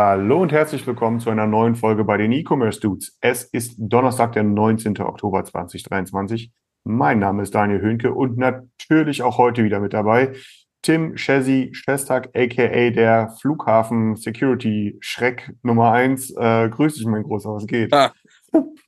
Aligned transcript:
Hallo 0.00 0.40
und 0.40 0.52
herzlich 0.52 0.86
willkommen 0.86 1.18
zu 1.18 1.28
einer 1.28 1.48
neuen 1.48 1.74
Folge 1.74 2.04
bei 2.04 2.16
den 2.16 2.30
E-Commerce 2.30 2.78
Dudes. 2.78 3.18
Es 3.20 3.42
ist 3.42 3.74
Donnerstag, 3.78 4.30
der 4.30 4.44
19. 4.44 4.96
Oktober 5.00 5.44
2023. 5.44 6.52
Mein 6.84 7.18
Name 7.18 7.42
ist 7.42 7.52
Daniel 7.52 7.80
Höhnke 7.80 8.14
und 8.14 8.38
natürlich 8.38 9.24
auch 9.24 9.38
heute 9.38 9.64
wieder 9.64 9.80
mit 9.80 9.92
dabei 9.92 10.36
Tim 10.82 11.16
Chesi 11.16 11.70
Schestag, 11.72 12.28
aka 12.36 12.90
der 12.90 13.34
Flughafen 13.40 14.14
Security 14.14 14.96
Schreck 15.00 15.52
Nummer 15.64 15.90
eins. 15.90 16.30
Äh, 16.30 16.68
grüß 16.68 16.94
dich, 16.94 17.04
mein 17.04 17.24
Großer, 17.24 17.52
was 17.52 17.66
geht? 17.66 17.92
Ah, 17.92 18.12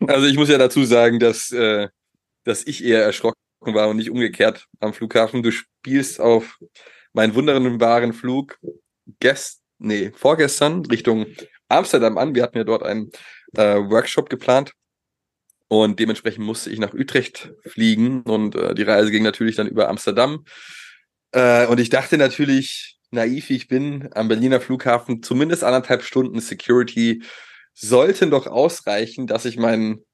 also 0.06 0.28
ich 0.28 0.36
muss 0.36 0.48
ja 0.48 0.58
dazu 0.58 0.84
sagen, 0.84 1.18
dass, 1.18 1.50
äh, 1.50 1.88
dass 2.44 2.64
ich 2.64 2.84
eher 2.84 3.02
erschrocken 3.02 3.34
war 3.64 3.88
und 3.88 3.96
nicht 3.96 4.10
umgekehrt 4.10 4.68
am 4.78 4.92
Flughafen. 4.92 5.42
Du 5.42 5.50
spielst 5.50 6.20
auf 6.20 6.60
meinen 7.12 7.34
wunderbaren 7.34 8.12
Flug 8.12 8.60
gest 9.18 9.60
nee, 9.80 10.12
vorgestern 10.14 10.84
Richtung 10.86 11.26
Amsterdam 11.68 12.18
an. 12.18 12.34
Wir 12.34 12.42
hatten 12.42 12.58
ja 12.58 12.64
dort 12.64 12.82
einen 12.82 13.10
äh, 13.56 13.76
Workshop 13.76 14.30
geplant 14.30 14.72
und 15.68 15.98
dementsprechend 15.98 16.44
musste 16.44 16.70
ich 16.70 16.78
nach 16.78 16.94
Utrecht 16.94 17.52
fliegen 17.66 18.22
und 18.22 18.54
äh, 18.54 18.74
die 18.74 18.82
Reise 18.82 19.10
ging 19.10 19.22
natürlich 19.22 19.56
dann 19.56 19.66
über 19.66 19.88
Amsterdam. 19.88 20.44
Äh, 21.32 21.66
und 21.66 21.80
ich 21.80 21.90
dachte 21.90 22.18
natürlich, 22.18 22.98
naiv 23.10 23.48
wie 23.48 23.56
ich 23.56 23.68
bin, 23.68 24.08
am 24.12 24.28
Berliner 24.28 24.60
Flughafen 24.60 25.22
zumindest 25.22 25.64
anderthalb 25.64 26.02
Stunden 26.02 26.40
Security 26.40 27.22
sollten 27.74 28.30
doch 28.30 28.46
ausreichen, 28.46 29.26
dass 29.26 29.44
ich 29.44 29.56
meinen 29.56 30.04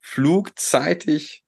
Flug 0.00 0.58
zeitig 0.58 1.44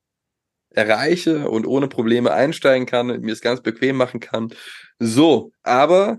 erreiche 0.70 1.48
und 1.48 1.67
ohne 1.67 1.89
Probleme 1.89 2.33
einsteigen 2.33 2.87
kann, 2.87 3.07
mir 3.20 3.33
es 3.33 3.41
ganz 3.41 3.63
bequem 3.63 3.97
machen 3.97 4.20
kann. 4.20 4.53
So, 4.98 5.53
aber, 5.63 6.19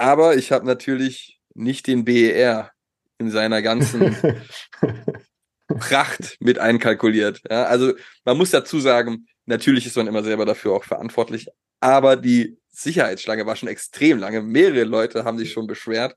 aber 0.00 0.34
ich 0.36 0.50
habe 0.50 0.64
natürlich 0.64 1.38
nicht 1.54 1.86
den 1.86 2.06
BER 2.06 2.70
in 3.18 3.30
seiner 3.30 3.60
ganzen 3.60 4.16
Pracht 5.68 6.38
mit 6.40 6.58
einkalkuliert. 6.58 7.42
Ja, 7.50 7.64
also 7.64 7.92
man 8.24 8.38
muss 8.38 8.50
dazu 8.50 8.80
sagen, 8.80 9.26
natürlich 9.44 9.84
ist 9.84 9.96
man 9.96 10.06
immer 10.06 10.22
selber 10.22 10.46
dafür 10.46 10.72
auch 10.72 10.84
verantwortlich, 10.84 11.48
aber 11.80 12.16
die 12.16 12.56
Sicherheitsschlange 12.70 13.44
war 13.44 13.56
schon 13.56 13.68
extrem 13.68 14.18
lange. 14.18 14.40
Mehrere 14.40 14.84
Leute 14.84 15.24
haben 15.24 15.36
sich 15.36 15.52
schon 15.52 15.66
beschwert. 15.66 16.14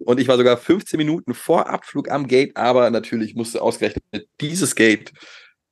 Und 0.00 0.18
ich 0.18 0.26
war 0.26 0.36
sogar 0.36 0.56
15 0.56 0.98
Minuten 0.98 1.34
vor 1.34 1.68
Abflug 1.68 2.10
am 2.10 2.26
Gate, 2.26 2.56
aber 2.56 2.90
natürlich 2.90 3.36
musste 3.36 3.62
ausgerechnet 3.62 4.28
dieses 4.40 4.74
Gate 4.74 5.12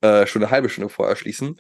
äh, 0.01 0.27
schon 0.27 0.43
eine 0.43 0.51
halbe 0.53 0.69
Stunde 0.69 0.91
vorher 0.91 1.17
schließen. 1.17 1.57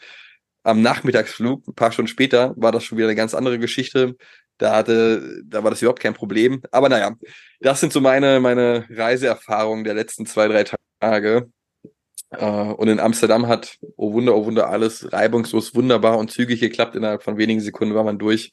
Am 0.62 0.80
Nachmittagsflug, 0.80 1.66
ein 1.66 1.74
paar 1.74 1.90
Stunden 1.90 2.08
später, 2.08 2.54
war 2.56 2.70
das 2.70 2.84
schon 2.84 2.98
wieder 2.98 3.08
eine 3.08 3.16
ganz 3.16 3.34
andere 3.34 3.58
Geschichte. 3.58 4.14
Da 4.58 4.76
hatte, 4.76 5.42
da 5.44 5.64
war 5.64 5.70
das 5.70 5.82
überhaupt 5.82 6.00
kein 6.00 6.14
Problem. 6.14 6.62
Aber 6.70 6.88
naja, 6.88 7.12
das 7.60 7.80
sind 7.80 7.92
so 7.92 8.00
meine, 8.00 8.38
meine 8.40 8.84
Reiseerfahrungen 8.90 9.84
der 9.84 9.94
letzten 9.94 10.26
zwei, 10.26 10.48
drei 10.48 10.64
Tage. 11.00 11.48
Äh, 12.30 12.44
und 12.46 12.88
in 12.88 13.00
Amsterdam 13.00 13.46
hat, 13.48 13.76
oh 13.96 14.12
Wunder, 14.12 14.34
oh 14.36 14.44
Wunder, 14.46 14.68
alles 14.68 15.12
reibungslos, 15.12 15.74
wunderbar 15.74 16.18
und 16.18 16.30
zügig 16.30 16.60
geklappt. 16.60 16.94
Innerhalb 16.96 17.22
von 17.22 17.36
wenigen 17.38 17.60
Sekunden 17.60 17.94
war 17.94 18.04
man 18.04 18.18
durch. 18.18 18.52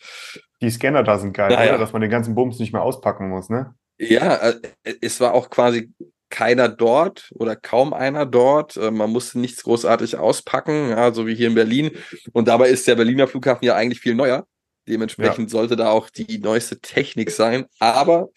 Die 0.61 0.69
Scanner 0.69 1.03
da 1.03 1.17
sind 1.17 1.33
geil, 1.33 1.51
Naja. 1.51 1.69
oder? 1.71 1.79
Dass 1.79 1.93
man 1.93 2.01
den 2.01 2.11
ganzen 2.11 2.35
Bums 2.35 2.59
nicht 2.59 2.73
mehr 2.73 2.81
auspacken 2.81 3.29
muss, 3.29 3.49
ne? 3.49 3.73
Ja, 3.97 4.35
äh, 4.35 4.55
es 5.01 5.19
war 5.19 5.33
auch 5.33 5.49
quasi 5.49 5.91
keiner 6.29 6.69
dort 6.69 7.29
oder 7.35 7.55
kaum 7.55 7.93
einer 7.93 8.25
dort. 8.25 8.77
Äh, 8.77 8.91
Man 8.91 9.09
musste 9.11 9.39
nichts 9.39 9.63
großartig 9.63 10.17
auspacken, 10.17 10.89
ja, 10.89 11.11
so 11.13 11.25
wie 11.27 11.35
hier 11.35 11.47
in 11.47 11.55
Berlin. 11.55 11.91
Und 12.33 12.47
dabei 12.47 12.69
ist 12.69 12.87
der 12.87 12.95
Berliner 12.95 13.27
Flughafen 13.27 13.65
ja 13.65 13.75
eigentlich 13.75 13.99
viel 13.99 14.15
neuer. 14.15 14.45
Dementsprechend 14.87 15.49
sollte 15.49 15.75
da 15.75 15.89
auch 15.89 16.09
die 16.09 16.39
neueste 16.39 16.79
Technik 16.79 17.31
sein. 17.31 17.65
Aber 17.79 18.29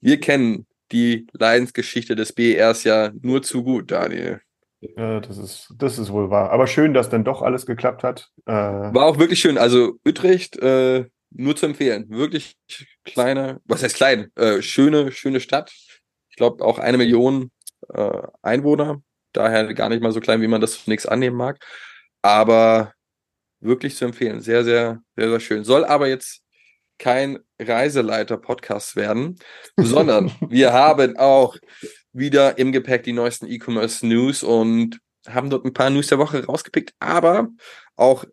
wir 0.00 0.20
kennen 0.20 0.66
die 0.92 1.26
Leidensgeschichte 1.32 2.14
des 2.14 2.32
BERs 2.32 2.84
ja 2.84 3.10
nur 3.22 3.42
zu 3.42 3.62
gut, 3.64 3.90
Daniel. 3.90 4.40
Ja, 4.96 5.20
das 5.20 5.38
ist, 5.38 5.72
das 5.78 5.98
ist 5.98 6.12
wohl 6.12 6.30
wahr. 6.30 6.50
Aber 6.50 6.66
schön, 6.66 6.92
dass 6.92 7.08
dann 7.08 7.24
doch 7.24 7.42
alles 7.42 7.64
geklappt 7.64 8.02
hat. 8.02 8.30
Äh, 8.46 8.52
War 8.52 9.06
auch 9.06 9.18
wirklich 9.18 9.40
schön. 9.40 9.56
Also 9.56 9.94
Utrecht, 10.06 10.58
äh, 10.58 11.06
nur 11.30 11.56
zu 11.56 11.66
empfehlen. 11.66 12.06
Wirklich 12.10 12.56
kleine, 13.04 13.60
was 13.64 13.82
heißt 13.82 13.96
klein? 13.96 14.30
Äh, 14.36 14.62
schöne, 14.62 15.10
schöne 15.10 15.40
Stadt. 15.40 15.72
Ich 16.28 16.36
glaube 16.36 16.64
auch 16.64 16.78
eine 16.78 16.98
Million 16.98 17.50
äh, 17.92 18.22
Einwohner. 18.42 19.02
Daher 19.32 19.72
gar 19.74 19.88
nicht 19.88 20.02
mal 20.02 20.12
so 20.12 20.20
klein, 20.20 20.42
wie 20.42 20.48
man 20.48 20.60
das 20.60 20.84
zunächst 20.84 21.08
annehmen 21.08 21.36
mag. 21.36 21.64
Aber 22.22 22.92
wirklich 23.64 23.96
zu 23.96 24.04
empfehlen. 24.04 24.40
Sehr, 24.40 24.64
sehr, 24.64 25.02
sehr, 25.16 25.28
sehr 25.30 25.40
schön. 25.40 25.64
Soll 25.64 25.84
aber 25.84 26.08
jetzt 26.08 26.42
kein 26.98 27.38
Reiseleiter-Podcast 27.60 28.96
werden, 28.96 29.38
sondern 29.76 30.30
wir 30.48 30.72
haben 30.72 31.16
auch 31.16 31.56
wieder 32.12 32.58
im 32.58 32.70
Gepäck 32.72 33.02
die 33.02 33.12
neuesten 33.12 33.46
E-Commerce 33.46 34.06
News 34.06 34.42
und 34.42 35.00
haben 35.26 35.50
dort 35.50 35.64
ein 35.64 35.72
paar 35.72 35.90
News 35.90 36.06
der 36.08 36.18
Woche 36.18 36.44
rausgepickt. 36.44 36.92
Aber 37.00 37.48
auch 37.96 38.24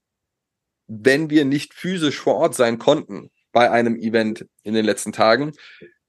wenn 0.87 1.29
wir 1.29 1.45
nicht 1.45 1.73
physisch 1.73 2.19
vor 2.19 2.35
Ort 2.35 2.53
sein 2.53 2.77
konnten 2.77 3.31
bei 3.53 3.71
einem 3.71 3.95
Event 3.95 4.45
in 4.63 4.73
den 4.73 4.85
letzten 4.85 5.11
Tagen, 5.13 5.53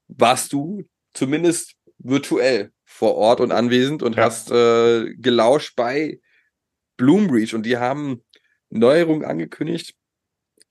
warst 0.08 0.52
du 0.52 0.84
zumindest 1.14 1.74
virtuell 1.98 2.72
vor 2.84 3.14
Ort 3.14 3.40
und 3.40 3.52
anwesend 3.52 4.02
und 4.02 4.16
Ja. 4.16 4.24
hast 4.24 4.50
äh, 4.50 5.14
gelauscht 5.14 5.74
bei 5.76 6.20
Bloomreach 6.96 7.54
und 7.54 7.64
die 7.64 7.78
haben 7.78 8.22
Neuerungen 8.72 9.24
angekündigt, 9.24 9.94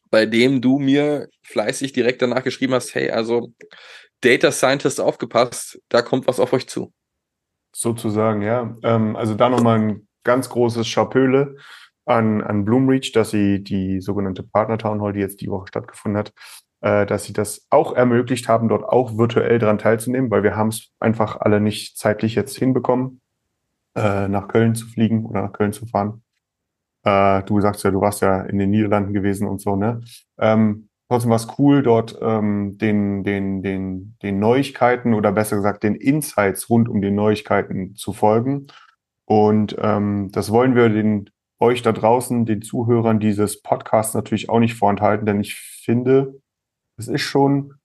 bei 0.09 0.25
dem 0.25 0.61
du 0.61 0.79
mir 0.79 1.29
fleißig 1.43 1.93
direkt 1.93 2.21
danach 2.21 2.43
geschrieben 2.43 2.73
hast, 2.73 2.93
hey, 2.95 3.11
also 3.11 3.53
Data 4.21 4.51
Scientist 4.51 4.99
aufgepasst, 4.99 5.79
da 5.89 6.01
kommt 6.01 6.27
was 6.27 6.39
auf 6.39 6.53
euch 6.53 6.67
zu. 6.67 6.91
Sozusagen, 7.73 8.41
ja. 8.41 8.75
Ähm, 8.83 9.15
also 9.15 9.35
da 9.35 9.49
nochmal 9.49 9.79
ein 9.79 10.07
ganz 10.23 10.49
großes 10.49 10.87
Chapöle 10.87 11.55
an, 12.05 12.41
an 12.41 12.65
Bloomreach, 12.65 13.11
dass 13.13 13.31
sie 13.31 13.63
die 13.63 14.01
sogenannte 14.01 14.43
Partner 14.43 14.77
Town 14.77 15.01
Hall, 15.01 15.13
die 15.13 15.19
jetzt 15.19 15.41
die 15.41 15.49
Woche 15.49 15.67
stattgefunden 15.67 16.19
hat, 16.19 16.33
äh, 16.81 17.05
dass 17.05 17.23
sie 17.23 17.33
das 17.33 17.65
auch 17.69 17.93
ermöglicht 17.93 18.47
haben, 18.47 18.67
dort 18.67 18.83
auch 18.83 19.17
virtuell 19.17 19.59
dran 19.59 19.77
teilzunehmen, 19.77 20.29
weil 20.29 20.43
wir 20.43 20.55
haben 20.55 20.69
es 20.69 20.89
einfach 20.99 21.37
alle 21.39 21.61
nicht 21.61 21.97
zeitlich 21.97 22.35
jetzt 22.35 22.57
hinbekommen, 22.57 23.21
äh, 23.95 24.27
nach 24.27 24.47
Köln 24.47 24.75
zu 24.75 24.87
fliegen 24.87 25.25
oder 25.25 25.43
nach 25.43 25.53
Köln 25.53 25.73
zu 25.73 25.85
fahren. 25.85 26.23
Äh, 27.03 27.43
du 27.43 27.59
sagst 27.61 27.83
ja, 27.83 27.91
du 27.91 28.01
warst 28.01 28.21
ja 28.21 28.41
in 28.41 28.57
den 28.57 28.69
Niederlanden 28.69 29.13
gewesen 29.13 29.47
und 29.47 29.61
so, 29.61 29.75
ne? 29.75 30.01
Ähm, 30.39 30.89
trotzdem 31.09 31.29
war 31.29 31.37
es 31.37 31.47
cool, 31.57 31.83
dort 31.83 32.17
ähm, 32.21 32.77
den, 32.77 33.23
den, 33.23 33.63
den, 33.63 34.17
den 34.21 34.39
Neuigkeiten 34.39 35.13
oder 35.13 35.31
besser 35.31 35.55
gesagt 35.57 35.83
den 35.83 35.95
Insights 35.95 36.69
rund 36.69 36.89
um 36.89 37.01
die 37.01 37.11
Neuigkeiten 37.11 37.95
zu 37.95 38.13
folgen. 38.13 38.67
Und 39.25 39.75
ähm, 39.79 40.29
das 40.31 40.51
wollen 40.51 40.75
wir 40.75 40.89
den 40.89 41.29
euch 41.61 41.83
da 41.83 41.91
draußen, 41.91 42.45
den 42.45 42.61
Zuhörern 42.61 43.19
dieses 43.19 43.61
Podcasts 43.61 44.15
natürlich 44.15 44.49
auch 44.49 44.59
nicht 44.59 44.73
vorenthalten, 44.73 45.25
denn 45.25 45.39
ich 45.39 45.55
finde, 45.55 46.41
es 46.97 47.07
ist 47.07 47.21
schon, 47.21 47.75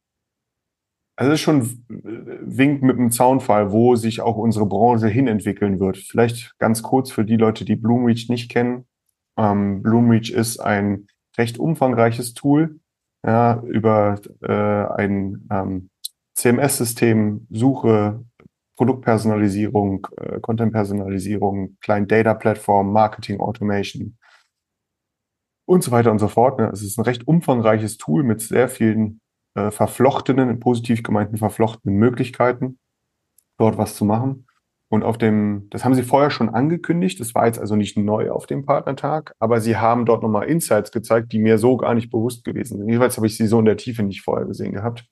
es 1.16 1.28
ist 1.28 1.40
schon 1.40 1.84
Wink 1.88 2.82
mit 2.82 2.96
dem 2.96 3.10
Zaunfall, 3.10 3.72
wo 3.72 3.94
sich 3.94 4.20
auch 4.20 4.36
unsere 4.36 4.66
Branche 4.66 5.08
hinentwickeln 5.08 5.78
wird. 5.78 5.98
Vielleicht 5.98 6.58
ganz 6.58 6.82
kurz 6.82 7.10
für 7.10 7.24
die 7.24 7.36
Leute, 7.36 7.64
die 7.64 7.76
Bloomreach 7.76 8.28
nicht 8.28 8.50
kennen. 8.50 8.86
Ähm, 9.36 9.82
Bloomreach 9.82 10.30
ist 10.30 10.58
ein 10.58 11.08
recht 11.36 11.58
umfangreiches 11.58 12.34
Tool, 12.34 12.80
ja, 13.24 13.60
über 13.62 14.20
äh, 14.42 15.02
ein 15.02 15.48
ähm, 15.50 15.90
CMS-System, 16.34 17.46
Suche, 17.50 18.24
Produktpersonalisierung, 18.76 20.06
äh, 20.18 20.40
Content-Personalisierung, 20.40 21.76
Client-Data-Plattform, 21.80 22.92
Marketing 22.92 23.40
Automation 23.40 24.16
und 25.66 25.82
so 25.82 25.90
weiter 25.90 26.12
und 26.12 26.18
so 26.18 26.28
fort. 26.28 26.58
Ne? 26.58 26.70
Es 26.72 26.82
ist 26.82 26.98
ein 26.98 27.04
recht 27.04 27.26
umfangreiches 27.26 27.96
Tool 27.96 28.22
mit 28.22 28.40
sehr 28.40 28.68
vielen 28.68 29.20
äh, 29.54 29.70
verflochtenen, 29.70 30.60
positiv 30.60 31.02
gemeinten 31.02 31.38
verflochtenen 31.38 31.98
Möglichkeiten, 31.98 32.78
dort 33.58 33.78
was 33.78 33.96
zu 33.96 34.04
machen. 34.04 34.45
Und 34.88 35.02
auf 35.02 35.18
dem, 35.18 35.66
das 35.70 35.84
haben 35.84 35.94
sie 35.94 36.04
vorher 36.04 36.30
schon 36.30 36.48
angekündigt, 36.48 37.18
das 37.18 37.34
war 37.34 37.46
jetzt 37.46 37.58
also 37.58 37.74
nicht 37.74 37.96
neu 37.96 38.30
auf 38.30 38.46
dem 38.46 38.64
Partnertag, 38.64 39.32
aber 39.40 39.60
sie 39.60 39.76
haben 39.76 40.06
dort 40.06 40.22
nochmal 40.22 40.48
Insights 40.48 40.92
gezeigt, 40.92 41.32
die 41.32 41.40
mir 41.40 41.58
so 41.58 41.76
gar 41.76 41.94
nicht 41.94 42.10
bewusst 42.10 42.44
gewesen 42.44 42.78
sind. 42.78 42.88
Jedenfalls 42.88 43.16
habe 43.16 43.26
ich 43.26 43.36
sie 43.36 43.48
so 43.48 43.58
in 43.58 43.64
der 43.64 43.76
Tiefe 43.76 44.04
nicht 44.04 44.22
vorher 44.22 44.46
gesehen 44.46 44.72
gehabt. 44.72 45.04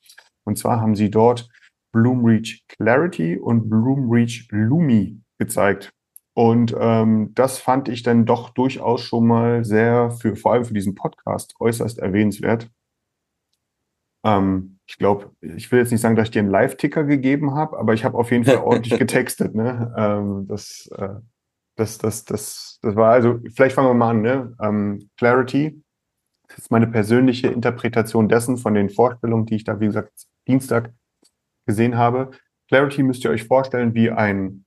Und 0.44 0.59
zwar 0.59 0.81
haben 0.81 0.94
sie 0.94 1.11
dort 1.11 1.49
Bloomreach 1.93 2.65
Clarity 2.69 3.37
und 3.37 3.69
Bloomreach 3.69 4.47
Lumi 4.50 5.21
gezeigt. 5.38 5.93
Und 6.35 6.75
ähm, 6.79 7.31
das 7.35 7.59
fand 7.59 7.88
ich 7.88 8.03
dann 8.03 8.27
doch 8.27 8.50
durchaus 8.50 9.00
schon 9.00 9.27
mal 9.27 9.65
sehr 9.65 10.11
für, 10.11 10.37
vor 10.37 10.53
allem 10.53 10.65
für 10.65 10.75
diesen 10.75 10.94
Podcast 10.94 11.55
äußerst 11.61 11.99
erwähnenswert. 11.99 12.69
Ähm, 14.25 14.79
ich 14.87 14.99
glaube, 14.99 15.31
ich 15.41 15.71
will 15.73 15.79
jetzt 15.79 15.93
nicht 15.93 16.00
sagen, 16.00 16.17
dass 16.17 16.29
ich 16.29 16.32
dir 16.32 16.41
einen 16.41 16.50
Live-Ticker 16.50 17.05
gegeben 17.05 17.55
habe, 17.55 17.79
aber 17.79 17.94
ich 17.94 18.05
habe 18.05 18.19
auf 18.19 18.31
jeden 18.31 18.44
Fall 18.44 18.59
ordentlich 18.59 18.99
getextet. 18.99 19.55
Ne? 19.55 19.94
Ähm, 19.97 20.47
das, 20.49 20.88
äh, 20.97 21.09
das, 21.76 21.99
das, 21.99 22.25
das, 22.25 22.79
das 22.82 22.97
war 22.97 23.12
also, 23.12 23.41
vielleicht 23.55 23.75
fangen 23.75 23.88
wir 23.88 23.94
mal 23.94 24.11
an. 24.11 24.23
Ne? 24.23 24.56
Ähm, 24.61 25.11
Clarity 25.17 25.82
das 26.49 26.59
ist 26.59 26.71
meine 26.71 26.87
persönliche 26.87 27.49
Interpretation 27.49 28.29
dessen 28.29 28.56
von 28.56 28.75
den 28.75 28.91
Vorstellungen, 28.91 29.47
die 29.47 29.56
ich 29.56 29.65
da, 29.65 29.81
wie 29.81 29.87
gesagt, 29.87 30.12
Dienstag 30.47 30.93
gesehen 31.67 31.97
habe. 31.97 32.31
Clarity 32.69 33.03
müsst 33.03 33.25
ihr 33.25 33.31
euch 33.31 33.44
vorstellen 33.44 33.94
wie 33.94 34.11
ein 34.11 34.65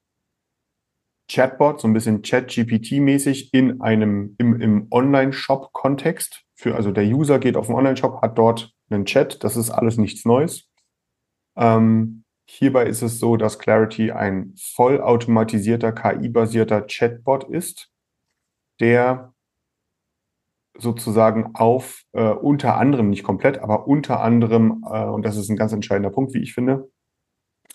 Chatbot, 1.29 1.81
so 1.81 1.87
ein 1.87 1.93
bisschen 1.93 2.23
Chat-GPT-mäßig 2.23 3.49
in 3.53 3.81
einem, 3.81 4.35
im, 4.37 4.59
im 4.59 4.87
Online-Shop-Kontext. 4.91 6.43
Für, 6.55 6.75
also 6.75 6.91
der 6.91 7.05
User 7.05 7.39
geht 7.39 7.57
auf 7.57 7.67
den 7.67 7.75
Online-Shop, 7.75 8.21
hat 8.21 8.37
dort 8.37 8.73
einen 8.89 9.05
Chat. 9.05 9.43
Das 9.43 9.57
ist 9.57 9.69
alles 9.69 9.97
nichts 9.97 10.25
Neues. 10.25 10.69
Ähm, 11.55 12.23
hierbei 12.45 12.85
ist 12.85 13.01
es 13.01 13.19
so, 13.19 13.37
dass 13.37 13.59
Clarity 13.59 14.11
ein 14.11 14.53
vollautomatisierter, 14.57 15.91
KI-basierter 15.91 16.81
Chatbot 16.83 17.43
ist, 17.45 17.91
der 18.79 19.33
sozusagen 20.77 21.55
auf 21.55 22.03
äh, 22.13 22.29
unter 22.29 22.77
anderem, 22.77 23.09
nicht 23.09 23.23
komplett, 23.23 23.57
aber 23.59 23.87
unter 23.87 24.21
anderem, 24.21 24.85
äh, 24.89 25.05
und 25.05 25.25
das 25.25 25.35
ist 25.35 25.49
ein 25.49 25.57
ganz 25.57 25.73
entscheidender 25.73 26.11
Punkt, 26.11 26.33
wie 26.33 26.41
ich 26.41 26.53
finde, 26.53 26.89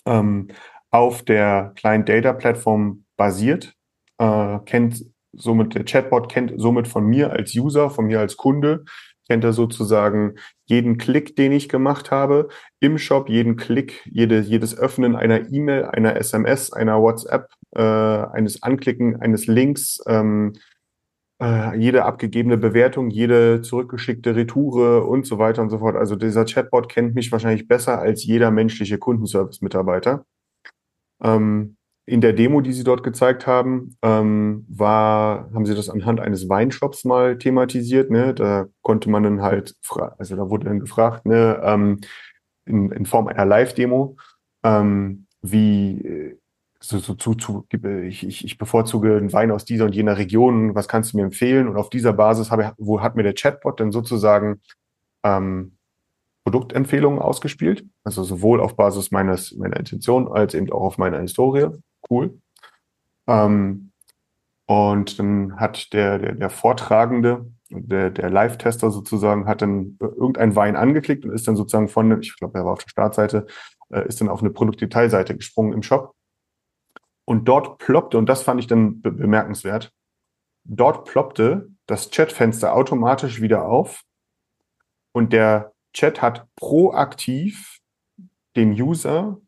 ähm, 0.06 0.48
auf 0.90 1.22
der 1.22 1.72
Client 1.74 2.08
Data 2.08 2.32
Plattform 2.32 3.04
basiert, 3.16 3.74
äh, 4.18 4.58
kennt 4.66 5.04
somit, 5.32 5.74
der 5.74 5.84
Chatbot 5.84 6.30
kennt 6.30 6.52
somit 6.56 6.86
von 6.86 7.06
mir 7.06 7.32
als 7.32 7.54
User, 7.54 7.90
von 7.90 8.06
mir 8.06 8.20
als 8.20 8.36
Kunde, 8.36 8.84
kennt 9.32 9.44
er 9.44 9.54
sozusagen 9.54 10.34
jeden 10.66 10.98
Klick, 10.98 11.36
den 11.36 11.52
ich 11.52 11.70
gemacht 11.70 12.10
habe 12.10 12.48
im 12.80 12.98
Shop, 12.98 13.30
jeden 13.30 13.56
Klick, 13.56 14.02
jede, 14.04 14.40
jedes 14.40 14.76
Öffnen 14.76 15.16
einer 15.16 15.50
E-Mail, 15.50 15.86
einer 15.86 16.16
SMS, 16.16 16.70
einer 16.70 17.00
WhatsApp, 17.00 17.48
äh, 17.74 17.80
eines 17.80 18.62
Anklicken 18.62 19.22
eines 19.22 19.46
Links, 19.46 20.02
ähm, 20.06 20.52
äh, 21.42 21.74
jede 21.78 22.04
abgegebene 22.04 22.58
Bewertung, 22.58 23.08
jede 23.08 23.62
zurückgeschickte 23.62 24.36
Retoure 24.36 25.04
und 25.04 25.24
so 25.24 25.38
weiter 25.38 25.62
und 25.62 25.70
so 25.70 25.78
fort. 25.78 25.96
Also 25.96 26.14
dieser 26.14 26.44
Chatbot 26.44 26.90
kennt 26.90 27.14
mich 27.14 27.32
wahrscheinlich 27.32 27.66
besser 27.66 27.98
als 28.00 28.26
jeder 28.26 28.50
menschliche 28.50 28.98
Kundenservice-Mitarbeiter. 28.98 30.26
Ähm, 31.24 31.78
in 32.04 32.20
der 32.20 32.32
Demo, 32.32 32.60
die 32.60 32.72
Sie 32.72 32.84
dort 32.84 33.02
gezeigt 33.02 33.46
haben, 33.46 33.96
ähm, 34.02 34.66
war, 34.68 35.50
haben 35.54 35.66
Sie 35.66 35.74
das 35.74 35.88
anhand 35.88 36.20
eines 36.20 36.48
Weinshops 36.48 37.04
mal 37.04 37.38
thematisiert. 37.38 38.10
Ne? 38.10 38.34
Da 38.34 38.66
konnte 38.82 39.08
man 39.08 39.22
dann 39.22 39.42
halt, 39.42 39.76
also 40.18 40.36
da 40.36 40.50
wurde 40.50 40.66
dann 40.66 40.80
gefragt, 40.80 41.26
ne, 41.26 41.60
ähm, 41.62 42.00
in, 42.64 42.90
in 42.90 43.06
Form 43.06 43.28
einer 43.28 43.44
Live-Demo, 43.44 44.16
ähm, 44.64 45.26
wie 45.42 46.36
so, 46.82 46.98
so 46.98 47.14
zu, 47.14 47.34
zu 47.34 47.66
ich, 48.06 48.26
ich, 48.26 48.44
ich 48.44 48.58
bevorzuge 48.58 49.16
einen 49.16 49.32
Wein 49.32 49.52
aus 49.52 49.64
dieser 49.64 49.84
und 49.84 49.94
jener 49.94 50.18
Region, 50.18 50.74
was 50.74 50.88
kannst 50.88 51.12
du 51.12 51.16
mir 51.16 51.24
empfehlen? 51.24 51.68
Und 51.68 51.76
auf 51.76 51.90
dieser 51.90 52.12
Basis 52.12 52.50
habe, 52.50 52.72
wo 52.78 53.00
hat 53.00 53.14
mir 53.14 53.22
der 53.22 53.34
Chatbot 53.34 53.78
dann 53.78 53.92
sozusagen 53.92 54.60
ähm, 55.22 55.76
Produktempfehlungen 56.44 57.20
ausgespielt, 57.20 57.84
also 58.04 58.24
sowohl 58.24 58.60
auf 58.60 58.76
Basis 58.76 59.10
meines 59.10 59.54
meiner 59.56 59.76
Intention 59.76 60.30
als 60.30 60.54
eben 60.54 60.70
auch 60.72 60.82
auf 60.82 60.98
meiner 60.98 61.20
Historie. 61.20 61.68
Cool. 62.10 62.40
Ähm, 63.28 63.92
und 64.66 65.18
dann 65.18 65.60
hat 65.60 65.92
der, 65.92 66.18
der, 66.18 66.34
der 66.34 66.50
Vortragende, 66.50 67.46
der, 67.70 68.10
der 68.10 68.30
Live-Tester 68.30 68.90
sozusagen, 68.90 69.46
hat 69.46 69.62
dann 69.62 69.96
irgendeinen 70.00 70.56
Wein 70.56 70.76
angeklickt 70.76 71.24
und 71.24 71.32
ist 71.32 71.46
dann 71.46 71.56
sozusagen 71.56 71.88
von, 71.88 72.20
ich 72.20 72.36
glaube, 72.36 72.58
er 72.58 72.64
war 72.64 72.72
auf 72.72 72.82
der 72.82 72.90
Startseite, 72.90 73.46
äh, 73.90 74.06
ist 74.06 74.20
dann 74.20 74.28
auf 74.28 74.40
eine 74.40 74.50
Produktdetailseite 74.50 75.36
gesprungen 75.36 75.72
im 75.72 75.82
Shop 75.82 76.14
und 77.24 77.46
dort 77.46 77.78
ploppte, 77.78 78.18
und 78.18 78.28
das 78.28 78.42
fand 78.42 78.60
ich 78.60 78.66
dann 78.66 79.00
be 79.00 79.12
bemerkenswert, 79.12 79.92
dort 80.64 81.06
ploppte 81.06 81.70
das 81.86 82.10
Chatfenster 82.10 82.74
automatisch 82.74 83.40
wieder 83.40 83.66
auf 83.66 84.02
und 85.12 85.32
der 85.32 85.71
Chat 85.92 86.22
hat 86.22 86.46
proaktiv 86.56 87.78
dem 88.56 88.72
User 88.72 89.38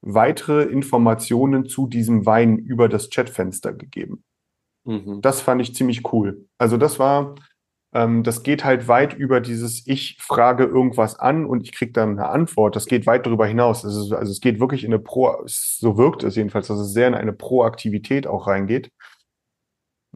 weitere 0.00 0.64
Informationen 0.64 1.66
zu 1.66 1.86
diesem 1.86 2.26
Wein 2.26 2.58
über 2.58 2.88
das 2.88 3.08
Chatfenster 3.08 3.72
gegeben. 3.72 4.22
Mhm. 4.84 5.20
Das 5.22 5.40
fand 5.40 5.62
ich 5.62 5.74
ziemlich 5.74 6.12
cool. 6.12 6.46
Also 6.58 6.76
das 6.76 6.98
war, 6.98 7.34
ähm, 7.94 8.22
das 8.22 8.42
geht 8.42 8.64
halt 8.64 8.86
weit 8.86 9.14
über 9.14 9.40
dieses, 9.40 9.86
ich 9.86 10.18
frage 10.20 10.64
irgendwas 10.64 11.18
an 11.18 11.46
und 11.46 11.62
ich 11.62 11.72
kriege 11.72 11.92
dann 11.92 12.18
eine 12.18 12.28
Antwort. 12.28 12.76
Das 12.76 12.86
geht 12.86 13.06
weit 13.06 13.24
darüber 13.24 13.46
hinaus. 13.46 13.84
also 13.84 14.14
es 14.14 14.40
geht 14.40 14.60
wirklich 14.60 14.84
in 14.84 14.92
eine 14.92 15.02
Pro, 15.02 15.42
so 15.46 15.96
wirkt 15.96 16.22
es 16.22 16.36
jedenfalls, 16.36 16.66
dass 16.66 16.78
es 16.78 16.92
sehr 16.92 17.08
in 17.08 17.14
eine 17.14 17.32
Proaktivität 17.32 18.26
auch 18.26 18.46
reingeht. 18.46 18.92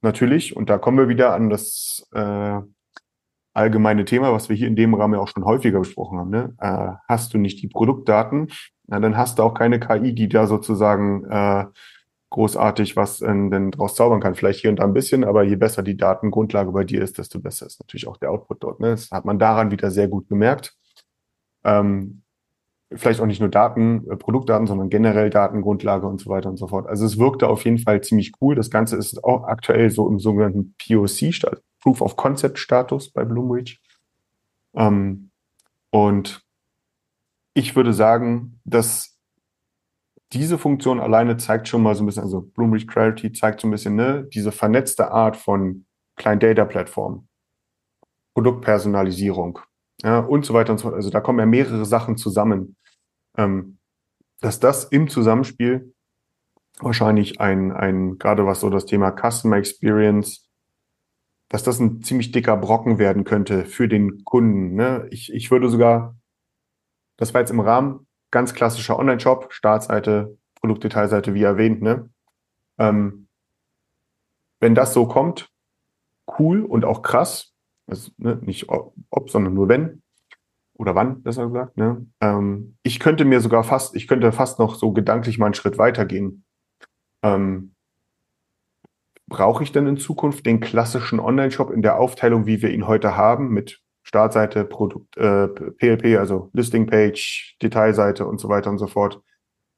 Natürlich, 0.02 0.54
und 0.54 0.70
da 0.70 0.78
kommen 0.78 0.98
wir 0.98 1.08
wieder 1.08 1.34
an 1.34 1.50
das 1.50 2.06
äh, 2.12 2.60
allgemeine 3.54 4.04
Thema, 4.04 4.32
was 4.32 4.48
wir 4.48 4.56
hier 4.56 4.68
in 4.68 4.76
dem 4.76 4.94
Rahmen 4.94 5.14
ja 5.14 5.20
auch 5.20 5.28
schon 5.28 5.44
häufiger 5.44 5.80
besprochen 5.80 6.18
haben. 6.18 6.30
Ne? 6.30 6.54
Äh, 6.58 6.92
hast 7.08 7.34
du 7.34 7.38
nicht 7.38 7.62
die 7.62 7.68
Produktdaten, 7.68 8.48
na, 8.86 9.00
dann 9.00 9.16
hast 9.16 9.38
du 9.38 9.42
auch 9.42 9.54
keine 9.54 9.80
KI, 9.80 10.14
die 10.14 10.28
da 10.28 10.46
sozusagen 10.46 11.24
äh, 11.24 11.66
großartig 12.30 12.96
was 12.96 13.20
äh, 13.20 13.26
denn 13.26 13.70
draus 13.70 13.94
zaubern 13.94 14.20
kann. 14.20 14.34
Vielleicht 14.34 14.60
hier 14.60 14.70
und 14.70 14.78
da 14.78 14.84
ein 14.84 14.94
bisschen, 14.94 15.24
aber 15.24 15.42
je 15.44 15.56
besser 15.56 15.82
die 15.82 15.96
Datengrundlage 15.96 16.72
bei 16.72 16.84
dir 16.84 17.02
ist, 17.02 17.18
desto 17.18 17.40
besser 17.40 17.66
ist 17.66 17.80
natürlich 17.80 18.06
auch 18.06 18.16
der 18.16 18.30
Output 18.30 18.62
dort. 18.62 18.80
Ne? 18.80 18.90
Das 18.90 19.10
hat 19.10 19.24
man 19.24 19.38
daran 19.38 19.70
wieder 19.70 19.90
sehr 19.90 20.08
gut 20.08 20.28
gemerkt. 20.28 20.74
Ähm, 21.64 22.22
vielleicht 22.94 23.20
auch 23.20 23.26
nicht 23.26 23.40
nur 23.40 23.50
Daten, 23.50 24.10
äh, 24.10 24.16
Produktdaten, 24.16 24.66
sondern 24.66 24.88
generell 24.88 25.30
Datengrundlage 25.30 26.06
und 26.06 26.20
so 26.20 26.30
weiter 26.30 26.48
und 26.48 26.56
so 26.56 26.68
fort. 26.68 26.86
Also 26.86 27.04
es 27.04 27.18
wirkte 27.18 27.48
auf 27.48 27.64
jeden 27.64 27.78
Fall 27.78 28.00
ziemlich 28.02 28.32
cool. 28.40 28.54
Das 28.54 28.70
Ganze 28.70 28.96
ist 28.96 29.22
auch 29.24 29.44
aktuell 29.44 29.90
so 29.90 30.08
im 30.08 30.18
sogenannten 30.18 30.74
POC, 30.78 31.32
Proof 31.80 32.00
of 32.00 32.16
Concept 32.16 32.58
Status 32.58 33.10
bei 33.12 33.24
Bloomreach. 33.24 33.80
Ähm, 34.74 35.30
und 35.90 36.42
ich 37.54 37.74
würde 37.76 37.92
sagen, 37.92 38.60
dass 38.64 39.18
diese 40.32 40.58
Funktion 40.58 41.00
alleine 41.00 41.36
zeigt 41.38 41.68
schon 41.68 41.82
mal 41.82 41.94
so 41.94 42.02
ein 42.02 42.06
bisschen, 42.06 42.22
also 42.22 42.42
Bloomreach 42.42 42.86
Clarity 42.86 43.32
zeigt 43.32 43.60
so 43.60 43.68
ein 43.68 43.70
bisschen, 43.70 43.94
ne, 43.94 44.28
diese 44.32 44.52
vernetzte 44.52 45.10
Art 45.10 45.36
von 45.36 45.86
Client 46.16 46.42
Data 46.42 46.64
Plattform, 46.64 47.28
Produktpersonalisierung, 48.34 49.60
ja, 50.02 50.20
und 50.20 50.44
so 50.44 50.54
weiter 50.54 50.72
und 50.72 50.78
so 50.78 50.84
fort. 50.84 50.94
Also 50.94 51.10
da 51.10 51.20
kommen 51.20 51.38
ja 51.38 51.46
mehrere 51.46 51.84
Sachen 51.84 52.16
zusammen. 52.16 52.76
Ähm, 53.36 53.78
dass 54.40 54.60
das 54.60 54.84
im 54.84 55.08
Zusammenspiel 55.08 55.94
wahrscheinlich 56.80 57.40
ein, 57.40 57.72
ein, 57.72 58.18
gerade 58.18 58.46
was 58.46 58.60
so 58.60 58.70
das 58.70 58.86
Thema 58.86 59.10
Customer 59.10 59.56
Experience, 59.56 60.47
dass 61.48 61.62
das 61.62 61.80
ein 61.80 62.02
ziemlich 62.02 62.30
dicker 62.30 62.56
Brocken 62.56 62.98
werden 62.98 63.24
könnte 63.24 63.64
für 63.64 63.88
den 63.88 64.24
Kunden. 64.24 64.74
Ne? 64.74 65.06
Ich, 65.10 65.32
ich 65.32 65.50
würde 65.50 65.68
sogar, 65.68 66.16
das 67.16 67.32
war 67.34 67.40
jetzt 67.40 67.50
im 67.50 67.60
Rahmen 67.60 68.06
ganz 68.30 68.54
klassischer 68.54 68.98
Online-Shop, 68.98 69.52
Startseite, 69.52 70.36
Produktdetailseite, 70.60 71.34
wie 71.34 71.42
erwähnt, 71.42 71.82
ne? 71.82 72.10
Ähm, 72.78 73.28
wenn 74.60 74.74
das 74.74 74.92
so 74.92 75.06
kommt, 75.06 75.50
cool 76.38 76.62
und 76.62 76.84
auch 76.84 77.02
krass, 77.02 77.54
also, 77.86 78.10
ne, 78.18 78.38
nicht 78.42 78.68
ob, 78.68 79.30
sondern 79.30 79.54
nur 79.54 79.68
wenn 79.68 80.02
oder 80.74 80.94
wann, 80.94 81.22
besser 81.22 81.46
gesagt. 81.46 81.76
Ne? 81.76 82.06
Ähm, 82.20 82.76
ich 82.82 83.00
könnte 83.00 83.24
mir 83.24 83.40
sogar 83.40 83.64
fast, 83.64 83.96
ich 83.96 84.06
könnte 84.06 84.30
fast 84.32 84.58
noch 84.58 84.74
so 84.74 84.92
gedanklich 84.92 85.38
mal 85.38 85.46
einen 85.46 85.54
Schritt 85.54 85.78
weitergehen. 85.78 86.44
Ähm, 87.22 87.74
brauche 89.28 89.62
ich 89.62 89.72
denn 89.72 89.86
in 89.86 89.96
Zukunft 89.96 90.46
den 90.46 90.60
klassischen 90.60 91.20
Online-Shop 91.20 91.70
in 91.70 91.82
der 91.82 91.98
Aufteilung, 91.98 92.46
wie 92.46 92.62
wir 92.62 92.70
ihn 92.70 92.86
heute 92.86 93.16
haben, 93.16 93.48
mit 93.48 93.80
Startseite, 94.02 94.64
Produkt, 94.64 95.16
äh, 95.18 95.48
PLP, 95.48 96.18
also 96.18 96.48
Listing 96.54 96.86
Page, 96.86 97.56
Detailseite 97.62 98.26
und 98.26 98.40
so 98.40 98.48
weiter 98.48 98.70
und 98.70 98.78
so 98.78 98.86
fort. 98.86 99.20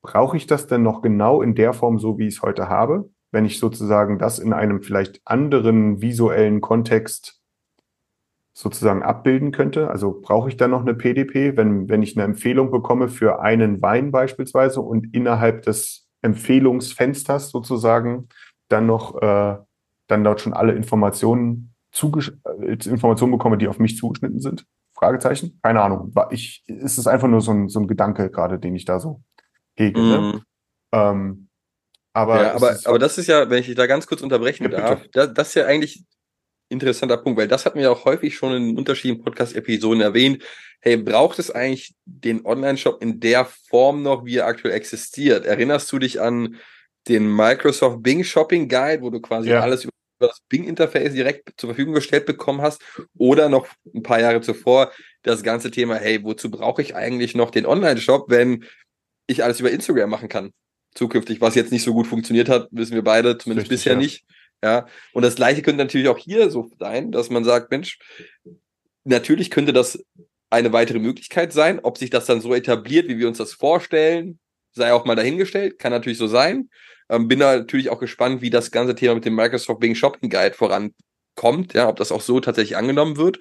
Brauche 0.02 0.36
ich 0.36 0.46
das 0.46 0.66
denn 0.66 0.82
noch 0.82 1.02
genau 1.02 1.42
in 1.42 1.54
der 1.54 1.72
Form, 1.72 1.98
so 1.98 2.16
wie 2.16 2.28
ich 2.28 2.36
es 2.36 2.42
heute 2.42 2.68
habe? 2.68 3.10
Wenn 3.32 3.44
ich 3.44 3.58
sozusagen 3.58 4.18
das 4.18 4.38
in 4.38 4.52
einem 4.52 4.82
vielleicht 4.82 5.20
anderen 5.24 6.00
visuellen 6.00 6.60
Kontext 6.60 7.40
sozusagen 8.52 9.02
abbilden 9.02 9.50
könnte? 9.50 9.90
Also 9.90 10.20
brauche 10.20 10.48
ich 10.48 10.56
dann 10.56 10.70
noch 10.70 10.82
eine 10.82 10.94
PDP, 10.94 11.56
wenn, 11.56 11.88
wenn 11.88 12.02
ich 12.02 12.16
eine 12.16 12.24
Empfehlung 12.24 12.70
bekomme 12.70 13.08
für 13.08 13.40
einen 13.40 13.82
Wein 13.82 14.12
beispielsweise 14.12 14.80
und 14.80 15.12
innerhalb 15.14 15.62
des 15.62 16.08
Empfehlungsfensters 16.22 17.50
sozusagen 17.50 18.28
dann 18.70 18.86
noch 18.86 19.20
äh, 19.20 19.56
dann 20.06 20.24
dort 20.24 20.40
schon 20.40 20.52
alle 20.52 20.72
Informationen 20.72 21.74
äh, 22.02 22.72
Informationen 22.72 23.32
bekomme, 23.32 23.58
die 23.58 23.68
auf 23.68 23.78
mich 23.78 23.96
zugeschnitten 23.96 24.40
sind? 24.40 24.66
Fragezeichen? 24.94 25.58
Keine 25.62 25.82
Ahnung. 25.82 26.12
Ich, 26.30 26.62
ist 26.66 26.98
es 26.98 27.06
einfach 27.06 27.28
nur 27.28 27.40
so 27.40 27.52
ein, 27.52 27.68
so 27.68 27.80
ein 27.80 27.88
Gedanke 27.88 28.30
gerade, 28.30 28.58
den 28.58 28.76
ich 28.76 28.84
da 28.84 29.00
so 29.00 29.22
hege. 29.76 30.00
Ne? 30.00 30.18
Mhm. 30.18 30.42
Ähm, 30.92 31.48
aber, 32.12 32.42
ja, 32.42 32.54
aber, 32.54 32.76
aber 32.84 32.98
das 32.98 33.18
ist 33.18 33.28
ja, 33.28 33.48
wenn 33.48 33.60
ich 33.60 33.66
dich 33.66 33.76
da 33.76 33.86
ganz 33.86 34.06
kurz 34.06 34.20
unterbrechen 34.20 34.64
Ja, 34.64 34.68
darf, 34.68 35.06
das, 35.12 35.32
das 35.32 35.48
ist 35.48 35.54
ja 35.54 35.66
eigentlich 35.66 36.00
ein 36.00 36.06
interessanter 36.68 37.16
Punkt, 37.16 37.38
weil 37.38 37.48
das 37.48 37.64
hatten 37.64 37.78
wir 37.78 37.90
auch 37.90 38.04
häufig 38.04 38.36
schon 38.36 38.52
in 38.52 38.76
unterschiedlichen 38.76 39.24
Podcast-Episoden 39.24 40.02
erwähnt. 40.02 40.42
Hey, 40.80 40.96
braucht 40.96 41.38
es 41.38 41.50
eigentlich 41.50 41.94
den 42.04 42.44
Online-Shop 42.44 43.02
in 43.02 43.20
der 43.20 43.44
Form 43.44 44.02
noch, 44.02 44.24
wie 44.24 44.36
er 44.36 44.46
aktuell 44.46 44.74
existiert? 44.74 45.46
Erinnerst 45.46 45.90
du 45.92 45.98
dich 45.98 46.20
an 46.20 46.56
den 47.08 47.34
Microsoft 47.34 48.02
Bing 48.02 48.24
Shopping 48.24 48.68
Guide, 48.68 49.02
wo 49.02 49.10
du 49.10 49.20
quasi 49.20 49.50
Ja. 49.50 49.60
alles 49.60 49.84
über 49.84 49.92
das 50.20 50.40
Bing-Interface 50.48 51.12
direkt 51.14 51.58
zur 51.58 51.70
Verfügung 51.70 51.94
gestellt 51.94 52.26
bekommen 52.26 52.60
hast? 52.60 52.82
Oder 53.16 53.48
noch 53.48 53.66
ein 53.94 54.02
paar 54.02 54.20
Jahre 54.20 54.40
zuvor 54.40 54.92
das 55.22 55.42
ganze 55.42 55.70
Thema, 55.70 55.96
hey, 55.96 56.22
wozu 56.22 56.50
brauche 56.50 56.82
ich 56.82 56.94
eigentlich 56.94 57.34
noch 57.34 57.50
den 57.50 57.66
Online-Shop, 57.66 58.26
wenn 58.28 58.64
ich 59.26 59.42
alles 59.42 59.60
über 59.60 59.70
Instagram 59.70 60.10
machen 60.10 60.28
kann? 60.28 60.52
Zukünftig, 60.94 61.40
was 61.40 61.54
jetzt 61.54 61.72
nicht 61.72 61.84
so 61.84 61.94
gut 61.94 62.06
funktioniert 62.06 62.48
hat, 62.48 62.68
wissen 62.70 62.94
wir 62.94 63.04
beide, 63.04 63.38
zumindest 63.38 63.70
Richtig, 63.70 63.84
bisher 63.84 63.92
ja. 63.94 63.98
nicht. 63.98 64.24
Ja, 64.62 64.86
und 65.14 65.22
das 65.22 65.36
gleiche 65.36 65.62
könnte 65.62 65.82
natürlich 65.82 66.08
auch 66.08 66.18
hier 66.18 66.50
so 66.50 66.70
sein, 66.78 67.12
dass 67.12 67.30
man 67.30 67.44
sagt, 67.44 67.70
Mensch, 67.70 67.98
natürlich 69.04 69.50
könnte 69.50 69.72
das 69.72 70.04
eine 70.50 70.72
weitere 70.72 70.98
Möglichkeit 70.98 71.52
sein. 71.52 71.80
Ob 71.80 71.96
sich 71.96 72.10
das 72.10 72.26
dann 72.26 72.42
so 72.42 72.52
etabliert, 72.54 73.08
wie 73.08 73.18
wir 73.18 73.28
uns 73.28 73.38
das 73.38 73.54
vorstellen, 73.54 74.38
sei 74.72 74.92
auch 74.92 75.04
mal 75.04 75.16
dahingestellt, 75.16 75.78
kann 75.78 75.92
natürlich 75.92 76.18
so 76.18 76.26
sein. 76.26 76.70
Ähm, 77.08 77.28
bin 77.28 77.40
da 77.40 77.56
natürlich 77.56 77.90
auch 77.90 77.98
gespannt, 77.98 78.40
wie 78.42 78.50
das 78.50 78.70
ganze 78.70 78.94
Thema 78.94 79.14
mit 79.14 79.24
dem 79.24 79.34
Microsoft 79.34 79.80
Bing 79.80 79.94
Shopping 79.94 80.30
Guide 80.30 80.54
vorankommt, 80.54 81.74
ja, 81.74 81.88
ob 81.88 81.96
das 81.96 82.12
auch 82.12 82.20
so 82.20 82.40
tatsächlich 82.40 82.76
angenommen 82.76 83.16
wird. 83.16 83.40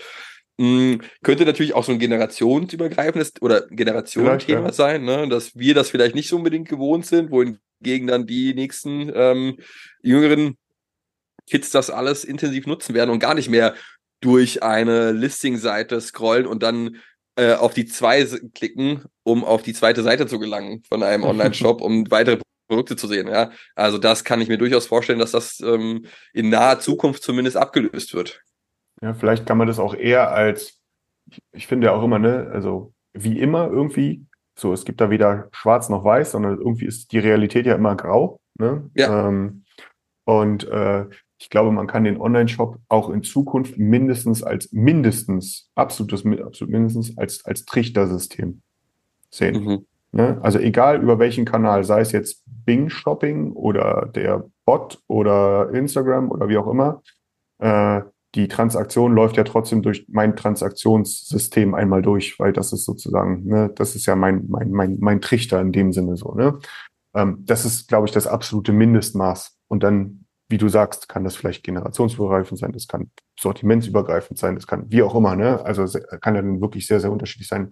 Mm, 0.57 0.95
könnte 1.23 1.45
natürlich 1.45 1.73
auch 1.73 1.85
so 1.85 1.91
ein 1.91 1.99
generationsübergreifendes 1.99 3.33
oder 3.41 3.67
Generationenthema 3.69 4.59
Vielleicht, 4.59 4.75
sein, 4.75 5.05
ne? 5.05 5.29
dass 5.29 5.55
wir 5.55 5.73
das 5.73 5.89
vielleicht 5.89 6.15
nicht 6.15 6.27
so 6.27 6.35
unbedingt 6.35 6.67
gewohnt 6.67 7.05
sind, 7.05 7.31
wohingegen 7.31 8.07
dann 8.07 8.27
die 8.27 8.53
nächsten 8.53 9.09
ähm, 9.13 9.57
jüngeren 10.01 10.57
Kids 11.49 11.69
das 11.69 11.89
alles 11.89 12.25
intensiv 12.25 12.67
nutzen 12.67 12.93
werden 12.93 13.09
und 13.09 13.19
gar 13.19 13.35
nicht 13.35 13.49
mehr 13.49 13.73
durch 14.21 14.61
eine 14.61 15.11
Listing-Seite 15.11 16.01
scrollen 16.01 16.45
und 16.45 16.61
dann 16.61 16.97
äh, 17.39 17.53
auf 17.53 17.73
die 17.73 17.85
zwei 17.85 18.25
klicken, 18.53 19.05
um 19.23 19.45
auf 19.45 19.61
die 19.61 19.73
zweite 19.73 20.03
Seite 20.03 20.27
zu 20.27 20.39
gelangen 20.39 20.83
von 20.87 21.03
einem 21.03 21.23
Online-Shop, 21.25 21.81
um 21.81 22.09
weitere 22.11 22.39
Produkte 22.67 22.95
zu 22.95 23.07
sehen. 23.07 23.27
Ja, 23.27 23.51
also 23.75 23.97
das 23.97 24.23
kann 24.23 24.41
ich 24.41 24.49
mir 24.49 24.57
durchaus 24.57 24.85
vorstellen, 24.85 25.19
dass 25.19 25.31
das 25.31 25.59
ähm, 25.61 26.05
in 26.33 26.49
naher 26.49 26.79
Zukunft 26.79 27.23
zumindest 27.23 27.57
abgelöst 27.57 28.13
wird. 28.13 28.41
Ja, 29.01 29.13
vielleicht 29.13 29.45
kann 29.45 29.57
man 29.57 29.67
das 29.67 29.79
auch 29.79 29.95
eher 29.95 30.31
als, 30.31 30.79
ich, 31.31 31.39
ich 31.53 31.67
finde 31.67 31.87
ja 31.87 31.93
auch 31.93 32.03
immer, 32.03 32.19
ne, 32.19 32.49
also 32.53 32.93
wie 33.13 33.39
immer 33.39 33.67
irgendwie, 33.67 34.25
so 34.57 34.73
es 34.73 34.83
gibt 34.83 34.99
da 34.99 35.09
weder 35.09 35.47
schwarz 35.51 35.89
noch 35.89 36.03
weiß, 36.03 36.31
sondern 36.31 36.57
irgendwie 36.57 36.85
ist 36.85 37.11
die 37.13 37.19
Realität 37.19 37.65
ja 37.65 37.75
immer 37.75 37.95
grau. 37.95 38.39
Ne? 38.59 38.89
Ja. 38.93 39.27
Ähm, 39.27 39.63
und 40.25 40.67
äh, 40.67 41.05
ich 41.39 41.49
glaube, 41.49 41.71
man 41.71 41.87
kann 41.87 42.03
den 42.03 42.19
Online-Shop 42.19 42.77
auch 42.89 43.09
in 43.09 43.23
Zukunft 43.23 43.77
mindestens 43.77 44.43
als 44.43 44.71
mindestens, 44.71 45.71
absolutes, 45.75 46.25
absolut 46.25 46.71
mindestens 46.71 47.17
als, 47.17 47.45
als 47.45 47.65
Trichtersystem 47.65 48.61
sehen. 49.29 49.63
Mhm. 49.63 49.85
Ne? 50.11 50.39
Also 50.41 50.59
egal 50.59 51.01
über 51.01 51.17
welchen 51.19 51.45
Kanal, 51.45 51.83
sei 51.83 52.01
es 52.01 52.11
jetzt 52.11 52.43
Bing 52.45 52.89
Shopping 52.89 53.53
oder 53.53 54.09
der 54.13 54.45
Bot 54.65 55.01
oder 55.07 55.69
Instagram 55.73 56.29
oder 56.29 56.49
wie 56.49 56.57
auch 56.57 56.67
immer, 56.67 57.01
äh, 57.59 58.01
die 58.35 58.47
Transaktion 58.47 59.13
läuft 59.13 59.37
ja 59.37 59.43
trotzdem 59.43 59.81
durch 59.81 60.05
mein 60.07 60.35
Transaktionssystem 60.35 61.73
einmal 61.73 62.01
durch, 62.01 62.37
weil 62.39 62.53
das 62.53 62.73
ist 62.73 62.85
sozusagen, 62.85 63.45
ne, 63.45 63.71
das 63.73 63.95
ist 63.95 64.05
ja 64.05 64.15
mein, 64.15 64.45
mein, 64.49 64.71
mein, 64.71 64.97
mein 64.99 65.21
Trichter 65.21 65.59
in 65.61 65.71
dem 65.71 65.93
Sinne 65.93 66.15
so, 66.15 66.33
ne? 66.35 66.59
Ähm, 67.15 67.43
das 67.45 67.65
ist, 67.65 67.87
glaube 67.87 68.07
ich, 68.07 68.13
das 68.13 68.27
absolute 68.27 68.71
Mindestmaß. 68.71 69.57
Und 69.67 69.81
dann, 69.81 70.25
wie 70.49 70.57
du 70.57 70.67
sagst, 70.67 71.07
kann 71.07 71.23
das 71.23 71.35
vielleicht 71.35 71.63
generationsübergreifend 71.63 72.59
sein, 72.59 72.71
das 72.71 72.87
kann 72.87 73.11
sortimentsübergreifend 73.39 74.37
sein, 74.37 74.55
das 74.55 74.67
kann 74.67 74.91
wie 74.91 75.03
auch 75.03 75.15
immer, 75.15 75.35
ne? 75.35 75.63
Also 75.63 75.85
kann 76.21 76.35
ja 76.35 76.41
dann 76.41 76.59
wirklich 76.59 76.87
sehr, 76.87 76.99
sehr 76.99 77.11
unterschiedlich 77.11 77.47
sein. 77.47 77.71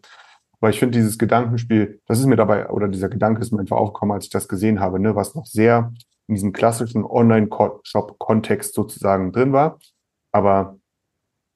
Aber 0.60 0.70
ich 0.70 0.80
finde 0.80 0.98
dieses 0.98 1.18
Gedankenspiel, 1.18 2.02
das 2.06 2.20
ist 2.20 2.26
mir 2.26 2.36
dabei, 2.36 2.70
oder 2.70 2.88
dieser 2.88 3.10
Gedanke 3.10 3.42
ist 3.42 3.52
mir 3.52 3.60
einfach 3.60 3.78
aufgekommen, 3.78 4.14
als 4.14 4.26
ich 4.26 4.32
das 4.32 4.48
gesehen 4.48 4.80
habe, 4.80 5.00
ne, 5.00 5.16
was 5.16 5.36
noch 5.36 5.46
sehr 5.46 5.92
in 6.28 6.36
diesem 6.36 6.54
klassischen 6.54 7.04
Online-Shop-Kontext 7.06 8.74
sozusagen 8.74 9.32
drin 9.32 9.54
war. 9.54 9.80
Aber 10.32 10.78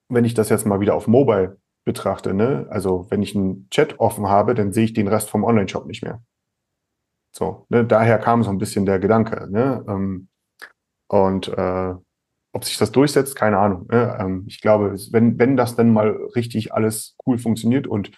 wenn 0.09 0.25
ich 0.25 0.33
das 0.33 0.49
jetzt 0.49 0.65
mal 0.65 0.79
wieder 0.79 0.95
auf 0.95 1.07
Mobile 1.07 1.57
betrachte, 1.83 2.33
ne, 2.33 2.67
also 2.69 3.07
wenn 3.09 3.21
ich 3.21 3.35
einen 3.35 3.69
Chat 3.69 3.99
offen 3.99 4.27
habe, 4.27 4.53
dann 4.53 4.71
sehe 4.71 4.85
ich 4.85 4.93
den 4.93 5.07
Rest 5.07 5.29
vom 5.29 5.43
Online-Shop 5.43 5.85
nicht 5.85 6.03
mehr. 6.03 6.21
So, 7.31 7.65
ne, 7.69 7.85
daher 7.85 8.17
kam 8.19 8.43
so 8.43 8.49
ein 8.49 8.57
bisschen 8.57 8.85
der 8.85 8.99
Gedanke, 8.99 9.47
ne, 9.49 9.83
ähm, 9.87 10.27
und 11.11 11.49
äh, 11.49 11.93
ob 12.53 12.63
sich 12.63 12.77
das 12.77 12.91
durchsetzt, 12.91 13.35
keine 13.35 13.57
Ahnung. 13.57 13.87
Ne? 13.91 14.17
Ähm, 14.19 14.45
ich 14.47 14.61
glaube, 14.61 14.95
wenn, 15.11 15.37
wenn 15.39 15.57
das 15.57 15.75
dann 15.75 15.91
mal 15.91 16.09
richtig 16.35 16.73
alles 16.73 17.17
cool 17.25 17.37
funktioniert 17.37 17.85
und 17.85 18.11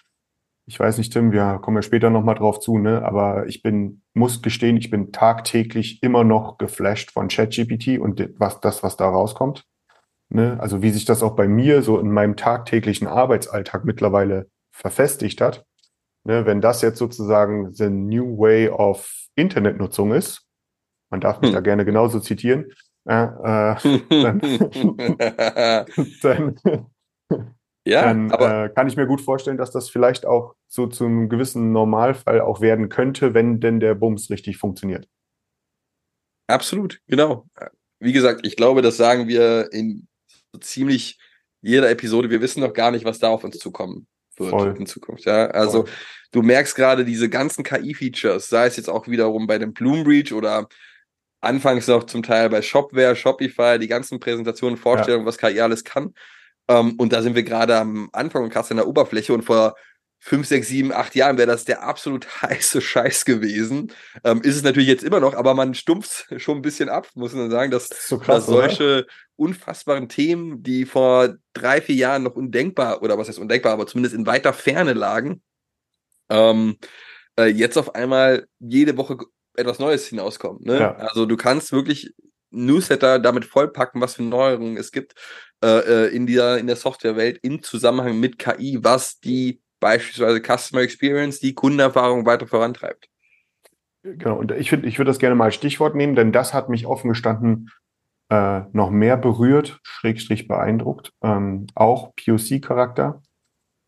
ich 0.66 0.80
weiß 0.80 0.98
nicht, 0.98 1.12
Tim, 1.12 1.32
wir 1.32 1.60
kommen 1.62 1.78
ja 1.78 1.82
später 1.82 2.10
nochmal 2.10 2.36
drauf 2.36 2.62
zu, 2.62 2.78
ne? 2.78 3.04
Aber 3.04 3.48
ich 3.48 3.62
bin, 3.62 4.02
muss 4.14 4.42
gestehen, 4.42 4.78
ich 4.78 4.90
bin 4.90 5.12
tagtäglich 5.12 6.02
immer 6.02 6.24
noch 6.24 6.58
geflasht 6.58 7.12
von 7.12 7.28
ChatGPT 7.28 8.00
und 8.00 8.30
was, 8.38 8.62
das, 8.62 8.82
was 8.82 8.96
da 8.96 9.10
rauskommt. 9.10 9.66
Ne? 10.30 10.58
Also 10.62 10.82
wie 10.82 10.92
sich 10.92 11.04
das 11.04 11.22
auch 11.22 11.36
bei 11.36 11.50
mir 11.50 11.82
so 11.82 12.00
in 12.00 12.12
meinem 12.12 12.38
tagtäglichen 12.38 13.08
Arbeitsalltag 13.08 13.84
mittlerweile 13.84 14.48
verfestigt 14.72 15.42
hat. 15.42 15.66
Ne? 16.24 16.46
Wenn 16.46 16.62
das 16.62 16.82
jetzt 16.82 16.98
sozusagen 16.98 17.74
the 17.74 17.90
new 17.90 18.38
way 18.38 18.70
of 18.70 19.12
Internetnutzung 19.36 20.14
ist, 20.14 20.48
man 21.14 21.22
darf 21.22 21.42
mich 21.42 21.50
Hm. 21.52 21.54
da 21.54 21.62
gerne 21.62 21.86
genauso 21.86 22.20
zitieren, 22.20 22.72
äh, 23.08 23.24
äh, 23.24 24.00
dann, 24.10 24.42
dann 26.24 26.60
ja, 27.86 28.02
dann 28.02 28.32
aber 28.32 28.66
äh, 28.66 28.70
kann 28.70 28.88
ich 28.88 28.98
mir 28.98 29.06
gut 29.06 29.22
vorstellen, 29.22 29.58
dass 29.58 29.70
das 29.70 29.92
vielleicht 29.92 30.26
auch 30.26 30.56
so 30.68 30.88
zu 30.88 31.06
einem 31.06 31.30
gewissen 31.30 31.72
Normalfall 31.72 32.42
auch 32.42 32.62
werden 32.62 32.90
könnte, 32.90 33.36
wenn 33.36 33.60
denn 33.60 33.80
der 33.80 33.94
Bums 33.94 34.32
richtig 34.32 34.58
funktioniert. 34.58 35.08
Absolut, 36.48 37.00
genau. 37.08 37.46
Wie 38.00 38.12
gesagt, 38.14 38.46
ich 38.46 38.56
glaube, 38.56 38.82
das 38.82 38.98
sagen 38.98 39.28
wir 39.28 39.72
in 39.72 40.08
so 40.52 40.60
ziemlich 40.60 41.20
jeder 41.62 41.92
Episode. 41.92 42.32
Wir 42.32 42.42
wissen 42.42 42.62
noch 42.62 42.74
gar 42.74 42.90
nicht, 42.90 43.06
was 43.06 43.20
da 43.20 43.30
auf 43.30 43.44
uns 43.44 43.60
zukommen 43.60 44.08
wird 44.38 44.50
Voll. 44.50 44.76
in 44.80 44.88
Zukunft. 44.88 45.26
Ja, 45.26 45.46
also 45.52 45.84
Voll. 45.84 45.94
du 46.32 46.42
merkst 46.42 46.76
gerade 46.76 47.06
diese 47.06 47.30
ganzen 47.30 47.64
KI-Features, 47.64 48.50
sei 48.50 48.66
es 48.66 48.78
jetzt 48.78 48.90
auch 48.90 49.08
wiederum 49.08 49.46
bei 49.46 49.60
dem 49.60 49.74
Bloom 49.74 50.04
Breach 50.04 50.34
oder 50.34 50.68
anfangs 51.44 51.88
noch 51.88 52.06
zum 52.06 52.24
Teil 52.24 52.50
bei 52.50 52.62
Shopware, 52.62 53.16
Shopify, 53.16 53.78
die 53.80 53.88
ganzen 53.88 54.20
Präsentationen, 54.20 54.78
Vorstellungen, 54.78 55.26
was 55.26 55.38
KI 55.38 55.60
alles 55.62 55.84
kann. 55.84 56.14
Ähm, 56.68 56.94
und 56.98 57.14
da 57.14 57.22
sind 57.22 57.36
wir 57.36 57.44
gerade 57.44 57.78
am 57.78 58.10
Anfang 58.14 58.44
und 58.44 58.50
krass 58.50 58.72
in 58.72 58.78
der 58.78 58.88
Oberfläche 58.88 59.34
und 59.34 59.44
vor 59.44 59.76
fünf, 60.20 60.48
sechs, 60.48 60.70
sieben, 60.70 60.94
acht 60.94 61.16
Jahren 61.16 61.38
wäre 61.38 61.52
das 61.52 61.66
der 61.66 61.84
absolut 61.84 62.26
heiße 62.42 62.80
Scheiß 62.80 63.26
gewesen. 63.26 63.92
Ähm, 64.24 64.42
ist 64.42 64.56
es 64.56 64.64
natürlich 64.64 64.88
jetzt 64.88 65.04
immer 65.04 65.20
noch, 65.20 65.34
aber 65.34 65.54
man 65.54 65.74
stumpft 65.74 66.28
schon 66.38 66.60
ein 66.60 66.62
bisschen 66.62 66.88
ab, 66.88 67.10
muss 67.16 67.34
man 67.34 67.52
sagen, 67.52 67.72
dass, 67.72 67.90
Das 67.90 68.08
so 68.08 68.18
dass 68.18 68.26
krass, 68.26 68.48
oder? 68.48 68.70
solche 68.70 69.06
unfassbaren 69.36 70.08
Themen, 70.08 70.64
die 70.64 70.86
vor 70.86 71.36
drei, 71.52 71.82
vier 71.82 71.96
Jahren 71.96 72.24
noch 72.24 72.36
undenkbar, 72.36 73.02
oder 73.02 73.18
was 73.18 73.28
heißt 73.28 73.40
undenkbar, 73.40 73.74
aber 73.74 73.86
zumindest 73.86 74.16
in 74.16 74.26
weiter 74.26 74.54
Ferne 74.54 74.94
lagen, 74.94 75.42
ähm, 76.30 76.78
äh, 77.38 77.48
jetzt 77.48 77.78
auf 77.78 77.94
einmal 77.94 78.48
jede 78.60 78.96
Woche 78.96 79.18
etwas 79.56 79.80
Neues 79.80 80.08
hinauskommen. 80.08 80.62
Ne? 80.64 80.80
Ja. 80.80 80.96
Also 80.96 81.26
du 81.26 81.38
kannst 81.38 81.72
wirklich 81.72 82.14
Newsletter 82.52 83.20
damit 83.20 83.46
vollpacken, 83.46 84.02
was 84.02 84.16
für 84.16 84.24
Neuerungen 84.24 84.78
es 84.78 84.92
gibt 84.92 85.16
äh, 85.64 86.06
äh, 86.06 86.16
in 86.16 86.28
dieser 86.28 86.60
in 86.60 86.68
der 86.68 86.76
Softwarewelt 86.76 87.40
im 87.42 87.64
Zusammenhang 87.64 88.20
mit 88.20 88.38
KI, 88.38 88.80
was 88.82 89.20
die 89.20 89.62
beispielsweise 89.80 90.42
Customer 90.42 90.82
Experience, 90.82 91.40
die 91.40 91.54
Kundenerfahrung 91.54 92.26
weiter 92.26 92.48
vorantreibt. 92.48 93.10
Genau, 94.04 94.38
und 94.38 94.52
ich 94.52 94.70
finde, 94.70 94.88
ich 94.88 94.98
würde 94.98 95.10
das 95.10 95.20
gerne 95.20 95.36
mal 95.36 95.46
als 95.46 95.56
Stichwort 95.56 95.96
nehmen, 95.96 96.16
denn 96.16 96.32
das 96.32 96.54
hat 96.54 96.70
mich 96.70 96.86
offen 96.86 97.10
gestanden 97.10 97.70
äh, 98.30 98.62
noch 98.72 98.90
mehr 98.90 99.18
berührt, 99.18 99.80
schrägstrich 99.84 100.48
beeindruckt. 100.48 101.14
Ähm, 101.22 101.68
auch 101.76 102.14
POC-Charakter. 102.16 103.22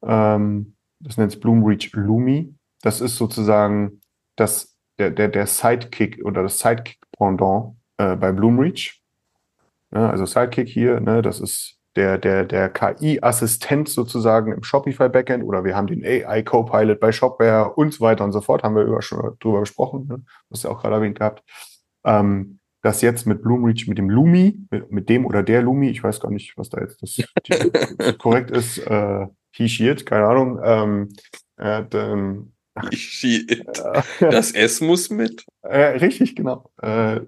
Ähm, 0.04 0.76
das 1.00 1.18
nennt 1.18 1.32
sich 1.32 1.42
Bloomreach 1.42 1.92
Lumi. 1.94 2.54
Das 2.82 3.02
ist 3.02 3.18
sozusagen 3.18 4.02
das, 4.36 4.75
der, 5.00 5.12
der, 5.12 5.28
der 5.28 5.48
Sidekick 5.48 6.24
oder 6.24 6.44
das 6.44 6.60
Sidekick-Pendant 6.60 7.76
äh, 7.98 8.16
bei 8.16 8.32
Bloomreach. 8.32 9.02
Ja, 9.94 10.10
also 10.10 10.26
Sidekick 10.26 10.68
hier, 10.68 11.00
ne, 11.00 11.22
das 11.22 11.40
ist 11.40 11.78
der, 11.96 12.18
der, 12.18 12.44
der 12.44 12.70
KI-Assistent 12.70 13.88
sozusagen 13.88 14.52
im 14.52 14.64
Shopify 14.64 15.08
Backend 15.10 15.44
oder 15.44 15.64
wir 15.64 15.76
haben 15.76 15.88
den 15.88 16.04
AI 16.04 16.44
Copilot 16.44 17.00
bei 17.00 17.12
Shopware 17.12 17.74
und 17.74 17.94
so 17.94 18.02
weiter 18.02 18.26
und 18.26 18.34
so 18.34 18.42
fort, 18.42 18.64
haben 18.64 18.76
wir 18.76 18.84
über, 18.84 19.02
schon 19.02 19.38
drüber 19.40 19.62
gesprochen, 19.62 20.08
ne? 20.08 20.24
hast 20.52 20.64
du 20.64 20.68
ja 20.68 20.74
auch 20.74 20.82
gerade 20.82 20.96
erwähnt 20.96 21.18
gehabt. 21.18 21.44
Ähm, 22.04 22.60
das 22.82 23.02
jetzt 23.02 23.26
mit 23.26 23.42
Bloomreach, 23.42 23.88
mit 23.88 23.98
dem 23.98 24.10
Lumi, 24.10 24.60
mit, 24.70 24.92
mit 24.92 25.10
dem 25.10 25.26
oder 25.26 25.42
der 25.42 25.62
Lumi, 25.62 25.90
ich 25.90 26.04
weiß 26.04 26.20
gar 26.20 26.30
nicht, 26.30 26.56
was 26.58 26.70
da 26.70 26.82
jetzt 26.82 27.02
das, 27.02 28.18
korrekt 28.20 28.52
ist, 28.52 28.78
äh, 28.78 29.26
he, 29.52 29.96
keine 29.96 30.28
Ahnung, 30.28 30.60
ähm, 30.64 31.14
äh, 31.58 31.84
Shit. 32.94 33.64
Das 34.20 34.52
S 34.52 34.82
muss 34.82 35.10
mit. 35.10 35.46
Äh, 35.62 35.98
richtig, 35.98 36.36
genau. 36.36 36.70
Äh, 36.82 37.22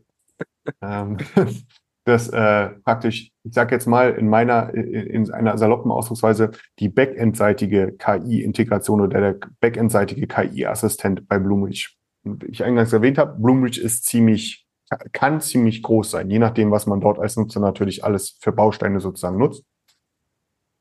ähm, 0.81 1.17
das 2.05 2.29
äh, 2.29 2.69
praktisch, 2.83 3.31
ich 3.43 3.53
sage 3.53 3.75
jetzt 3.75 3.87
mal 3.87 4.13
in 4.13 4.29
meiner, 4.29 4.73
in, 4.73 5.25
in 5.25 5.31
einer 5.31 5.57
saloppen 5.57 5.91
Ausdrucksweise, 5.91 6.51
die 6.79 6.89
Backend-seitige 6.89 7.93
KI-Integration 7.97 9.01
oder 9.01 9.19
der 9.19 9.49
Backend-seitige 9.59 10.27
KI-Assistent 10.27 11.27
bei 11.27 11.39
Bloomreach. 11.39 11.95
Wie 12.23 12.47
ich 12.47 12.63
eingangs 12.63 12.93
erwähnt 12.93 13.17
habe, 13.17 13.39
Bloomreach 13.39 13.77
ist 13.77 14.05
ziemlich, 14.05 14.67
kann 15.13 15.41
ziemlich 15.41 15.81
groß 15.83 16.11
sein, 16.11 16.29
je 16.29 16.39
nachdem, 16.39 16.71
was 16.71 16.87
man 16.87 17.01
dort 17.01 17.19
als 17.19 17.35
Nutzer 17.35 17.59
natürlich 17.59 18.03
alles 18.03 18.37
für 18.41 18.51
Bausteine 18.51 18.99
sozusagen 18.99 19.37
nutzt. 19.37 19.63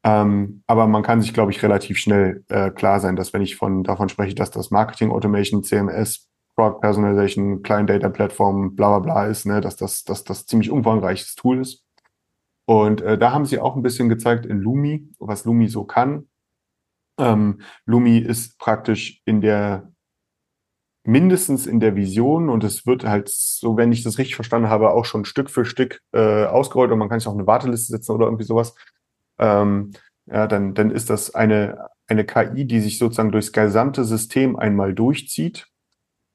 Ähm, 0.06 0.62
aber 0.68 0.86
man 0.86 1.02
kann 1.02 1.20
sich, 1.20 1.34
glaube 1.34 1.50
ich, 1.50 1.64
relativ 1.64 1.98
schnell 1.98 2.44
äh, 2.48 2.70
klar 2.70 3.00
sein, 3.00 3.16
dass 3.16 3.32
wenn 3.32 3.42
ich 3.42 3.56
von 3.56 3.82
davon 3.82 4.08
spreche, 4.08 4.36
dass 4.36 4.52
das 4.52 4.70
Marketing 4.70 5.10
Automation, 5.10 5.64
CMS, 5.64 6.30
Product 6.54 6.80
Personalization, 6.80 7.62
Client 7.62 7.90
Data 7.90 8.08
Platform, 8.08 8.76
bla 8.76 8.98
bla 8.98 8.98
bla 9.00 9.26
ist, 9.26 9.46
ne, 9.46 9.60
dass 9.60 9.74
das, 9.74 10.04
dass 10.04 10.22
das 10.22 10.46
ziemlich 10.46 10.70
umfangreiches 10.70 11.34
Tool 11.34 11.60
ist. 11.60 11.84
Und 12.68 13.00
äh, 13.00 13.18
da 13.18 13.32
haben 13.32 13.46
sie 13.46 13.58
auch 13.58 13.74
ein 13.74 13.82
bisschen 13.82 14.08
gezeigt 14.08 14.46
in 14.46 14.60
Lumi, 14.60 15.10
was 15.18 15.44
Lumi 15.44 15.66
so 15.66 15.82
kann. 15.82 16.28
Ähm, 17.18 17.62
Lumi 17.84 18.18
ist 18.18 18.60
praktisch 18.60 19.22
in 19.24 19.40
der 19.40 19.92
mindestens 21.04 21.66
in 21.66 21.80
der 21.80 21.96
Vision 21.96 22.48
und 22.48 22.62
es 22.62 22.86
wird 22.86 23.04
halt 23.04 23.28
so, 23.28 23.76
wenn 23.76 23.92
ich 23.92 24.04
das 24.04 24.18
richtig 24.18 24.36
verstanden 24.36 24.68
habe, 24.68 24.90
auch 24.90 25.04
schon 25.04 25.24
Stück 25.24 25.50
für 25.50 25.64
Stück 25.64 26.00
äh, 26.12 26.44
ausgerollt 26.44 26.92
und 26.92 26.98
man 26.98 27.08
kann 27.08 27.18
sich 27.18 27.28
auch 27.28 27.34
eine 27.34 27.46
Warteliste 27.46 27.92
setzen 27.92 28.12
oder 28.12 28.26
irgendwie 28.26 28.44
sowas 28.44 28.74
ähm, 29.38 29.92
ja, 30.26 30.46
dann, 30.46 30.74
dann 30.74 30.90
ist 30.90 31.10
das 31.10 31.34
eine, 31.34 31.88
eine 32.06 32.24
KI, 32.24 32.64
die 32.64 32.80
sich 32.80 32.98
sozusagen 32.98 33.32
durchs 33.32 33.52
gesamte 33.52 34.04
System 34.04 34.56
einmal 34.56 34.94
durchzieht. 34.94 35.68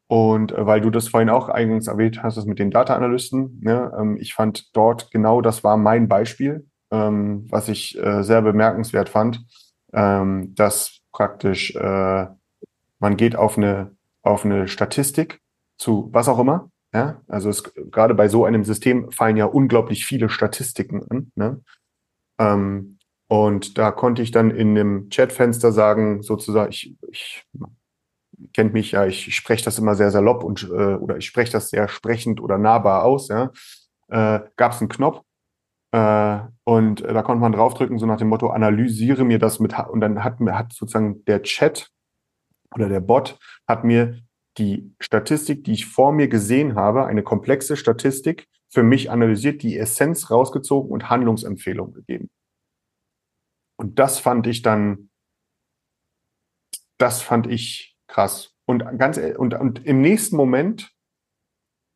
Und 0.07 0.51
äh, 0.51 0.65
weil 0.65 0.81
du 0.81 0.89
das 0.89 1.07
vorhin 1.07 1.29
auch 1.29 1.49
eingangs 1.49 1.87
erwähnt 1.87 2.21
hast, 2.21 2.35
das 2.35 2.45
mit 2.45 2.59
den 2.59 2.71
Data-Analysten, 2.71 3.61
ne, 3.61 3.91
ähm, 3.97 4.17
ich 4.17 4.33
fand 4.33 4.75
dort 4.75 5.11
genau 5.11 5.41
das 5.41 5.63
war 5.63 5.77
mein 5.77 6.07
Beispiel, 6.07 6.67
ähm, 6.91 7.47
was 7.49 7.69
ich 7.69 7.97
äh, 7.97 8.21
sehr 8.23 8.41
bemerkenswert 8.41 9.07
fand, 9.07 9.45
ähm, 9.93 10.53
dass 10.55 10.99
praktisch 11.13 11.75
äh, 11.75 12.25
man 12.99 13.17
geht 13.17 13.35
auf 13.35 13.57
eine, 13.57 13.95
auf 14.21 14.45
eine 14.45 14.67
Statistik 14.67 15.39
zu 15.77 16.09
was 16.11 16.27
auch 16.27 16.39
immer. 16.39 16.69
Ja, 16.93 17.21
also 17.27 17.49
es, 17.49 17.63
gerade 17.63 18.13
bei 18.13 18.27
so 18.27 18.43
einem 18.43 18.65
System 18.65 19.11
fallen 19.11 19.37
ja 19.37 19.45
unglaublich 19.45 20.05
viele 20.05 20.27
Statistiken 20.27 21.03
an. 21.09 21.31
Ne? 21.35 21.61
Ähm, 22.41 22.97
und 23.27 23.77
da 23.77 23.91
konnte 23.91 24.21
ich 24.21 24.31
dann 24.31 24.51
in 24.51 24.75
dem 24.75 25.09
Chatfenster 25.09 25.71
sagen, 25.71 26.21
sozusagen, 26.21 26.69
ich, 26.71 26.97
ich 27.09 27.45
kennt 28.53 28.73
mich 28.73 28.91
ja, 28.91 29.05
ich, 29.05 29.27
ich 29.27 29.35
spreche 29.35 29.63
das 29.63 29.77
immer 29.77 29.95
sehr 29.95 30.11
salopp 30.11 30.43
und 30.43 30.63
äh, 30.63 30.95
oder 30.95 31.17
ich 31.17 31.25
spreche 31.25 31.51
das 31.51 31.69
sehr 31.69 31.87
sprechend 31.87 32.41
oder 32.41 32.57
nahbar 32.57 33.05
aus, 33.05 33.29
ja. 33.29 33.51
Äh, 34.09 34.41
Gab 34.57 34.73
es 34.73 34.81
einen 34.81 34.89
Knopf 34.89 35.21
äh, 35.91 36.39
und 36.65 37.01
da 37.01 37.21
konnte 37.21 37.41
man 37.41 37.53
draufdrücken, 37.53 37.99
so 37.99 38.05
nach 38.05 38.17
dem 38.17 38.27
Motto, 38.27 38.49
analysiere 38.49 39.23
mir 39.23 39.39
das 39.39 39.59
mit 39.59 39.77
und 39.79 40.01
dann 40.01 40.23
hat 40.23 40.39
mir 40.39 40.57
hat 40.57 40.73
sozusagen 40.73 41.23
der 41.25 41.43
Chat 41.43 41.89
oder 42.75 42.89
der 42.89 42.99
Bot 43.01 43.37
hat 43.67 43.83
mir 43.83 44.19
die 44.57 44.93
Statistik, 44.99 45.63
die 45.63 45.73
ich 45.73 45.85
vor 45.85 46.11
mir 46.11 46.27
gesehen 46.27 46.75
habe, 46.75 47.05
eine 47.05 47.23
komplexe 47.23 47.77
Statistik 47.77 48.49
für 48.71 48.83
mich 48.83 49.11
analysiert, 49.11 49.61
die 49.63 49.77
Essenz 49.77 50.31
rausgezogen 50.31 50.91
und 50.91 51.09
Handlungsempfehlungen 51.09 51.93
gegeben. 51.93 52.29
Und 53.77 53.99
das 53.99 54.19
fand 54.19 54.47
ich 54.47 54.61
dann, 54.61 55.09
das 56.97 57.21
fand 57.21 57.47
ich 57.47 57.97
krass. 58.07 58.55
Und 58.65 58.79
ganz, 58.97 59.17
und, 59.17 59.53
und 59.53 59.85
im 59.85 60.01
nächsten 60.01 60.37
Moment 60.37 60.91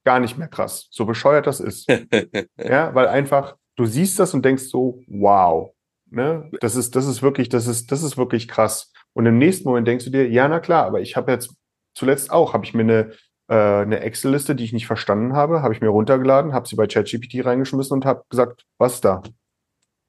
gar 0.04 0.20
nicht 0.20 0.38
mehr 0.38 0.48
krass, 0.48 0.88
so 0.92 1.06
bescheuert 1.06 1.48
das 1.48 1.60
ist. 1.60 1.88
ja, 2.58 2.94
weil 2.94 3.08
einfach, 3.08 3.56
du 3.76 3.86
siehst 3.86 4.20
das 4.20 4.34
und 4.34 4.44
denkst 4.44 4.64
so, 4.64 5.02
wow, 5.08 5.72
ne, 6.06 6.52
das 6.60 6.76
ist, 6.76 6.96
das 6.96 7.08
ist 7.08 7.22
wirklich, 7.22 7.50
das 7.50 7.68
ist, 7.68 7.92
das 7.92 8.04
ist 8.04 8.18
wirklich 8.18 8.48
krass. 8.48 8.92
Und 9.14 9.26
im 9.26 9.38
nächsten 9.38 9.68
Moment 9.68 9.88
denkst 9.88 10.06
du 10.06 10.12
dir, 10.12 10.30
ja, 10.30 10.48
na 10.48 10.60
klar, 10.60 10.86
aber 10.86 11.02
ich 11.02 11.16
habe 11.16 11.32
jetzt 11.32 11.56
zuletzt 11.96 12.32
auch, 12.32 12.54
habe 12.54 12.66
ich 12.66 12.74
mir 12.74 12.84
eine, 12.84 13.14
äh, 13.48 13.54
eine 13.54 14.00
Excel-Liste, 14.00 14.56
die 14.56 14.64
ich 14.64 14.74
nicht 14.74 14.88
verstanden 14.88 15.34
habe, 15.34 15.62
habe 15.62 15.74
ich 15.74 15.82
mir 15.82 15.90
runtergeladen, 15.90 16.54
habe 16.54 16.68
sie 16.68 16.76
bei 16.76 16.88
ChatGPT 16.88 17.46
reingeschmissen 17.46 17.94
und 17.94 18.06
habe 18.06 18.24
gesagt, 18.30 18.66
was 18.78 19.02
da? 19.02 19.22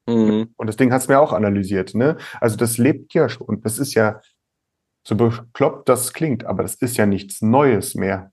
Mhm. 0.07 0.53
Und 0.55 0.67
das 0.67 0.77
Ding 0.77 0.91
hat 0.91 1.01
es 1.01 1.07
mir 1.07 1.19
auch 1.19 1.33
analysiert. 1.33 1.93
Ne? 1.93 2.17
Also 2.39 2.55
das 2.55 2.77
lebt 2.77 3.13
ja 3.13 3.29
schon. 3.29 3.47
Und 3.47 3.65
das 3.65 3.77
ist 3.77 3.93
ja 3.93 4.21
so 5.05 5.15
bekloppt, 5.15 5.87
das 5.87 6.13
klingt, 6.13 6.45
aber 6.45 6.63
das 6.63 6.75
ist 6.75 6.97
ja 6.97 7.05
nichts 7.05 7.41
Neues 7.41 7.95
mehr. 7.95 8.31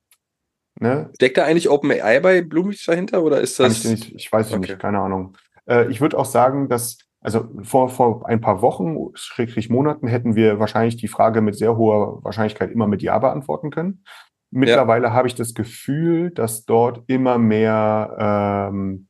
Ne? 0.80 1.10
Steckt 1.14 1.36
da 1.36 1.44
eigentlich 1.44 1.68
OpenAI 1.68 2.20
bei 2.20 2.42
Bloomreach 2.42 2.84
dahinter 2.86 3.22
oder 3.22 3.40
ist 3.40 3.60
das? 3.60 3.84
Ich, 3.84 3.90
nicht, 3.90 4.14
ich, 4.14 4.32
weiß 4.32 4.52
okay. 4.52 4.58
nicht, 4.60 4.78
keine 4.78 4.98
Ahnung. 4.98 5.36
Äh, 5.66 5.88
ich 5.90 6.00
würde 6.00 6.18
auch 6.18 6.24
sagen, 6.24 6.68
dass 6.68 6.98
also 7.24 7.48
vor, 7.62 7.88
vor 7.88 8.28
ein 8.28 8.42
paar 8.42 8.60
Wochen, 8.60 8.96
schrägstrich 9.14 9.70
Monaten, 9.70 10.06
hätten 10.06 10.36
wir 10.36 10.58
wahrscheinlich 10.60 10.96
die 10.96 11.08
Frage 11.08 11.40
mit 11.40 11.56
sehr 11.56 11.76
hoher 11.76 12.22
Wahrscheinlichkeit 12.22 12.70
immer 12.70 12.86
mit 12.86 13.02
Ja 13.02 13.18
beantworten 13.18 13.70
können. 13.70 14.04
Mittlerweile 14.50 15.08
ja. 15.08 15.12
habe 15.12 15.28
ich 15.28 15.34
das 15.34 15.54
Gefühl, 15.54 16.30
dass 16.30 16.64
dort 16.64 17.02
immer 17.08 17.38
mehr 17.38 18.70
ähm, 18.70 19.08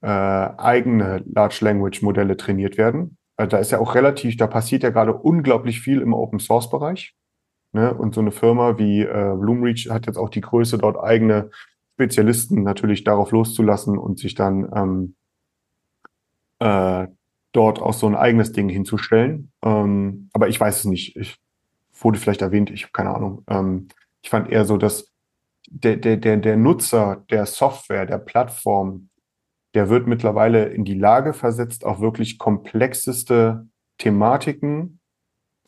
äh, 0.00 0.08
eigene 0.08 1.22
Large 1.26 1.58
Language 1.60 2.02
Modelle 2.02 2.36
trainiert 2.36 2.76
werden. 2.76 3.16
Äh, 3.36 3.48
da 3.48 3.58
ist 3.58 3.70
ja 3.70 3.78
auch 3.78 3.94
relativ, 3.94 4.36
da 4.36 4.46
passiert 4.46 4.82
ja 4.82 4.90
gerade 4.90 5.14
unglaublich 5.14 5.80
viel 5.80 6.00
im 6.00 6.12
Open 6.12 6.40
Source 6.40 6.70
Bereich. 6.70 7.14
Ne? 7.72 7.92
Und 7.92 8.14
so 8.14 8.20
eine 8.20 8.30
Firma 8.30 8.78
wie 8.78 9.02
äh, 9.02 9.36
Bloomreach 9.36 9.88
hat 9.90 10.06
jetzt 10.06 10.16
auch 10.16 10.28
die 10.28 10.40
Größe, 10.40 10.78
dort 10.78 10.96
eigene 10.96 11.50
Spezialisten 11.94 12.62
natürlich 12.62 13.04
darauf 13.04 13.30
loszulassen 13.30 13.98
und 13.98 14.18
sich 14.18 14.34
dann 14.34 14.68
ähm, 14.74 15.14
äh, 16.58 17.08
dort 17.52 17.80
auch 17.80 17.92
so 17.92 18.06
ein 18.06 18.16
eigenes 18.16 18.52
Ding 18.52 18.68
hinzustellen. 18.68 19.52
Ähm, 19.62 20.28
aber 20.32 20.48
ich 20.48 20.58
weiß 20.58 20.80
es 20.80 20.84
nicht. 20.84 21.16
Ich 21.16 21.36
wurde 22.00 22.18
vielleicht 22.18 22.42
erwähnt, 22.42 22.70
ich 22.70 22.82
habe 22.82 22.92
keine 22.92 23.14
Ahnung. 23.14 23.44
Ähm, 23.48 23.88
ich 24.24 24.30
fand 24.30 24.50
eher 24.50 24.64
so, 24.64 24.78
dass 24.78 25.12
der, 25.68 25.96
der, 25.96 26.16
der, 26.16 26.38
der 26.38 26.56
Nutzer 26.56 27.24
der 27.30 27.44
Software, 27.44 28.06
der 28.06 28.16
Plattform, 28.16 29.10
der 29.74 29.90
wird 29.90 30.06
mittlerweile 30.06 30.64
in 30.64 30.86
die 30.86 30.98
Lage 30.98 31.34
versetzt, 31.34 31.84
auch 31.84 32.00
wirklich 32.00 32.38
komplexeste 32.38 33.66
Thematiken 33.98 35.00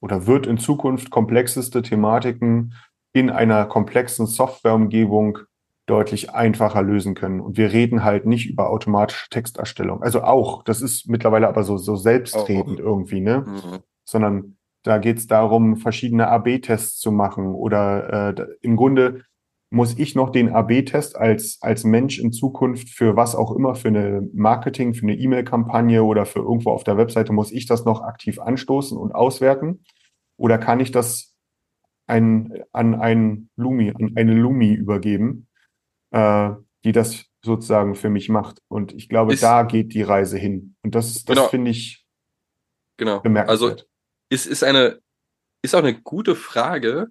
oder 0.00 0.26
wird 0.26 0.46
in 0.46 0.56
Zukunft 0.56 1.10
komplexeste 1.10 1.82
Thematiken 1.82 2.72
in 3.12 3.28
einer 3.28 3.66
komplexen 3.66 4.26
Softwareumgebung 4.26 5.38
deutlich 5.84 6.32
einfacher 6.32 6.82
lösen 6.82 7.14
können. 7.14 7.40
Und 7.40 7.58
wir 7.58 7.72
reden 7.72 8.04
halt 8.04 8.24
nicht 8.24 8.48
über 8.48 8.70
automatische 8.70 9.28
Texterstellung. 9.28 10.02
Also 10.02 10.22
auch, 10.22 10.62
das 10.62 10.80
ist 10.80 11.10
mittlerweile 11.10 11.46
aber 11.46 11.62
so, 11.62 11.76
so 11.76 11.94
selbstredend 11.94 12.80
oh, 12.80 12.84
oh. 12.84 12.86
irgendwie, 12.86 13.20
ne? 13.20 13.44
Mhm. 13.46 13.78
Sondern 14.04 14.56
da 14.86 14.98
geht 14.98 15.18
es 15.18 15.26
darum, 15.26 15.76
verschiedene 15.76 16.28
AB-Tests 16.28 16.98
zu 16.98 17.10
machen 17.10 17.48
oder 17.54 18.36
äh, 18.38 18.46
im 18.60 18.76
Grunde 18.76 19.22
muss 19.70 19.98
ich 19.98 20.14
noch 20.14 20.30
den 20.30 20.54
AB-Test 20.54 21.16
als, 21.16 21.58
als 21.60 21.84
Mensch 21.84 22.18
in 22.18 22.32
Zukunft 22.32 22.88
für 22.90 23.16
was 23.16 23.34
auch 23.34 23.54
immer, 23.54 23.74
für 23.74 23.88
eine 23.88 24.28
Marketing, 24.32 24.94
für 24.94 25.02
eine 25.02 25.16
E-Mail-Kampagne 25.16 26.04
oder 26.04 26.24
für 26.24 26.38
irgendwo 26.38 26.70
auf 26.70 26.84
der 26.84 26.96
Webseite, 26.96 27.32
muss 27.32 27.50
ich 27.50 27.66
das 27.66 27.84
noch 27.84 28.02
aktiv 28.02 28.38
anstoßen 28.38 28.96
und 28.96 29.14
auswerten? 29.14 29.84
Oder 30.36 30.58
kann 30.58 30.80
ich 30.80 30.92
das 30.92 31.34
ein, 32.06 32.62
an 32.72 32.94
einen 32.94 33.50
Lumi, 33.56 33.90
an 33.90 34.12
eine 34.14 34.34
Lumi 34.34 34.72
übergeben, 34.72 35.48
äh, 36.12 36.50
die 36.84 36.92
das 36.92 37.26
sozusagen 37.42 37.94
für 37.94 38.10
mich 38.10 38.28
macht. 38.28 38.62
Und 38.68 38.94
ich 38.94 39.08
glaube, 39.08 39.34
ist, 39.34 39.42
da 39.42 39.62
geht 39.62 39.94
die 39.94 40.02
Reise 40.02 40.38
hin. 40.38 40.76
Und 40.82 40.94
das, 40.94 41.24
das 41.24 41.36
genau, 41.36 41.48
finde 41.48 41.70
ich 41.70 42.06
genau. 42.96 43.20
bemerkenswert. 43.20 43.80
Also 43.80 43.95
ist, 44.28 44.46
ist 44.46 44.64
eine, 44.64 45.00
ist 45.62 45.74
auch 45.74 45.80
eine 45.80 46.00
gute 46.00 46.36
Frage 46.36 47.08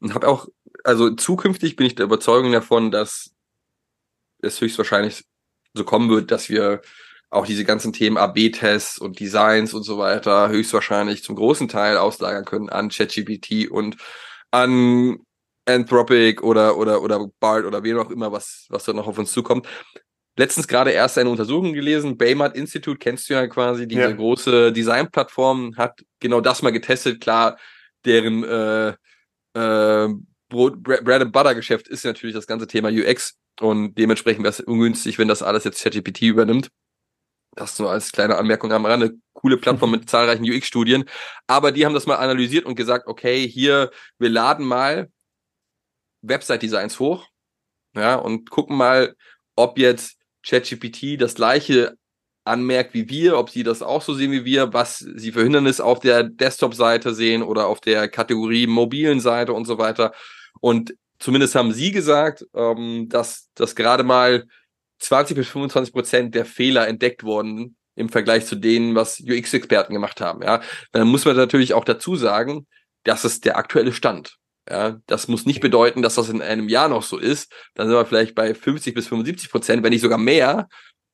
und 0.00 0.14
habe 0.14 0.28
auch, 0.28 0.48
also 0.84 1.10
zukünftig 1.10 1.76
bin 1.76 1.86
ich 1.86 1.94
der 1.94 2.06
Überzeugung 2.06 2.52
davon, 2.52 2.90
dass 2.90 3.30
es 4.42 4.60
höchstwahrscheinlich 4.60 5.24
so 5.74 5.84
kommen 5.84 6.10
wird, 6.10 6.30
dass 6.30 6.48
wir 6.48 6.82
auch 7.30 7.46
diese 7.46 7.64
ganzen 7.64 7.92
Themen 7.92 8.16
AB-Tests 8.16 8.98
und 8.98 9.18
Designs 9.18 9.74
und 9.74 9.82
so 9.82 9.98
weiter 9.98 10.48
höchstwahrscheinlich 10.48 11.22
zum 11.22 11.36
großen 11.36 11.68
Teil 11.68 11.96
auslagern 11.96 12.44
können 12.44 12.68
an 12.68 12.88
ChatGPT 12.88 13.70
und 13.70 13.96
an 14.50 15.18
Anthropic 15.66 16.42
oder, 16.42 16.76
oder, 16.76 17.02
oder 17.02 17.26
BART 17.40 17.64
oder 17.64 17.82
wen 17.82 17.98
auch 17.98 18.10
immer, 18.10 18.30
was, 18.30 18.66
was 18.68 18.84
da 18.84 18.92
noch 18.92 19.08
auf 19.08 19.18
uns 19.18 19.32
zukommt. 19.32 19.66
Letztens 20.36 20.68
gerade 20.68 20.90
erst 20.90 21.18
eine 21.18 21.30
Untersuchung 21.30 21.72
gelesen. 21.72 22.16
Baymart 22.18 22.56
Institute 22.56 22.98
kennst 22.98 23.28
du 23.28 23.34
ja 23.34 23.46
quasi, 23.46 23.88
diese 23.88 24.02
Ja. 24.02 24.12
große 24.12 24.72
Designplattform, 24.72 25.76
hat 25.76 26.00
genau 26.20 26.40
das 26.40 26.62
mal 26.62 26.70
getestet. 26.70 27.20
Klar, 27.20 27.58
deren 28.04 28.44
äh, 28.44 28.88
äh, 29.54 30.08
Brot, 30.48 30.74
Bre- 30.76 31.02
Bread 31.02 31.22
and 31.22 31.32
Butter 31.32 31.54
Geschäft 31.54 31.88
ist 31.88 32.04
natürlich 32.04 32.34
das 32.34 32.46
ganze 32.46 32.66
Thema 32.66 32.88
UX 32.90 33.36
und 33.60 33.96
dementsprechend 33.98 34.44
wäre 34.44 34.52
es 34.52 34.60
ungünstig, 34.60 35.18
wenn 35.18 35.28
das 35.28 35.42
alles 35.42 35.64
jetzt 35.64 35.82
ChatGPT 35.82 36.22
übernimmt. 36.22 36.70
Das 37.54 37.78
nur 37.78 37.90
als 37.90 38.12
kleine 38.12 38.36
Anmerkung 38.36 38.70
am 38.70 38.84
Rande. 38.84 39.14
Coole 39.32 39.56
Plattform 39.56 39.90
mit 39.92 40.10
zahlreichen 40.10 40.44
UX-Studien. 40.44 41.04
Aber 41.46 41.72
die 41.72 41.86
haben 41.86 41.94
das 41.94 42.06
mal 42.06 42.16
analysiert 42.16 42.66
und 42.66 42.74
gesagt, 42.74 43.06
okay, 43.06 43.48
hier, 43.48 43.90
wir 44.18 44.28
laden 44.28 44.66
mal 44.66 45.08
Website-Designs 46.22 46.98
hoch, 47.00 47.26
ja, 47.94 48.16
und 48.16 48.50
gucken 48.50 48.76
mal, 48.76 49.14
ob 49.54 49.78
jetzt 49.78 50.18
ChatGPT 50.46 51.20
das 51.20 51.34
gleiche 51.34 51.96
anmerkt 52.44 52.94
wie 52.94 53.08
wir, 53.08 53.38
ob 53.38 53.50
sie 53.50 53.64
das 53.64 53.82
auch 53.82 54.02
so 54.02 54.14
sehen 54.14 54.30
wie 54.30 54.44
wir, 54.44 54.72
was 54.72 54.98
sie 54.98 55.32
für 55.32 55.42
Hindernisse 55.42 55.84
auf 55.84 55.98
der 55.98 56.22
Desktop-Seite 56.22 57.12
sehen 57.12 57.42
oder 57.42 57.66
auf 57.66 57.80
der 57.80 58.08
Kategorie 58.08 58.66
mobilen 58.66 59.20
Seite 59.20 59.52
und 59.52 59.64
so 59.64 59.78
weiter. 59.78 60.12
Und 60.60 60.94
zumindest 61.18 61.56
haben 61.56 61.72
sie 61.72 61.90
gesagt, 61.90 62.44
ähm, 62.54 63.08
dass, 63.08 63.50
dass 63.54 63.74
gerade 63.74 64.04
mal 64.04 64.44
20 65.00 65.36
bis 65.36 65.48
25 65.48 65.92
Prozent 65.92 66.34
der 66.34 66.44
Fehler 66.44 66.86
entdeckt 66.86 67.24
wurden 67.24 67.76
im 67.96 68.08
Vergleich 68.08 68.46
zu 68.46 68.56
denen, 68.56 68.94
was 68.94 69.20
UX-Experten 69.20 69.92
gemacht 69.92 70.20
haben. 70.20 70.42
Ja, 70.42 70.60
dann 70.92 71.08
muss 71.08 71.24
man 71.24 71.36
natürlich 71.36 71.74
auch 71.74 71.84
dazu 71.84 72.14
sagen, 72.14 72.66
das 73.02 73.24
ist 73.24 73.44
der 73.44 73.56
aktuelle 73.56 73.92
Stand. 73.92 74.36
Ja, 74.68 74.98
das 75.06 75.28
muss 75.28 75.46
nicht 75.46 75.60
bedeuten, 75.60 76.02
dass 76.02 76.16
das 76.16 76.28
in 76.28 76.42
einem 76.42 76.68
Jahr 76.68 76.88
noch 76.88 77.02
so 77.02 77.18
ist. 77.18 77.52
Dann 77.74 77.86
sind 77.86 77.96
wir 77.96 78.06
vielleicht 78.06 78.34
bei 78.34 78.54
50 78.54 78.94
bis 78.94 79.06
75 79.06 79.50
Prozent, 79.50 79.82
wenn 79.82 79.90
nicht 79.90 80.02
sogar 80.02 80.18
mehr. 80.18 80.68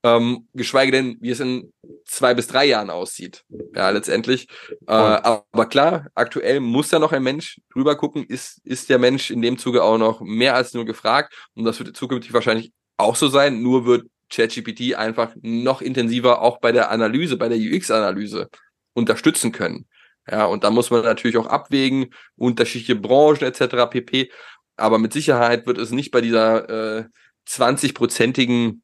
Ähm, 0.05 0.49
geschweige 0.53 0.91
denn, 0.91 1.17
wie 1.21 1.31
es 1.31 1.39
in 1.39 1.73
zwei 2.05 2.35
bis 2.35 2.49
drei 2.49 2.65
Jahren 2.65 2.91
aussieht. 2.91 3.45
Ja, 3.75 3.91
letztendlich. 3.91 4.49
Äh, 4.89 4.93
aber 4.93 5.67
klar, 5.67 6.09
aktuell 6.15 6.59
muss 6.59 6.89
da 6.89 6.99
noch 6.99 7.13
ein 7.13 7.23
Mensch 7.23 7.61
drüber 7.73 7.95
gucken. 7.97 8.25
Ist, 8.25 8.61
ist 8.65 8.89
der 8.91 8.99
Mensch 8.99 9.31
in 9.31 9.43
dem 9.43 9.59
Zuge 9.59 9.85
auch 9.85 9.99
noch 9.99 10.21
mehr 10.21 10.57
als 10.57 10.75
nur 10.75 10.85
gefragt? 10.85 11.33
Und 11.55 11.65
das 11.65 11.79
wird 11.79 11.97
zukünftig 11.97 12.33
wahrscheinlich 12.33 12.73
auch 12.97 13.15
so 13.15 13.29
sein. 13.29 13.63
Nur 13.63 13.87
wird 13.87 14.07
ChatGPT 14.31 14.97
einfach 14.97 15.35
noch 15.43 15.83
intensiver 15.83 16.43
auch 16.43 16.59
bei 16.59 16.73
der 16.73 16.91
Analyse, 16.91 17.37
bei 17.37 17.49
der 17.49 17.59
UX-Analyse 17.59 18.49
unterstützen 18.95 19.53
können. 19.53 19.87
Ja, 20.31 20.47
und 20.47 20.65
da 20.65 20.71
muss 20.71 20.91
man 20.91 21.03
natürlich 21.03 21.37
auch 21.37 21.47
abwägen, 21.47 22.15
unterschiedliche 22.37 22.95
Branchen 22.95 23.43
etc. 23.43 23.91
pp. 23.91 24.31
Aber 24.77 24.99
mit 24.99 25.13
Sicherheit 25.13 25.67
wird 25.67 25.79
es 25.79 25.91
nicht 25.91 26.11
bei 26.11 26.21
dieser 26.21 26.99
äh, 26.99 27.05
20-prozentigen 27.49 28.83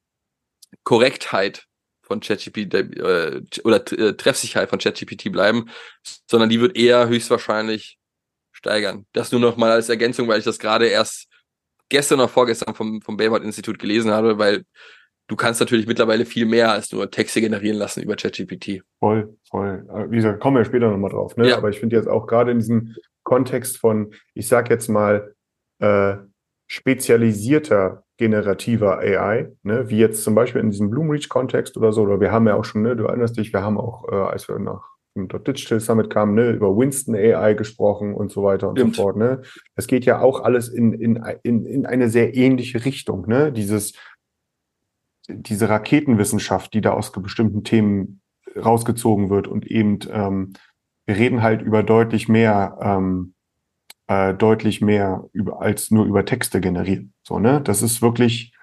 Korrektheit 0.85 1.67
von 2.03 2.21
ChatGPT 2.21 2.75
äh, 2.75 3.43
oder 3.65 3.93
äh, 3.93 4.15
Treffsicherheit 4.17 4.71
von 4.71 4.79
ChatGPT 4.79 5.31
bleiben, 5.31 5.71
sondern 6.29 6.49
die 6.49 6.61
wird 6.61 6.77
eher 6.77 7.09
höchstwahrscheinlich 7.09 7.99
steigern. 8.53 9.07
Das 9.13 9.31
nur 9.31 9.41
noch 9.41 9.57
mal 9.57 9.71
als 9.71 9.89
Ergänzung, 9.89 10.27
weil 10.29 10.41
ich 10.41 10.45
das 10.45 10.59
gerade 10.59 10.87
erst 10.89 11.29
gestern 11.89 12.21
oder 12.21 12.29
vorgestern 12.29 12.75
vom, 12.75 13.01
vom 13.03 13.17
Bayward 13.17 13.45
Institut 13.45 13.79
gelesen 13.79 14.11
habe, 14.11 14.39
weil 14.39 14.65
du 15.29 15.37
kannst 15.37 15.61
natürlich 15.61 15.87
mittlerweile 15.87 16.27
viel 16.27 16.47
mehr 16.47 16.73
als 16.73 16.91
nur 16.93 17.11
Texte 17.11 17.41
generieren 17.41 17.79
lassen 17.79 18.03
über 18.03 18.17
ChatGPT. 18.17 18.83
Voll, 18.99 19.37
voll. 19.49 19.87
Wie 20.11 20.17
gesagt, 20.17 20.41
kommen 20.41 20.57
wir 20.57 20.65
später 20.65 20.91
nochmal 20.91 21.11
drauf. 21.11 21.37
Ne? 21.37 21.51
Ja. 21.51 21.59
Aber 21.59 21.69
ich 21.69 21.79
finde 21.79 21.97
jetzt 21.97 22.09
auch 22.09 22.27
gerade 22.27 22.51
in 22.51 22.59
diesem 22.59 22.97
Kontext 23.23 23.79
von, 23.79 24.13
ich 24.35 24.49
sag 24.49 24.71
jetzt 24.71 24.89
mal, 24.89 25.35
äh, 25.81 26.17
spezialisierter 26.67 28.05
generativer 28.17 28.99
AI, 28.99 29.53
ne? 29.63 29.89
wie 29.89 29.99
jetzt 29.99 30.25
zum 30.25 30.35
Beispiel 30.35 30.61
in 30.61 30.71
diesem 30.71 30.91
Bloomreach-Kontext 30.91 31.77
oder 31.77 31.93
so, 31.93 32.03
oder 32.03 32.21
wir 32.21 32.33
haben 32.33 32.49
ja 32.49 32.57
auch 32.57 32.65
schon, 32.65 32.83
ne, 32.83 32.97
du 32.97 33.05
erinnerst 33.05 33.39
dich, 33.39 33.53
wir 33.53 33.63
haben 33.63 33.79
auch, 33.79 34.09
äh, 34.11 34.17
als 34.17 34.49
wir 34.49 34.59
nach 34.59 34.83
dem 35.17 35.29
Digital 35.29 35.81
Summit 35.81 36.11
kamen, 36.11 36.35
ne, 36.35 36.51
über 36.51 36.77
Winston 36.77 37.15
AI 37.15 37.55
gesprochen 37.55 38.15
und 38.15 38.31
so 38.31 38.43
weiter 38.43 38.69
und 38.69 38.79
Stimmt. 38.79 38.97
so 38.97 39.03
fort. 39.03 39.17
Ne? 39.17 39.43
Es 39.77 39.87
geht 39.87 40.05
ja 40.05 40.21
auch 40.21 40.41
alles 40.41 40.69
in, 40.69 40.93
in, 40.93 41.23
in, 41.43 41.65
in 41.65 41.87
eine 41.87 42.11
sehr 42.11 42.35
ähnliche 42.35 42.85
Richtung. 42.85 43.27
Ne? 43.27 43.53
Dieses, 43.53 43.95
diese 45.29 45.69
Raketenwissenschaft, 45.69 46.73
die 46.75 46.81
da 46.81 46.93
aus 46.93 47.13
bestimmten 47.13 47.65
Themen 47.65 48.21
rausgezogen 48.57 49.31
wird 49.31 49.47
und 49.47 49.67
eben 49.67 49.99
ähm, 50.11 50.55
wir 51.07 51.17
reden 51.17 51.43
halt 51.43 51.63
über 51.63 51.83
deutlich 51.83 52.29
mehr 52.29 52.79
ähm, 52.83 53.35
äh, 54.09 54.35
deutlich 54.35 54.81
mehr 54.81 55.25
über 55.33 55.61
als 55.61 55.91
nur 55.91 56.07
über 56.07 56.25
Texte 56.25 56.61
generieren. 56.61 57.13
So 57.23 57.39
ne? 57.39 57.61
Das 57.61 57.83
ist 57.83 58.03
wirklich 58.03 58.55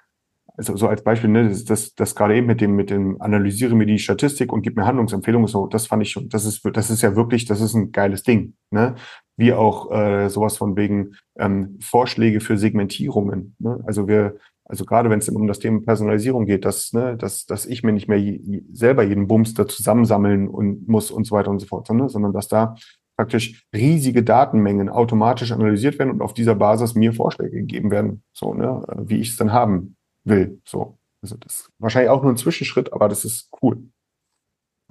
also 0.56 0.76
so 0.76 0.88
als 0.88 1.04
Beispiel 1.04 1.30
ne 1.30 1.48
das 1.48 1.64
das, 1.64 1.94
das 1.94 2.14
gerade 2.14 2.36
eben 2.36 2.46
mit 2.46 2.60
dem 2.60 2.74
mit 2.74 2.90
dem 2.90 3.20
analysiere 3.20 3.74
mir 3.74 3.86
die 3.86 3.98
Statistik 3.98 4.52
und 4.52 4.62
gib 4.62 4.76
mir 4.76 4.86
Handlungsempfehlungen 4.86 5.48
so 5.48 5.66
das 5.66 5.86
fand 5.86 6.02
ich 6.02 6.10
schon 6.10 6.28
das 6.28 6.44
ist 6.44 6.62
das 6.72 6.90
ist 6.90 7.02
ja 7.02 7.14
wirklich 7.14 7.44
das 7.44 7.60
ist 7.60 7.74
ein 7.74 7.92
geiles 7.92 8.22
Ding 8.22 8.54
ne? 8.70 8.94
Wie 9.36 9.52
auch 9.52 9.90
äh, 9.92 10.28
sowas 10.28 10.56
von 10.56 10.76
wegen 10.76 11.14
ähm, 11.38 11.78
Vorschläge 11.80 12.40
für 12.40 12.56
Segmentierungen 12.56 13.54
ne? 13.58 13.82
also 13.86 14.08
wir 14.08 14.36
also 14.68 14.84
gerade 14.84 15.10
wenn 15.10 15.20
es 15.20 15.28
um 15.28 15.46
das 15.46 15.60
Thema 15.60 15.80
Personalisierung 15.80 16.44
geht, 16.44 16.64
dass, 16.64 16.92
ne, 16.92 17.16
dass, 17.16 17.46
dass 17.46 17.66
ich 17.66 17.82
mir 17.82 17.92
nicht 17.92 18.08
mehr 18.08 18.18
je, 18.18 18.64
selber 18.72 19.02
jeden 19.04 19.28
Bums 19.28 19.54
da 19.54 19.66
zusammensammeln 19.66 20.48
und 20.48 20.88
muss 20.88 21.10
und 21.10 21.24
so 21.24 21.36
weiter 21.36 21.50
und 21.50 21.60
so 21.60 21.66
fort, 21.66 21.88
ne, 21.90 22.08
sondern 22.08 22.32
dass 22.32 22.48
da 22.48 22.74
praktisch 23.16 23.64
riesige 23.72 24.22
Datenmengen 24.22 24.88
automatisch 24.88 25.52
analysiert 25.52 25.98
werden 25.98 26.10
und 26.10 26.22
auf 26.22 26.34
dieser 26.34 26.54
Basis 26.54 26.94
mir 26.94 27.12
Vorschläge 27.12 27.58
gegeben 27.58 27.90
werden, 27.90 28.22
so, 28.32 28.54
ne, 28.54 28.82
wie 29.06 29.20
ich 29.20 29.30
es 29.30 29.36
dann 29.36 29.52
haben 29.52 29.96
will. 30.24 30.60
So. 30.66 30.98
Also 31.22 31.36
das 31.38 31.60
ist 31.60 31.70
wahrscheinlich 31.78 32.10
auch 32.10 32.22
nur 32.22 32.32
ein 32.32 32.36
Zwischenschritt, 32.36 32.92
aber 32.92 33.08
das 33.08 33.24
ist 33.24 33.48
cool. 33.62 33.88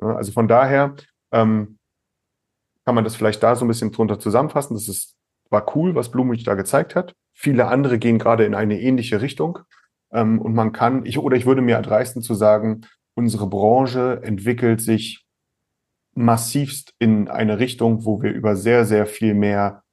Ja, 0.01 0.15
also 0.15 0.31
von 0.31 0.47
daher 0.47 0.95
ähm, 1.31 1.77
kann 2.85 2.95
man 2.95 3.03
das 3.03 3.15
vielleicht 3.15 3.43
da 3.43 3.55
so 3.55 3.65
ein 3.65 3.67
bisschen 3.67 3.91
drunter 3.91 4.19
zusammenfassen. 4.19 4.73
Das 4.73 4.87
ist, 4.87 5.15
war 5.49 5.75
cool, 5.75 5.95
was 5.95 6.11
Blumrich 6.11 6.43
da 6.43 6.55
gezeigt 6.55 6.95
hat. 6.95 7.13
Viele 7.35 7.67
andere 7.67 7.99
gehen 7.99 8.17
gerade 8.17 8.45
in 8.45 8.55
eine 8.55 8.79
ähnliche 8.79 9.21
Richtung. 9.21 9.59
Ähm, 10.11 10.41
und 10.41 10.55
man 10.55 10.71
kann, 10.71 11.05
ich, 11.05 11.19
oder 11.19 11.35
ich 11.35 11.45
würde 11.45 11.61
mir 11.61 11.75
erdreisten 11.75 12.21
zu 12.21 12.33
sagen, 12.33 12.81
unsere 13.15 13.47
Branche 13.47 14.21
entwickelt 14.23 14.81
sich 14.81 15.25
massivst 16.15 16.93
in 16.97 17.27
eine 17.27 17.59
Richtung, 17.59 18.05
wo 18.05 18.21
wir 18.21 18.31
über 18.31 18.55
sehr, 18.55 18.85
sehr 18.85 19.05
viel 19.05 19.33
mehr 19.33 19.83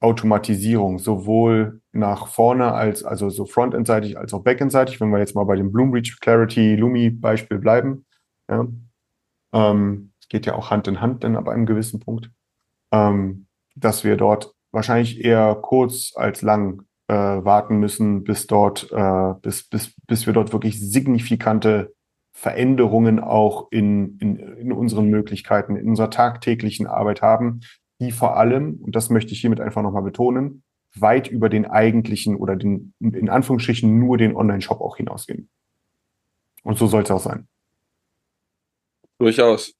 Automatisierung, 0.00 0.98
sowohl 0.98 1.80
nach 1.92 2.28
vorne 2.28 2.72
als, 2.72 3.02
also 3.02 3.30
so 3.30 3.46
frontendseitig 3.46 4.16
als 4.16 4.32
auch 4.32 4.44
backendseitig, 4.44 5.00
wenn 5.00 5.10
wir 5.10 5.18
jetzt 5.18 5.34
mal 5.34 5.44
bei 5.44 5.56
dem 5.56 5.72
Bloomreach 5.72 6.18
Clarity 6.20 6.76
Lumi 6.76 7.10
Beispiel 7.10 7.58
bleiben. 7.58 8.06
Ja. 8.48 8.66
Ähm, 9.52 10.12
geht 10.28 10.46
ja 10.46 10.54
auch 10.54 10.70
Hand 10.70 10.88
in 10.88 11.00
Hand 11.00 11.24
dann 11.24 11.36
ab 11.36 11.48
einem 11.48 11.66
gewissen 11.66 12.00
Punkt, 12.00 12.30
ähm, 12.92 13.46
dass 13.74 14.04
wir 14.04 14.16
dort 14.16 14.55
wahrscheinlich 14.72 15.24
eher 15.24 15.54
kurz 15.56 16.12
als 16.14 16.42
lang 16.42 16.82
äh, 17.08 17.14
warten 17.14 17.78
müssen, 17.78 18.24
bis 18.24 18.46
dort, 18.46 18.90
äh, 18.92 19.34
bis, 19.42 19.68
bis, 19.68 19.94
bis 20.06 20.26
wir 20.26 20.32
dort 20.32 20.52
wirklich 20.52 20.80
signifikante 20.80 21.94
Veränderungen 22.32 23.18
auch 23.18 23.68
in, 23.70 24.18
in, 24.18 24.36
in 24.36 24.72
unseren 24.72 25.08
Möglichkeiten, 25.08 25.76
in 25.76 25.88
unserer 25.88 26.10
tagtäglichen 26.10 26.86
Arbeit 26.86 27.22
haben, 27.22 27.60
die 28.00 28.12
vor 28.12 28.36
allem, 28.36 28.78
und 28.82 28.94
das 28.94 29.08
möchte 29.08 29.32
ich 29.32 29.40
hiermit 29.40 29.60
einfach 29.60 29.82
nochmal 29.82 30.02
betonen, 30.02 30.62
weit 30.94 31.28
über 31.28 31.48
den 31.48 31.66
eigentlichen 31.66 32.36
oder 32.36 32.56
den, 32.56 32.92
in 33.00 33.28
Anführungsstrichen 33.28 33.98
nur 33.98 34.18
den 34.18 34.36
Online-Shop 34.36 34.80
auch 34.80 34.96
hinausgehen. 34.96 35.48
Und 36.62 36.78
so 36.78 36.86
soll 36.86 37.04
es 37.04 37.10
auch 37.10 37.20
sein. 37.20 37.48
Durchaus. 39.18 39.74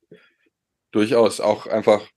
Durchaus. 0.93 1.41
Auch 1.41 1.67
einfach, 1.67 2.09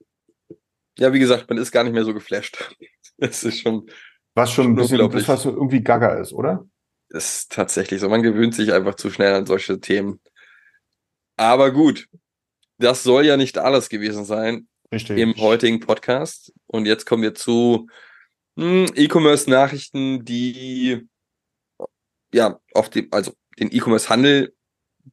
ja, 1.00 1.12
wie 1.12 1.18
gesagt, 1.18 1.48
man 1.48 1.58
ist 1.58 1.72
gar 1.72 1.82
nicht 1.84 1.94
mehr 1.94 2.04
so 2.04 2.14
geflasht. 2.14 2.76
Es 3.22 3.44
ist 3.44 3.60
schon, 3.60 3.90
Was 4.32 4.50
schon 4.50 4.68
ein 4.68 4.74
bisschen, 4.74 4.96
das 5.10 5.28
was 5.28 5.44
irgendwie 5.44 5.82
gaga 5.82 6.14
ist, 6.14 6.32
oder? 6.32 6.64
ist 7.10 7.52
tatsächlich 7.52 8.00
so. 8.00 8.08
Man 8.08 8.22
gewöhnt 8.22 8.54
sich 8.54 8.72
einfach 8.72 8.94
zu 8.94 9.10
schnell 9.10 9.34
an 9.34 9.46
solche 9.46 9.80
Themen. 9.80 10.20
Aber 11.36 11.72
gut, 11.72 12.08
das 12.78 13.02
soll 13.02 13.26
ja 13.26 13.36
nicht 13.36 13.58
alles 13.58 13.88
gewesen 13.88 14.24
sein 14.24 14.68
Richtig. 14.92 15.18
im 15.18 15.34
heutigen 15.36 15.80
Podcast. 15.80 16.52
Und 16.66 16.86
jetzt 16.86 17.04
kommen 17.04 17.22
wir 17.22 17.34
zu 17.34 17.88
hm, 18.56 18.86
E-Commerce-Nachrichten, 18.94 20.24
die 20.24 21.08
ja 22.32 22.60
auf 22.74 22.90
dem, 22.90 23.08
also 23.10 23.32
den 23.58 23.74
E-Commerce-Handel 23.74 24.54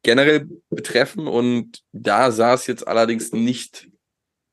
generell 0.03 0.47
betreffen. 0.69 1.27
Und 1.27 1.83
da 1.91 2.31
sah 2.31 2.53
es 2.53 2.67
jetzt 2.67 2.87
allerdings 2.87 3.31
nicht 3.31 3.89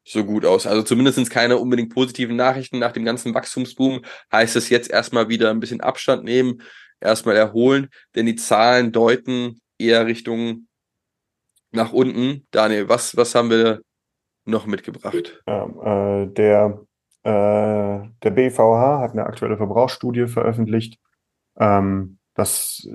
so 0.04 0.24
gut 0.24 0.44
aus. 0.44 0.66
Also 0.66 0.82
zumindest 0.82 1.30
keine 1.30 1.56
unbedingt 1.58 1.92
positiven 1.92 2.36
Nachrichten. 2.36 2.78
Nach 2.78 2.92
dem 2.92 3.04
ganzen 3.04 3.34
Wachstumsboom 3.34 4.02
heißt 4.30 4.54
es 4.56 4.68
jetzt 4.68 4.90
erstmal 4.90 5.28
wieder 5.28 5.50
ein 5.50 5.60
bisschen 5.60 5.80
Abstand 5.80 6.24
nehmen, 6.24 6.60
erstmal 7.00 7.36
erholen, 7.36 7.88
denn 8.14 8.26
die 8.26 8.36
Zahlen 8.36 8.92
deuten 8.92 9.60
eher 9.78 10.06
Richtung 10.06 10.68
nach 11.72 11.92
unten. 11.92 12.46
Daniel, 12.50 12.88
was, 12.88 13.16
was 13.16 13.34
haben 13.34 13.50
wir 13.50 13.80
noch 14.44 14.66
mitgebracht? 14.66 15.42
Ähm, 15.46 15.80
äh, 15.82 16.26
der, 16.32 16.80
äh, 17.22 18.08
der 18.22 18.30
BVH 18.30 19.00
hat 19.00 19.12
eine 19.12 19.24
aktuelle 19.24 19.56
Verbrauchsstudie 19.56 20.26
veröffentlicht, 20.26 20.98
ähm, 21.58 22.18
Das, 22.34 22.86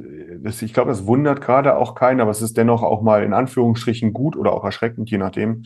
das 0.41 0.61
ich 0.61 0.73
glaube, 0.73 0.91
das 0.91 1.05
wundert 1.05 1.41
gerade 1.41 1.77
auch 1.77 1.95
keinen, 1.95 2.19
aber 2.19 2.31
es 2.31 2.41
ist 2.41 2.57
dennoch 2.57 2.83
auch 2.83 3.01
mal 3.01 3.23
in 3.23 3.33
Anführungsstrichen 3.33 4.13
gut 4.13 4.35
oder 4.35 4.53
auch 4.53 4.63
erschreckend, 4.63 5.09
je 5.09 5.17
nachdem, 5.17 5.65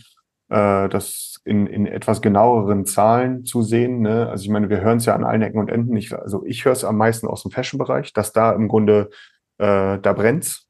äh, 0.53 0.87
das 0.87 1.41
in, 1.45 1.65
in 1.65 1.87
etwas 1.87 2.21
genaueren 2.21 2.85
Zahlen 2.85 3.43
zu 3.43 3.63
sehen. 3.63 4.01
Ne? 4.01 4.29
Also 4.29 4.43
ich 4.43 4.49
meine, 4.49 4.69
wir 4.69 4.81
hören 4.81 4.97
es 4.97 5.05
ja 5.05 5.15
an 5.15 5.23
allen 5.23 5.41
Ecken 5.41 5.59
und 5.59 5.69
Enden. 5.69 5.97
Ich, 5.97 6.13
also 6.13 6.45
ich 6.45 6.63
höre 6.63 6.73
es 6.73 6.85
am 6.85 6.97
meisten 6.97 7.27
aus 7.27 7.41
dem 7.41 7.51
Fashion-Bereich, 7.51 8.13
dass 8.13 8.33
da 8.33 8.51
im 8.53 8.67
Grunde, 8.67 9.09
äh, 9.57 9.97
da 9.99 10.13
brennt's. 10.13 10.69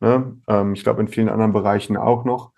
Ne? 0.00 0.36
Ähm, 0.48 0.74
ich 0.74 0.84
glaube, 0.84 1.00
in 1.00 1.08
vielen 1.08 1.28
anderen 1.28 1.52
Bereichen 1.52 1.96
auch 1.96 2.24
noch. 2.24 2.52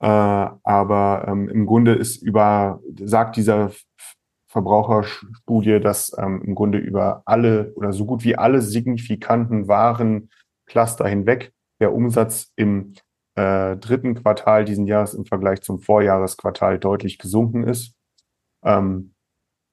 Äh, 0.00 0.06
aber 0.06 1.24
ähm, 1.26 1.48
im 1.48 1.64
Grunde 1.64 1.94
ist 1.94 2.22
über, 2.22 2.80
sagt 3.02 3.36
dieser 3.36 3.70
Verbraucherstudie, 4.48 5.80
dass 5.80 6.14
ähm, 6.18 6.42
im 6.44 6.54
Grunde 6.54 6.78
über 6.78 7.22
alle 7.24 7.72
oder 7.74 7.94
so 7.94 8.04
gut 8.04 8.24
wie 8.24 8.36
alle 8.36 8.60
signifikanten 8.60 9.68
Warencluster 9.68 11.08
hinweg 11.08 11.52
der 11.80 11.94
Umsatz 11.94 12.52
im 12.56 12.92
äh, 13.38 13.76
dritten 13.76 14.16
Quartal 14.16 14.64
diesen 14.64 14.86
Jahres 14.88 15.14
im 15.14 15.24
Vergleich 15.24 15.62
zum 15.62 15.78
Vorjahresquartal 15.78 16.80
deutlich 16.80 17.18
gesunken 17.18 17.62
ist. 17.62 17.94
Ähm, 18.64 19.14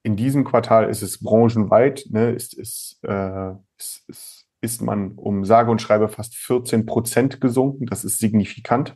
in 0.04 0.16
diesem 0.16 0.44
Quartal 0.44 0.88
ist 0.88 1.02
es 1.02 1.24
branchenweit, 1.24 2.06
ne, 2.12 2.30
ist, 2.30 2.54
ist, 2.54 3.00
äh, 3.02 3.54
ist, 3.80 4.04
ist, 4.08 4.46
ist 4.62 4.82
man 4.84 5.14
um 5.14 5.46
sage 5.46 5.72
und 5.72 5.82
schreibe 5.82 6.10
fast 6.10 6.36
14 6.36 6.86
Prozent 6.86 7.42
gesunken. 7.42 7.88
Das 7.88 8.06
ist 8.06 8.20
signifikant. 8.20 8.96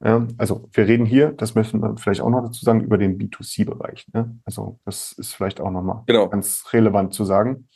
Also 0.00 0.68
wir 0.72 0.86
reden 0.86 1.06
hier, 1.06 1.32
das 1.32 1.56
müssen 1.56 1.82
wir 1.82 1.96
vielleicht 1.96 2.20
auch 2.20 2.30
noch 2.30 2.42
dazu 2.42 2.64
sagen, 2.64 2.82
über 2.82 2.98
den 2.98 3.18
B2C-Bereich. 3.18 4.06
Ne? 4.12 4.38
Also 4.44 4.78
das 4.84 5.10
ist 5.10 5.34
vielleicht 5.34 5.60
auch 5.60 5.72
nochmal 5.72 6.04
Genau. 6.06 6.28
ganz 6.28 6.72
relevant 6.72 7.14
zu 7.14 7.24
sagen. 7.24 7.68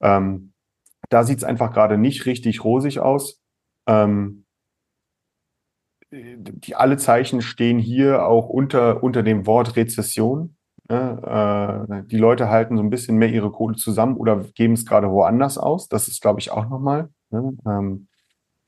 Ähm, 0.00 0.52
da 1.08 1.24
sieht 1.24 1.38
es 1.38 1.44
einfach 1.44 1.72
gerade 1.72 1.98
nicht 1.98 2.24
richtig 2.26 2.62
rosig 2.62 3.00
aus. 3.00 3.42
Ähm, 3.88 4.39
die 6.12 6.74
alle 6.74 6.96
Zeichen 6.96 7.40
stehen 7.40 7.78
hier 7.78 8.26
auch 8.26 8.48
unter, 8.48 9.02
unter 9.02 9.22
dem 9.22 9.46
Wort 9.46 9.76
Rezession. 9.76 10.56
Ne? 10.88 11.86
Äh, 11.88 12.06
die 12.06 12.18
Leute 12.18 12.48
halten 12.48 12.76
so 12.76 12.82
ein 12.82 12.90
bisschen 12.90 13.16
mehr 13.16 13.30
ihre 13.30 13.52
Kohle 13.52 13.76
zusammen 13.76 14.16
oder 14.16 14.44
geben 14.54 14.74
es 14.74 14.84
gerade 14.84 15.10
woanders 15.10 15.56
aus. 15.56 15.88
Das 15.88 16.08
ist, 16.08 16.20
glaube 16.20 16.40
ich, 16.40 16.50
auch 16.50 16.68
nochmal 16.68 17.10
ne? 17.30 17.56
ähm, 17.66 18.08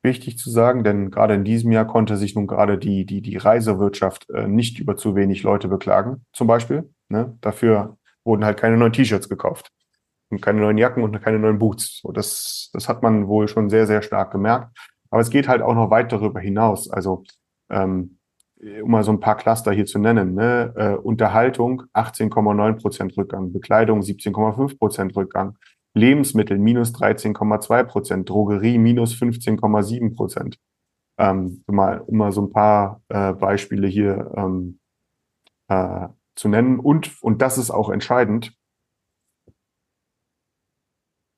wichtig 0.03 0.39
zu 0.39 0.51
sagen, 0.51 0.85
denn 0.85 1.11
gerade 1.11 1.35
in 1.35 1.45
diesem 1.45 1.73
Jahr 1.73 1.87
konnte 1.87 2.17
sich 2.17 2.35
nun 2.35 2.47
gerade 2.47 2.79
die, 2.79 3.07
die, 3.07 3.23
die 3.23 3.37
Reisewirtschaft 3.37 4.31
äh, 4.31 4.47
nicht 4.47 4.79
über 4.79 4.97
zu 4.97 5.17
wenig 5.17 5.43
Leute 5.43 5.69
beklagen, 5.69 6.25
zum 6.33 6.47
Beispiel. 6.47 6.91
Ne? 7.09 7.37
Dafür 7.41 7.99
wurden 8.25 8.45
halt 8.45 8.59
keine 8.59 8.77
neuen 8.77 8.93
T-Shirts 8.93 9.29
gekauft 9.29 9.71
und 10.31 10.41
keine 10.41 10.61
neuen 10.61 10.79
Jacken 10.79 11.03
und 11.03 11.21
keine 11.21 11.41
neuen 11.41 11.59
Boots. 11.59 12.01
So, 12.03 12.13
das, 12.13 12.71
das 12.73 12.89
hat 12.89 13.03
man 13.03 13.27
wohl 13.27 13.49
schon 13.49 13.69
sehr, 13.69 13.87
sehr 13.87 14.03
stark 14.03 14.31
gemerkt. 14.31 14.77
Aber 15.13 15.21
es 15.21 15.29
geht 15.29 15.47
halt 15.47 15.61
auch 15.61 15.75
noch 15.75 15.91
weit 15.91 16.11
darüber 16.11 16.41
hinaus. 16.41 16.91
Also 16.91 17.23
ähm, 17.71 18.19
um 18.83 18.91
mal 18.91 19.03
so 19.03 19.13
ein 19.13 19.21
paar 19.21 19.37
Cluster 19.37 19.73
hier 19.73 19.85
zu 19.85 19.99
nennen. 19.99 20.35
Ne? 20.35 20.73
Äh, 20.75 20.95
Unterhaltung 20.95 21.83
18,9 21.93 22.81
Prozent 22.81 23.17
Rückgang, 23.17 23.53
Bekleidung 23.53 24.01
17,5 24.01 24.79
Prozent 24.79 25.15
Rückgang, 25.15 25.59
Lebensmittel 25.95 26.59
minus 26.59 26.95
13,2 26.95 27.85
Prozent, 27.85 28.31
Drogerie 28.31 28.79
minus 28.79 29.15
15,7 29.15 30.17
Prozent. 30.17 30.59
Ähm, 31.19 31.63
mal, 31.67 32.01
um 32.01 32.17
mal 32.17 32.33
so 32.33 32.43
ein 32.43 32.51
paar 32.51 33.03
äh, 33.09 33.35
Beispiele 33.35 33.89
hier 33.89 34.33
ähm, 34.35 34.79
äh, 35.69 36.09
zu 36.37 36.49
nennen. 36.49 36.79
Und, 36.79 37.23
und 37.23 37.43
das 37.43 37.59
ist 37.59 37.71
auch 37.71 37.91
entscheidend, 37.91 38.55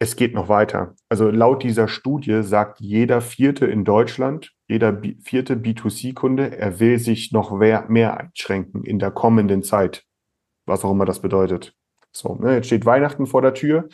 es 0.05 0.17
geht 0.17 0.35
noch 0.35 0.49
weiter. 0.49 0.95
Also 1.09 1.31
laut 1.31 1.63
dieser 1.63 1.89
Studie 1.89 2.43
sagt 2.43 2.81
jeder 2.81 3.21
Vierte 3.21 3.67
in 3.67 3.85
Deutschland, 3.85 4.53
jeder 4.69 4.93
B 4.93 5.17
vierte 5.23 5.57
B2C-Kunde, 5.57 6.57
er 6.57 6.79
will 6.79 6.99
sich 6.99 7.33
noch 7.33 7.51
mehr, 7.53 8.19
einschränken 8.19 8.85
in 8.85 8.99
der 8.99 9.11
kommenden 9.11 9.63
Zeit. 9.63 10.05
Was 10.67 10.85
auch 10.85 10.93
immer 10.93 11.07
das 11.07 11.21
bedeutet. 11.21 11.75
So, 12.13 12.35
ne, 12.37 12.55
jetzt 12.55 12.67
steht 12.67 12.87
Weihnachten 12.87 13.27
vor 13.27 13.43
der 13.43 13.55
Tür. 13.55 13.89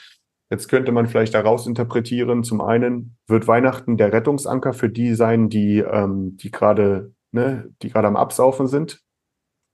Jetzt 0.50 0.68
könnte 0.68 0.90
man 0.90 1.06
vielleicht 1.06 1.34
daraus 1.34 1.68
interpretieren, 1.68 2.42
zum 2.42 2.60
einen 2.60 3.16
wird 3.28 3.46
Weihnachten 3.46 3.96
der 3.96 4.12
Rettungsanker 4.12 4.72
für 4.72 4.88
die 4.88 5.14
sein, 5.14 5.48
die, 5.48 5.78
ähm, 5.78 6.36
die 6.36 6.50
gerade, 6.50 7.14
ne, 7.30 7.72
die 7.82 7.90
gerade 7.90 8.08
am 8.08 8.16
Absaufen 8.16 8.66
sind. 8.66 9.00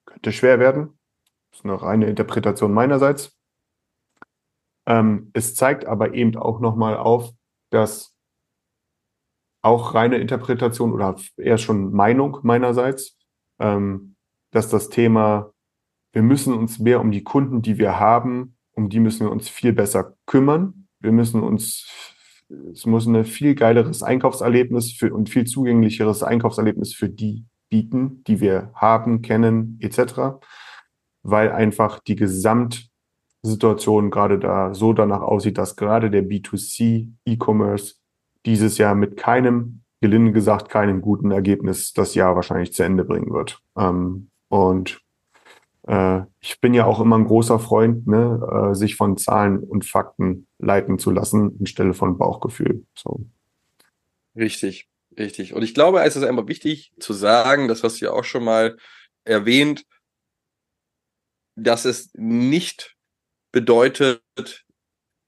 Könnte 0.04 0.32
schwer 0.32 0.58
werden. 0.60 0.98
Das 1.50 1.60
ist 1.60 1.64
eine 1.64 1.80
reine 1.80 2.06
Interpretation 2.06 2.74
meinerseits. 2.74 3.35
Ähm, 4.86 5.30
es 5.32 5.54
zeigt 5.54 5.86
aber 5.86 6.14
eben 6.14 6.36
auch 6.36 6.60
nochmal 6.60 6.96
auf, 6.96 7.30
dass 7.70 8.14
auch 9.62 9.94
reine 9.94 10.18
Interpretation 10.18 10.92
oder 10.92 11.16
eher 11.36 11.58
schon 11.58 11.92
Meinung 11.92 12.38
meinerseits, 12.42 13.18
ähm, 13.58 14.14
dass 14.52 14.68
das 14.68 14.88
Thema, 14.88 15.52
wir 16.12 16.22
müssen 16.22 16.54
uns 16.54 16.78
mehr 16.78 17.00
um 17.00 17.10
die 17.10 17.24
Kunden, 17.24 17.62
die 17.62 17.78
wir 17.78 17.98
haben, 17.98 18.56
um 18.72 18.88
die 18.88 19.00
müssen 19.00 19.26
wir 19.26 19.32
uns 19.32 19.48
viel 19.48 19.72
besser 19.72 20.14
kümmern. 20.26 20.86
Wir 21.00 21.10
müssen 21.10 21.42
uns, 21.42 21.88
es 22.72 22.86
muss 22.86 23.06
ein 23.06 23.24
viel 23.24 23.54
geileres 23.54 24.02
Einkaufserlebnis 24.02 24.92
für, 24.92 25.12
und 25.12 25.30
viel 25.30 25.46
zugänglicheres 25.46 26.22
Einkaufserlebnis 26.22 26.94
für 26.94 27.08
die 27.08 27.44
bieten, 27.68 28.22
die 28.24 28.40
wir 28.40 28.70
haben, 28.74 29.22
kennen, 29.22 29.78
etc. 29.80 30.38
Weil 31.22 31.50
einfach 31.50 31.98
die 32.00 32.16
Gesamt 32.16 32.88
Situation 33.46 34.10
gerade 34.10 34.38
da 34.38 34.74
so 34.74 34.92
danach 34.92 35.22
aussieht, 35.22 35.58
dass 35.58 35.76
gerade 35.76 36.10
der 36.10 36.24
B2C 36.24 37.08
E-Commerce 37.24 37.96
dieses 38.44 38.78
Jahr 38.78 38.94
mit 38.94 39.16
keinem, 39.16 39.82
gelinde 40.00 40.32
gesagt, 40.32 40.68
keinem 40.68 41.00
guten 41.00 41.30
Ergebnis 41.30 41.92
das 41.92 42.14
Jahr 42.14 42.36
wahrscheinlich 42.36 42.72
zu 42.72 42.82
Ende 42.82 43.04
bringen 43.04 43.32
wird. 43.32 43.60
Ähm, 43.76 44.30
und 44.48 45.00
äh, 45.86 46.22
ich 46.40 46.60
bin 46.60 46.74
ja 46.74 46.84
auch 46.84 47.00
immer 47.00 47.18
ein 47.18 47.26
großer 47.26 47.58
Freund, 47.58 48.06
ne, 48.06 48.70
äh, 48.70 48.74
sich 48.74 48.96
von 48.96 49.16
Zahlen 49.16 49.58
und 49.58 49.84
Fakten 49.84 50.46
leiten 50.58 50.98
zu 50.98 51.10
lassen, 51.10 51.56
anstelle 51.58 51.94
von 51.94 52.18
Bauchgefühl. 52.18 52.84
So. 52.94 53.26
Richtig, 54.36 54.88
richtig. 55.18 55.54
Und 55.54 55.62
ich 55.62 55.74
glaube, 55.74 56.02
es 56.02 56.16
ist 56.16 56.24
einfach 56.24 56.48
wichtig 56.48 56.92
zu 56.98 57.12
sagen, 57.12 57.68
das 57.68 57.82
hast 57.82 58.00
du 58.00 58.06
ja 58.06 58.12
auch 58.12 58.24
schon 58.24 58.44
mal 58.44 58.76
erwähnt, 59.24 59.84
dass 61.56 61.84
es 61.84 62.10
nicht 62.14 62.95
bedeutet, 63.56 64.20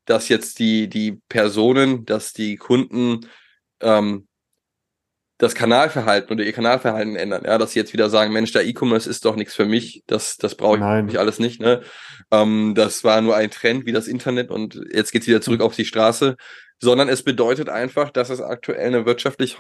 dass 0.05 0.29
jetzt 0.29 0.59
die, 0.59 0.87
die 0.91 1.23
Personen, 1.31 2.05
dass 2.05 2.35
die 2.35 2.57
Kunden 2.57 3.21
ähm, 3.81 4.29
das 5.39 5.55
Kanalverhalten 5.55 6.35
oder 6.35 6.45
ihr 6.45 6.53
Kanalverhalten 6.53 7.17
ändern. 7.17 7.45
Ja, 7.47 7.57
dass 7.57 7.73
sie 7.73 7.79
jetzt 7.79 7.95
wieder 7.95 8.11
sagen, 8.11 8.35
Mensch, 8.35 8.53
der 8.53 8.67
E-Commerce 8.67 9.09
ist 9.09 9.25
doch 9.25 9.35
nichts 9.35 9.55
für 9.55 9.65
mich, 9.65 10.03
das, 10.07 10.37
das 10.37 10.57
brauche 10.57 10.75
ich 10.75 10.81
Nein. 10.81 11.17
alles 11.17 11.39
nicht. 11.39 11.59
Ne? 11.59 11.81
Ähm, 12.31 12.75
das 12.75 13.03
war 13.03 13.19
nur 13.23 13.35
ein 13.35 13.51
Trend 13.51 13.87
wie 13.87 13.93
das 13.93 14.09
Internet 14.09 14.51
und 14.51 14.79
jetzt 14.93 15.11
geht's 15.11 15.27
wieder 15.27 15.41
zurück 15.41 15.63
auf 15.63 15.75
die 15.75 15.87
Straße. 15.87 16.37
Sondern 16.81 17.09
es 17.09 17.23
bedeutet 17.23 17.71
einfach, 17.71 18.11
dass 18.11 18.29
es 18.29 18.43
aktuell 18.43 18.87
eine 18.87 19.07
wirtschaftlich 19.07 19.57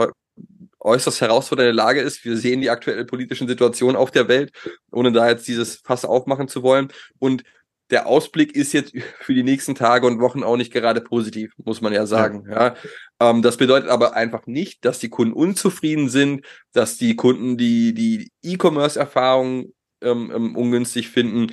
äußerst 0.78 1.22
herausfordernde 1.22 1.72
Lage 1.72 2.00
ist. 2.00 2.22
Wir 2.24 2.37
sehen 2.37 2.61
die 2.61 2.70
aktuelle 2.70 3.07
politischen 3.07 3.48
Situation 3.48 3.96
auf 3.96 4.11
der 4.11 4.28
Welt, 4.28 4.52
ohne 4.92 5.11
da 5.11 5.28
jetzt 5.28 5.48
dieses 5.48 5.76
Fass 5.76 6.04
aufmachen 6.04 6.48
zu 6.48 6.62
wollen. 6.62 6.92
Und 7.18 7.44
der 7.90 8.07
Ausblick 8.07 8.55
ist 8.55 8.72
jetzt 8.72 8.92
für 9.20 9.35
die 9.35 9.42
nächsten 9.42 9.74
Tage 9.74 10.07
und 10.07 10.20
Wochen 10.20 10.42
auch 10.42 10.57
nicht 10.57 10.72
gerade 10.72 11.01
positiv, 11.01 11.53
muss 11.64 11.81
man 11.81 11.92
ja 11.92 12.07
sagen. 12.07 12.46
Ja. 12.51 12.74
Ähm, 13.20 13.42
das 13.42 13.57
bedeutet 13.57 13.88
aber 13.88 14.14
einfach 14.14 14.46
nicht, 14.46 14.85
dass 14.85 14.98
die 14.98 15.09
Kunden 15.09 15.33
unzufrieden 15.33 16.09
sind, 16.09 16.44
dass 16.72 16.96
die 16.96 17.16
Kunden 17.16 17.57
die 17.57 17.94
die 17.94 18.31
E-Commerce-Erfahrung 18.42 19.72
ähm, 20.01 20.33
ähm, 20.35 20.57
ungünstig 20.57 21.09
finden. 21.09 21.53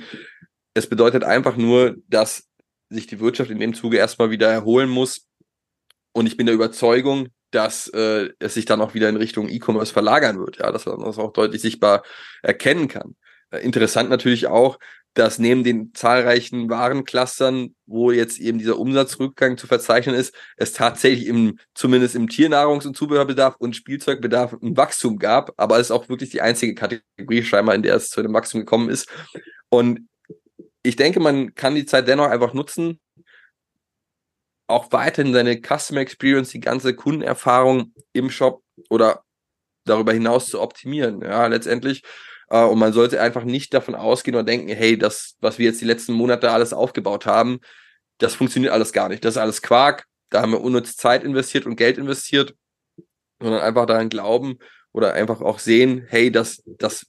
Es 0.74 0.88
bedeutet 0.88 1.24
einfach 1.24 1.56
nur, 1.56 1.96
dass 2.08 2.44
sich 2.90 3.06
die 3.06 3.20
Wirtschaft 3.20 3.50
in 3.50 3.58
dem 3.58 3.74
Zuge 3.74 3.96
erstmal 3.96 4.30
wieder 4.30 4.48
erholen 4.48 4.88
muss. 4.88 5.26
Und 6.12 6.26
ich 6.26 6.36
bin 6.36 6.46
der 6.46 6.54
Überzeugung, 6.54 7.28
dass 7.50 7.88
äh, 7.88 8.30
es 8.38 8.54
sich 8.54 8.64
dann 8.64 8.80
auch 8.80 8.94
wieder 8.94 9.08
in 9.08 9.16
Richtung 9.16 9.48
E-Commerce 9.48 9.92
verlagern 9.92 10.38
wird, 10.38 10.58
ja, 10.58 10.70
dass 10.70 10.86
man 10.86 11.00
das 11.00 11.18
auch 11.18 11.32
deutlich 11.32 11.62
sichtbar 11.62 12.02
erkennen 12.42 12.88
kann. 12.88 13.16
Äh, 13.50 13.58
interessant 13.64 14.10
natürlich 14.10 14.46
auch, 14.46 14.78
dass 15.16 15.38
neben 15.38 15.64
den 15.64 15.94
zahlreichen 15.94 16.68
Warenclustern, 16.68 17.74
wo 17.86 18.10
jetzt 18.10 18.38
eben 18.38 18.58
dieser 18.58 18.78
Umsatzrückgang 18.78 19.56
zu 19.56 19.66
verzeichnen 19.66 20.14
ist, 20.14 20.34
es 20.58 20.74
tatsächlich 20.74 21.26
im, 21.26 21.58
zumindest 21.74 22.14
im 22.14 22.28
Tiernahrungs- 22.28 22.86
und 22.86 22.96
Zubehörbedarf 22.96 23.56
und 23.56 23.74
Spielzeugbedarf 23.74 24.52
ein 24.62 24.76
Wachstum 24.76 25.18
gab, 25.18 25.52
aber 25.56 25.76
es 25.76 25.86
ist 25.86 25.90
auch 25.90 26.10
wirklich 26.10 26.30
die 26.30 26.42
einzige 26.42 26.74
Kategorie 26.74 27.42
scheinbar, 27.42 27.74
in 27.74 27.82
der 27.82 27.96
es 27.96 28.10
zu 28.10 28.20
einem 28.20 28.34
Wachstum 28.34 28.60
gekommen 28.60 28.90
ist. 28.90 29.08
Und 29.70 30.06
ich 30.82 30.96
denke, 30.96 31.18
man 31.18 31.54
kann 31.54 31.74
die 31.74 31.86
Zeit 31.86 32.08
dennoch 32.08 32.28
einfach 32.28 32.52
nutzen, 32.52 33.00
auch 34.66 34.92
weiterhin 34.92 35.32
seine 35.32 35.60
Customer 35.60 36.00
Experience, 36.00 36.50
die 36.50 36.60
ganze 36.60 36.94
Kundenerfahrung 36.94 37.94
im 38.12 38.28
Shop 38.28 38.62
oder 38.90 39.24
darüber 39.86 40.12
hinaus 40.12 40.48
zu 40.48 40.60
optimieren. 40.60 41.22
Ja, 41.22 41.46
letztendlich. 41.46 42.02
Äh, 42.48 42.64
und 42.64 42.78
man 42.78 42.92
sollte 42.92 43.20
einfach 43.20 43.44
nicht 43.44 43.74
davon 43.74 43.94
ausgehen 43.94 44.36
und 44.36 44.48
denken, 44.48 44.68
hey, 44.68 44.98
das, 44.98 45.36
was 45.40 45.58
wir 45.58 45.66
jetzt 45.66 45.80
die 45.80 45.86
letzten 45.86 46.12
Monate 46.12 46.50
alles 46.50 46.72
aufgebaut 46.72 47.26
haben, 47.26 47.60
das 48.18 48.34
funktioniert 48.34 48.72
alles 48.72 48.92
gar 48.92 49.08
nicht. 49.08 49.24
Das 49.24 49.34
ist 49.34 49.40
alles 49.40 49.62
Quark. 49.62 50.06
da 50.30 50.42
haben 50.42 50.52
wir 50.52 50.60
unnütz 50.60 50.96
Zeit 50.96 51.22
investiert 51.22 51.66
und 51.66 51.76
Geld 51.76 51.98
investiert, 51.98 52.54
sondern 53.40 53.60
einfach 53.60 53.86
daran 53.86 54.08
glauben 54.08 54.58
oder 54.92 55.12
einfach 55.12 55.40
auch 55.40 55.58
sehen, 55.58 56.06
hey, 56.08 56.32
das, 56.32 56.62
das 56.66 57.06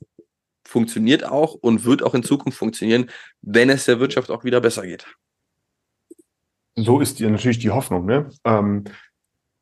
funktioniert 0.66 1.24
auch 1.24 1.54
und 1.54 1.86
wird 1.86 2.04
auch 2.04 2.14
in 2.14 2.24
Zukunft 2.24 2.58
funktionieren, 2.58 3.10
wenn 3.42 3.70
es 3.70 3.86
der 3.86 4.00
Wirtschaft 4.00 4.30
auch 4.30 4.44
wieder 4.44 4.62
besser 4.62 4.86
geht. 4.86 5.08
So 6.76 7.00
ist 7.00 7.20
die, 7.20 7.28
natürlich 7.28 7.60
die 7.60 7.72
Hoffnung. 7.72 8.06
Ne? 8.06 8.30
Ähm, 8.44 8.84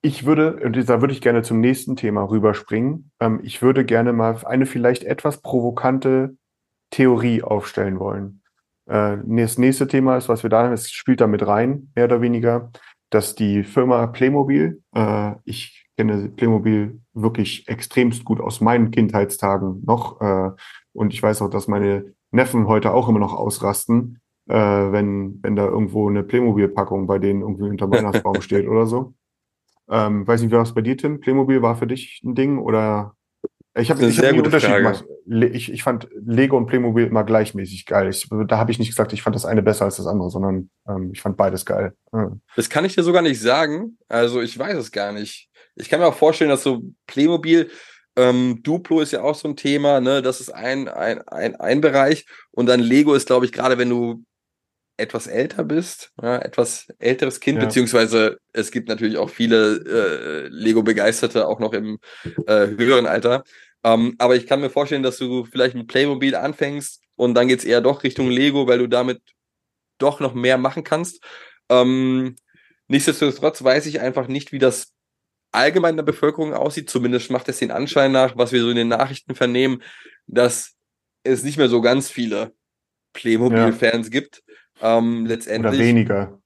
ich 0.05 0.27
würde, 0.27 0.57
und 0.63 0.77
da 0.87 1.01
würde 1.01 1.13
ich 1.13 1.21
gerne 1.21 1.41
zum 1.41 1.59
nächsten 1.59 1.95
Thema 1.95 2.29
rüberspringen. 2.29 3.11
Ähm, 3.19 3.39
ich 3.41 3.63
würde 3.63 3.83
gerne 3.85 4.13
mal 4.13 4.37
eine 4.45 4.67
vielleicht 4.67 5.03
etwas 5.03 5.41
provokante 5.41 6.37
Theorie 6.91 7.41
aufstellen 7.41 7.99
wollen. 7.99 8.43
Äh, 8.87 9.17
das 9.25 9.57
nächste 9.57 9.87
Thema 9.87 10.15
ist, 10.17 10.29
was 10.29 10.43
wir 10.43 10.51
da 10.51 10.63
haben, 10.63 10.73
es 10.73 10.91
spielt 10.91 11.21
damit 11.21 11.47
rein, 11.47 11.91
mehr 11.95 12.05
oder 12.05 12.21
weniger, 12.21 12.69
dass 13.09 13.33
die 13.33 13.63
Firma 13.63 14.05
Playmobil, 14.05 14.79
äh, 14.93 15.31
ich 15.43 15.87
kenne 15.97 16.29
Playmobil 16.29 17.01
wirklich 17.13 17.67
extremst 17.67 18.25
gut 18.25 18.39
aus 18.39 18.61
meinen 18.61 18.91
Kindheitstagen 18.91 19.81
noch, 19.87 20.21
äh, 20.21 20.51
und 20.93 21.15
ich 21.15 21.23
weiß 21.23 21.41
auch, 21.41 21.49
dass 21.49 21.67
meine 21.67 22.13
Neffen 22.29 22.67
heute 22.67 22.93
auch 22.93 23.09
immer 23.09 23.19
noch 23.19 23.33
ausrasten, 23.33 24.19
äh, 24.47 24.53
wenn, 24.53 25.39
wenn 25.41 25.55
da 25.55 25.65
irgendwo 25.65 26.07
eine 26.07 26.21
Playmobil-Packung 26.21 27.07
bei 27.07 27.17
denen 27.17 27.41
irgendwie 27.41 27.69
unter 27.69 27.89
Weihnachtsbaum 27.89 28.41
steht 28.41 28.67
oder 28.67 28.85
so. 28.85 29.15
Ähm, 29.89 30.27
weiß 30.27 30.41
nicht, 30.41 30.51
wie 30.51 30.55
war 30.55 30.63
es 30.63 30.73
bei 30.73 30.81
dir, 30.81 30.97
Tim? 30.97 31.19
Playmobil 31.19 31.61
war 31.61 31.75
für 31.75 31.87
dich 31.87 32.21
ein 32.23 32.35
Ding 32.35 32.59
oder 32.59 33.15
ich 33.77 33.91
habe 33.91 34.05
ich 34.05 34.17
hab 34.17 34.25
einen 34.25 34.39
Unterschied 34.39 34.69
Frage. 34.69 34.83
gemacht. 34.83 35.05
Ich, 35.53 35.71
ich 35.71 35.83
fand 35.83 36.07
Lego 36.25 36.55
und 36.55 36.65
Playmobil 36.67 37.05
immer 37.05 37.25
gleichmäßig 37.25 37.85
geil. 37.85 38.07
Ich, 38.09 38.27
da 38.47 38.57
habe 38.57 38.71
ich 38.71 38.79
nicht 38.79 38.89
gesagt, 38.89 39.11
ich 39.11 39.21
fand 39.21 39.35
das 39.35 39.45
eine 39.45 39.61
besser 39.61 39.83
als 39.85 39.97
das 39.97 40.07
andere, 40.07 40.29
sondern 40.29 40.69
ähm, 40.87 41.11
ich 41.13 41.21
fand 41.21 41.35
beides 41.35 41.65
geil. 41.65 41.93
Ja. 42.13 42.31
Das 42.55 42.69
kann 42.69 42.85
ich 42.85 42.95
dir 42.95 43.03
sogar 43.03 43.21
nicht 43.21 43.41
sagen. 43.41 43.97
Also 44.07 44.41
ich 44.41 44.57
weiß 44.57 44.77
es 44.77 44.91
gar 44.91 45.11
nicht. 45.11 45.49
Ich 45.75 45.89
kann 45.89 45.99
mir 45.99 46.07
auch 46.07 46.15
vorstellen, 46.15 46.49
dass 46.49 46.63
so 46.63 46.83
Playmobil, 47.05 47.69
ähm, 48.15 48.61
Duplo 48.63 49.01
ist 49.01 49.11
ja 49.11 49.21
auch 49.23 49.35
so 49.35 49.49
ein 49.49 49.57
Thema, 49.57 49.99
ne? 49.99 50.21
Das 50.21 50.39
ist 50.39 50.49
ein, 50.49 50.87
ein, 50.87 51.19
ein, 51.27 51.55
ein 51.57 51.81
Bereich. 51.81 52.25
Und 52.51 52.67
dann 52.67 52.79
Lego 52.79 53.13
ist, 53.13 53.27
glaube 53.27 53.45
ich, 53.45 53.51
gerade 53.51 53.77
wenn 53.77 53.89
du 53.89 54.23
etwas 54.97 55.27
älter 55.27 55.63
bist, 55.63 56.11
ja, 56.21 56.37
etwas 56.37 56.87
älteres 56.99 57.39
Kind, 57.39 57.59
ja. 57.59 57.65
beziehungsweise 57.65 58.39
es 58.53 58.71
gibt 58.71 58.87
natürlich 58.87 59.17
auch 59.17 59.29
viele 59.29 59.77
äh, 59.77 60.47
Lego-Begeisterte, 60.47 61.47
auch 61.47 61.59
noch 61.59 61.73
im 61.73 61.99
äh, 62.47 62.67
höheren 62.67 63.05
Alter. 63.05 63.43
Ähm, 63.83 64.15
aber 64.17 64.35
ich 64.35 64.47
kann 64.47 64.61
mir 64.61 64.69
vorstellen, 64.69 65.03
dass 65.03 65.17
du 65.17 65.45
vielleicht 65.45 65.75
mit 65.75 65.87
Playmobil 65.87 66.35
anfängst 66.35 67.01
und 67.15 67.33
dann 67.35 67.47
geht's 67.47 67.65
eher 67.65 67.81
doch 67.81 68.03
Richtung 68.03 68.29
Lego, 68.29 68.67
weil 68.67 68.79
du 68.79 68.87
damit 68.87 69.21
doch 69.97 70.19
noch 70.19 70.33
mehr 70.33 70.57
machen 70.57 70.83
kannst. 70.83 71.23
Ähm, 71.69 72.35
nichtsdestotrotz 72.87 73.63
weiß 73.63 73.85
ich 73.85 73.99
einfach 73.99 74.27
nicht, 74.27 74.51
wie 74.51 74.59
das 74.59 74.93
allgemein 75.51 75.91
in 75.91 75.97
der 75.97 76.03
Bevölkerung 76.03 76.53
aussieht. 76.53 76.89
Zumindest 76.89 77.31
macht 77.31 77.49
es 77.49 77.59
den 77.59 77.71
Anschein 77.71 78.11
nach, 78.11 78.37
was 78.37 78.51
wir 78.51 78.61
so 78.61 78.69
in 78.69 78.75
den 78.75 78.87
Nachrichten 78.87 79.35
vernehmen, 79.35 79.81
dass 80.27 80.73
es 81.23 81.43
nicht 81.43 81.57
mehr 81.57 81.69
so 81.69 81.81
ganz 81.81 82.09
viele 82.09 82.53
Playmobil-Fans 83.13 84.07
ja. 84.07 84.11
gibt. 84.11 84.43
Ähm, 84.81 85.25
letztendlich. 85.25 85.73
Oder 85.73 85.83
weniger. 85.83 86.39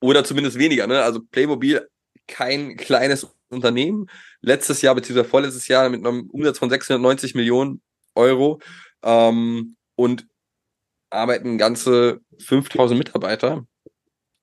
Oder 0.00 0.24
zumindest 0.24 0.58
weniger. 0.58 0.86
Ne? 0.86 1.02
Also 1.02 1.20
Playmobil, 1.20 1.88
kein 2.26 2.76
kleines 2.76 3.26
Unternehmen. 3.48 4.08
Letztes 4.40 4.82
Jahr 4.82 4.94
beziehungsweise 4.94 5.28
vorletztes 5.28 5.68
Jahr 5.68 5.88
mit 5.88 6.04
einem 6.04 6.28
Umsatz 6.30 6.58
von 6.58 6.70
690 6.70 7.34
Millionen 7.34 7.82
Euro 8.14 8.60
ähm, 9.02 9.76
und 9.94 10.26
arbeiten 11.10 11.58
ganze 11.58 12.20
5000 12.40 12.98
Mitarbeiter 12.98 13.66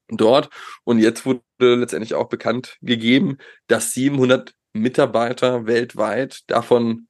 dort. 0.08 0.50
Und 0.84 1.00
jetzt 1.00 1.26
wurde 1.26 1.42
letztendlich 1.60 2.14
auch 2.14 2.30
bekannt 2.30 2.78
gegeben, 2.82 3.38
dass 3.68 3.94
700 3.94 4.54
Mitarbeiter 4.74 5.66
weltweit, 5.66 6.42
davon 6.48 7.08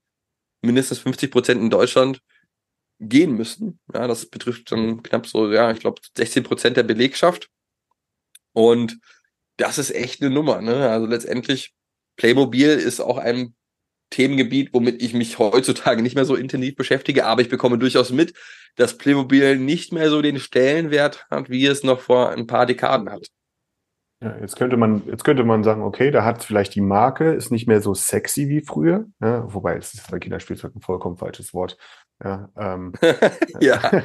mindestens 0.62 1.00
50 1.00 1.32
Prozent 1.32 1.62
in 1.62 1.70
Deutschland, 1.70 2.22
gehen 3.00 3.36
müssten. 3.36 3.80
Ja, 3.94 4.08
das 4.08 4.26
betrifft 4.26 4.72
dann 4.72 5.04
knapp 5.04 5.28
so, 5.28 5.52
ja, 5.52 5.72
ich 5.72 5.80
glaube 5.80 6.02
16 6.18 6.44
Prozent 6.44 6.78
der 6.78 6.84
Belegschaft. 6.84 7.50
Und 8.54 9.00
das 9.58 9.78
ist 9.78 9.92
echt 9.92 10.22
eine 10.22 10.30
Nummer. 10.30 10.62
Ne? 10.62 10.90
Also 10.90 11.06
letztendlich 11.06 11.74
Playmobil 12.18 12.70
ist 12.70 13.00
auch 13.00 13.18
ein 13.18 13.56
Themengebiet, 14.10 14.74
womit 14.74 15.02
ich 15.02 15.14
mich 15.14 15.38
heutzutage 15.38 16.02
nicht 16.02 16.16
mehr 16.16 16.26
so 16.26 16.36
intensiv 16.36 16.76
beschäftige, 16.76 17.26
aber 17.26 17.42
ich 17.42 17.50
bekomme 17.50 17.78
durchaus 17.78 18.12
mit, 18.12 18.34
dass 18.76 18.98
Playmobil 18.98 19.58
nicht 19.58 19.94
mehr 19.94 20.10
so 20.10 20.22
den 20.22 20.40
Stellenwert 20.40 21.28
hat, 21.30 21.50
wie 21.50 21.66
es 21.66 21.84
noch 21.84 22.00
vor 22.00 22.32
ein 22.32 22.48
paar 22.48 22.66
Dekaden 22.66 23.10
hat. 23.12 23.28
Ja, 24.22 24.38
jetzt 24.42 24.58
könnte 24.58 24.76
man, 24.76 25.04
jetzt 25.06 25.24
könnte 25.24 25.44
man 25.46 25.64
sagen, 25.64 25.82
okay, 25.82 26.12
da 26.12 26.26
hat 26.26 26.44
vielleicht 26.44 26.76
die 26.76 26.82
Marke, 26.82 27.34
ist 27.34 27.52
nicht 27.52 27.68
mehr 27.68 27.82
so 27.82 27.94
sexy 27.94 28.50
wie 28.50 28.62
früher, 28.62 29.06
ja, 29.22 29.54
wobei 29.54 29.78
es 29.78 29.94
ist 29.94 30.12
bei 30.12 30.20
Kinderspielzeug 30.20 30.76
ein 30.76 30.82
vollkommen 30.82 31.18
falsches 31.18 31.54
Wort. 31.54 31.78
Ja, 32.24 32.50
ähm, 32.58 32.94
ja. 33.62 33.80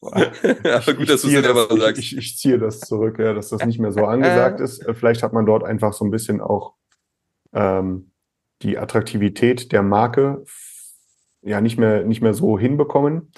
aber 0.00 0.94
gut, 0.94 1.08
dass 1.08 1.22
du 1.22 1.28
es 1.28 1.32
selber 1.32 1.66
sagst. 1.68 1.98
Ich, 1.98 2.12
ich, 2.12 2.18
ich 2.18 2.36
ziehe 2.36 2.58
das 2.58 2.80
zurück, 2.80 3.18
ja, 3.18 3.32
dass 3.32 3.48
das 3.48 3.64
nicht 3.64 3.80
mehr 3.80 3.92
so 3.92 4.04
angesagt 4.06 4.60
ist. 4.60 4.84
Vielleicht 4.94 5.22
hat 5.22 5.32
man 5.32 5.46
dort 5.46 5.64
einfach 5.64 5.92
so 5.92 6.04
ein 6.04 6.10
bisschen 6.10 6.40
auch 6.40 6.74
ähm, 7.52 8.12
die 8.62 8.78
Attraktivität 8.78 9.72
der 9.72 9.82
Marke 9.82 10.44
ja 11.42 11.60
nicht 11.60 11.78
mehr, 11.78 12.04
nicht 12.04 12.22
mehr 12.22 12.34
so 12.34 12.58
hinbekommen. 12.58 13.32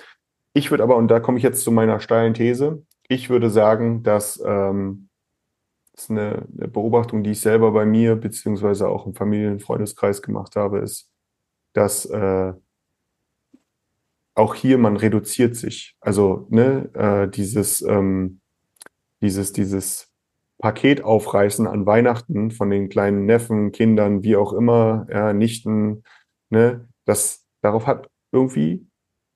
Ich 0.55 0.71
würde 0.71 0.83
aber, 0.83 0.97
und 0.97 1.09
da 1.09 1.21
komme 1.21 1.39
ich 1.39 1.45
jetzt 1.45 1.63
zu 1.63 1.71
meiner 1.71 2.01
steilen 2.01 2.35
These, 2.35 2.83
ich 3.09 3.31
würde 3.31 3.51
sagen, 3.51 4.03
dass 4.03 4.43
ähm, 4.45 5.09
das 5.93 6.05
ist 6.05 6.11
eine, 6.11 6.47
eine 6.57 6.69
Beobachtung, 6.69 7.25
die 7.25 7.33
ich 7.33 7.41
selber 7.41 7.73
bei 7.73 7.85
mir 7.85 8.15
beziehungsweise 8.15 8.89
auch 8.89 9.07
im 9.07 9.15
Familienfreundeskreis 9.15 10.23
gemacht 10.23 10.55
habe, 10.55 10.79
ist, 10.79 11.11
dass 11.73 12.07
äh, 12.07 12.53
auch 14.39 14.55
hier 14.55 14.79
man 14.79 14.97
reduziert 14.97 15.57
sich. 15.57 15.97
Also 16.01 16.47
ne, 16.51 16.91
äh, 16.95 17.29
dieses, 17.29 17.83
ähm, 17.83 18.41
dieses, 19.21 19.53
dieses 19.53 20.11
Paket 20.59 21.03
aufreißen 21.03 21.67
an 21.67 21.87
Weihnachten 21.87 22.51
von 22.51 22.71
den 22.71 22.89
kleinen 22.89 23.27
Neffen, 23.27 23.73
Kindern, 23.73 24.23
wie 24.23 24.37
auch 24.37 24.53
immer, 24.53 25.07
ja, 25.11 25.33
Nichten, 25.33 26.03
ne, 26.51 26.89
das 27.05 27.47
darauf 27.63 27.87
hat 27.87 28.09
irgendwie, 28.33 28.87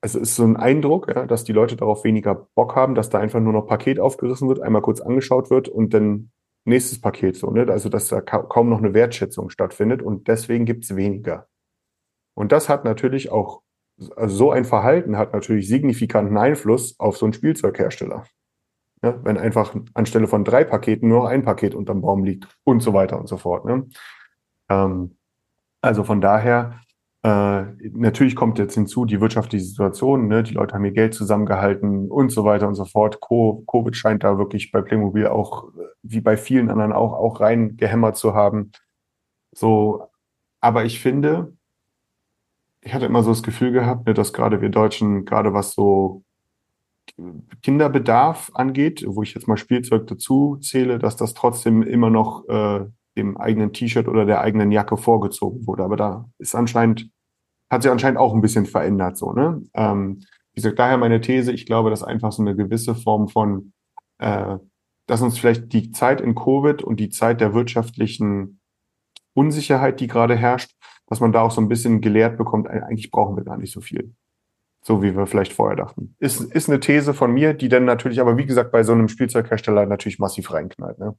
also 0.01 0.19
ist 0.19 0.35
so 0.35 0.43
ein 0.43 0.57
Eindruck, 0.57 1.13
ja, 1.13 1.25
dass 1.25 1.43
die 1.43 1.53
Leute 1.53 1.75
darauf 1.75 2.03
weniger 2.03 2.47
Bock 2.55 2.75
haben, 2.75 2.95
dass 2.95 3.09
da 3.09 3.19
einfach 3.19 3.39
nur 3.39 3.53
noch 3.53 3.67
Paket 3.67 3.99
aufgerissen 3.99 4.47
wird, 4.49 4.61
einmal 4.61 4.81
kurz 4.81 5.01
angeschaut 5.01 5.49
wird 5.49 5.69
und 5.69 5.93
dann 5.93 6.31
nächstes 6.65 7.01
Paket 7.01 7.35
so, 7.35 7.51
ne? 7.51 7.65
Also 7.69 7.89
dass 7.89 8.07
da 8.07 8.21
ka 8.21 8.43
kaum 8.43 8.69
noch 8.69 8.79
eine 8.79 8.93
Wertschätzung 8.93 9.49
stattfindet 9.49 10.01
und 10.01 10.27
deswegen 10.27 10.65
gibt's 10.65 10.95
weniger. 10.95 11.47
Und 12.35 12.51
das 12.51 12.69
hat 12.69 12.85
natürlich 12.85 13.31
auch, 13.31 13.62
also 14.15 14.35
so 14.35 14.51
ein 14.51 14.65
Verhalten 14.65 15.17
hat 15.17 15.33
natürlich 15.33 15.67
signifikanten 15.67 16.37
Einfluss 16.37 16.99
auf 16.99 17.17
so 17.17 17.25
einen 17.25 17.33
Spielzeughersteller. 17.33 18.25
Ne? 19.01 19.19
Wenn 19.23 19.37
einfach 19.37 19.75
anstelle 19.93 20.27
von 20.27 20.43
drei 20.43 20.63
Paketen 20.63 21.09
nur 21.09 21.29
ein 21.29 21.43
Paket 21.43 21.75
unterm 21.75 22.01
Baum 22.01 22.23
liegt 22.23 22.47
und 22.63 22.81
so 22.81 22.93
weiter 22.93 23.19
und 23.19 23.27
so 23.27 23.37
fort. 23.37 23.65
Ne? 23.65 23.87
Ähm, 24.69 25.17
also 25.81 26.03
von 26.03 26.21
daher, 26.21 26.79
äh, 27.23 27.63
natürlich 27.91 28.35
kommt 28.35 28.57
jetzt 28.59 28.75
hinzu 28.75 29.05
die 29.05 29.21
wirtschaftliche 29.21 29.65
Situation, 29.65 30.27
ne? 30.27 30.43
die 30.43 30.53
Leute 30.53 30.73
haben 30.73 30.85
ihr 30.85 30.91
Geld 30.91 31.13
zusammengehalten 31.13 32.09
und 32.09 32.31
so 32.31 32.45
weiter 32.45 32.67
und 32.67 32.75
so 32.75 32.85
fort. 32.85 33.19
Co 33.19 33.63
Covid 33.69 33.95
scheint 33.95 34.23
da 34.23 34.37
wirklich 34.37 34.71
bei 34.71 34.81
Playmobil 34.81 35.27
auch, 35.27 35.69
wie 36.01 36.21
bei 36.21 36.37
vielen 36.37 36.69
anderen 36.69 36.93
auch, 36.93 37.13
auch 37.13 37.41
reingehämmert 37.41 38.17
zu 38.17 38.33
haben. 38.33 38.71
So, 39.53 40.07
aber 40.61 40.85
ich 40.85 40.99
finde, 40.99 41.53
ich 42.83 42.93
hatte 42.93 43.05
immer 43.05 43.23
so 43.23 43.31
das 43.31 43.43
Gefühl 43.43 43.71
gehabt, 43.71 44.07
ne, 44.07 44.13
dass 44.13 44.33
gerade 44.33 44.61
wir 44.61 44.69
Deutschen, 44.69 45.25
gerade 45.25 45.53
was 45.53 45.73
so 45.73 46.23
Kinderbedarf 47.61 48.51
angeht, 48.53 49.03
wo 49.07 49.23
ich 49.23 49.33
jetzt 49.33 49.47
mal 49.47 49.57
Spielzeug 49.57 50.07
dazu 50.07 50.57
zähle, 50.57 50.99
dass 50.99 51.15
das 51.15 51.33
trotzdem 51.33 51.83
immer 51.83 52.09
noch 52.09 52.47
äh, 52.47 52.85
dem 53.17 53.37
eigenen 53.37 53.73
T-Shirt 53.73 54.07
oder 54.07 54.25
der 54.25 54.41
eigenen 54.41 54.71
Jacke 54.71 54.97
vorgezogen 54.97 55.67
wurde. 55.67 55.83
Aber 55.83 55.95
da 55.95 56.29
ist 56.39 56.55
anscheinend, 56.55 57.09
hat 57.69 57.83
sich 57.83 57.91
anscheinend 57.91 58.19
auch 58.19 58.33
ein 58.33 58.41
bisschen 58.41 58.65
verändert, 58.65 59.17
so, 59.17 59.33
ne? 59.33 59.61
Ähm, 59.73 60.21
wie 60.53 60.61
gesagt, 60.61 60.77
daher 60.77 60.97
meine 60.97 61.19
These, 61.19 61.51
ich 61.51 61.65
glaube, 61.65 61.89
dass 61.89 62.03
einfach 62.03 62.31
so 62.31 62.43
eine 62.43 62.55
gewisse 62.55 62.93
Form 62.93 63.27
von, 63.27 63.73
äh, 64.19 64.57
dass 65.07 65.21
uns 65.21 65.39
vielleicht 65.39 65.73
die 65.73 65.91
Zeit 65.91 66.21
in 66.21 66.35
Covid 66.35 66.83
und 66.83 66.99
die 66.99 67.09
Zeit 67.09 67.41
der 67.41 67.53
wirtschaftlichen 67.55 68.59
Unsicherheit, 69.33 69.99
die 69.99 70.07
gerade 70.07 70.35
herrscht, 70.35 70.75
dass 71.13 71.19
man 71.19 71.31
da 71.31 71.41
auch 71.41 71.51
so 71.51 71.61
ein 71.61 71.69
bisschen 71.69 72.01
gelehrt 72.01 72.37
bekommt, 72.37 72.67
eigentlich 72.67 73.11
brauchen 73.11 73.37
wir 73.37 73.43
gar 73.43 73.57
nicht 73.57 73.71
so 73.71 73.81
viel 73.81 74.13
so 74.83 75.01
wie 75.01 75.15
wir 75.15 75.25
vielleicht 75.25 75.53
vorher 75.53 75.77
dachten. 75.77 76.15
Ist, 76.19 76.41
ist 76.41 76.69
eine 76.69 76.79
These 76.79 77.13
von 77.13 77.31
mir, 77.31 77.53
die 77.53 77.69
dann 77.69 77.85
natürlich 77.85 78.19
aber, 78.19 78.37
wie 78.37 78.45
gesagt, 78.45 78.71
bei 78.71 78.83
so 78.83 78.91
einem 78.91 79.07
Spielzeughersteller 79.07 79.85
natürlich 79.85 80.19
massiv 80.19 80.51
reinknallt. 80.51 80.99
Ne? 80.99 81.17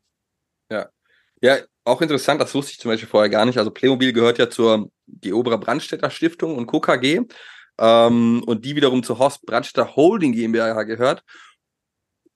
Ja. 0.70 0.88
Ja, 1.40 1.58
auch 1.84 2.00
interessant, 2.00 2.40
das 2.40 2.54
wusste 2.54 2.72
ich 2.72 2.78
zum 2.78 2.90
Beispiel 2.90 3.08
vorher 3.08 3.28
gar 3.28 3.44
nicht. 3.44 3.58
Also 3.58 3.70
Playmobil 3.70 4.12
gehört 4.12 4.38
ja 4.38 4.48
zur 4.48 4.90
Geobra 5.06 5.56
Brandstätter 5.56 6.10
Stiftung 6.10 6.56
und 6.56 6.66
KKG 6.66 7.22
ähm, 7.78 8.42
und 8.46 8.64
die 8.64 8.76
wiederum 8.76 9.02
zur 9.02 9.18
Horst 9.18 9.44
Brandstätter 9.44 9.96
Holding 9.96 10.32
GmbH 10.32 10.82
gehört. 10.84 11.22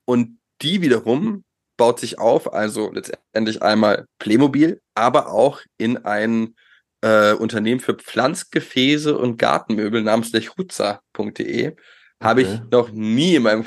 Und 0.05 0.39
die 0.63 0.83
wiederum 0.83 1.45
baut 1.77 2.01
sich 2.01 2.19
auf, 2.19 2.53
also 2.53 2.91
letztendlich 2.91 3.63
einmal 3.63 4.07
Playmobil, 4.19 4.81
aber 4.95 5.31
auch 5.31 5.61
in 5.79 6.05
ein 6.05 6.55
äh, 7.03 7.33
Unternehmen 7.33 7.81
für 7.81 7.95
Pflanzgefäße 7.95 9.17
und 9.17 9.39
Gartenmöbel 9.39 10.03
namens 10.03 10.33
lechruza.de. 10.33 11.77
Habe 12.21 12.43
ich 12.43 12.61
noch 12.71 12.91
nie 12.91 13.37
in 13.37 13.45
meinem 13.45 13.67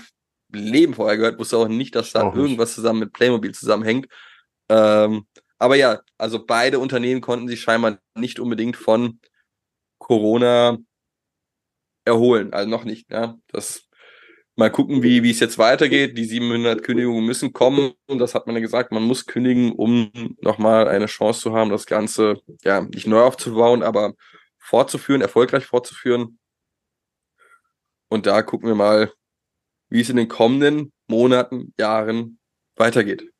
Leben 0.51 0.93
vorher 0.93 1.17
gehört, 1.17 1.39
wusste 1.39 1.57
auch 1.57 1.67
nicht, 1.69 1.95
dass 1.95 2.11
da 2.11 2.23
Auch 2.23 2.33
nicht. 2.33 2.41
irgendwas 2.43 2.73
zusammen 2.75 2.99
mit 2.99 3.13
Playmobil 3.13 3.53
zusammenhängt. 3.53 4.07
Ähm, 4.69 5.25
aber 5.57 5.75
ja, 5.75 6.01
also 6.17 6.45
beide 6.45 6.79
Unternehmen 6.79 7.21
konnten 7.21 7.47
sich 7.47 7.61
scheinbar 7.61 7.99
nicht 8.15 8.39
unbedingt 8.39 8.75
von 8.75 9.19
Corona 9.99 10.77
erholen. 12.03 12.51
Also 12.51 12.69
noch 12.69 12.83
nicht. 12.83 13.09
Ja, 13.11 13.37
das 13.47 13.87
mal 14.55 14.71
gucken, 14.71 15.03
wie 15.03 15.23
wie 15.23 15.31
es 15.31 15.39
jetzt 15.39 15.57
weitergeht. 15.57 16.17
Die 16.17 16.25
700 16.25 16.83
Kündigungen 16.83 17.25
müssen 17.25 17.53
kommen. 17.53 17.93
Und 18.07 18.19
das 18.19 18.35
hat 18.35 18.47
man 18.47 18.55
ja 18.55 18.61
gesagt. 18.61 18.91
Man 18.91 19.03
muss 19.03 19.25
kündigen, 19.25 19.71
um 19.71 20.11
nochmal 20.41 20.87
eine 20.87 21.05
Chance 21.05 21.41
zu 21.41 21.53
haben, 21.53 21.69
das 21.69 21.85
Ganze 21.85 22.41
ja 22.63 22.81
nicht 22.81 23.07
neu 23.07 23.21
aufzubauen, 23.21 23.83
aber 23.83 24.13
fortzuführen, 24.59 25.21
erfolgreich 25.21 25.65
fortzuführen. 25.65 26.37
Und 28.09 28.25
da 28.25 28.41
gucken 28.41 28.67
wir 28.67 28.75
mal, 28.75 29.11
wie 29.89 30.01
es 30.01 30.09
in 30.09 30.17
den 30.17 30.27
kommenden 30.27 30.91
Monaten, 31.07 31.73
Jahren 31.79 32.39
weitergeht. 32.75 33.31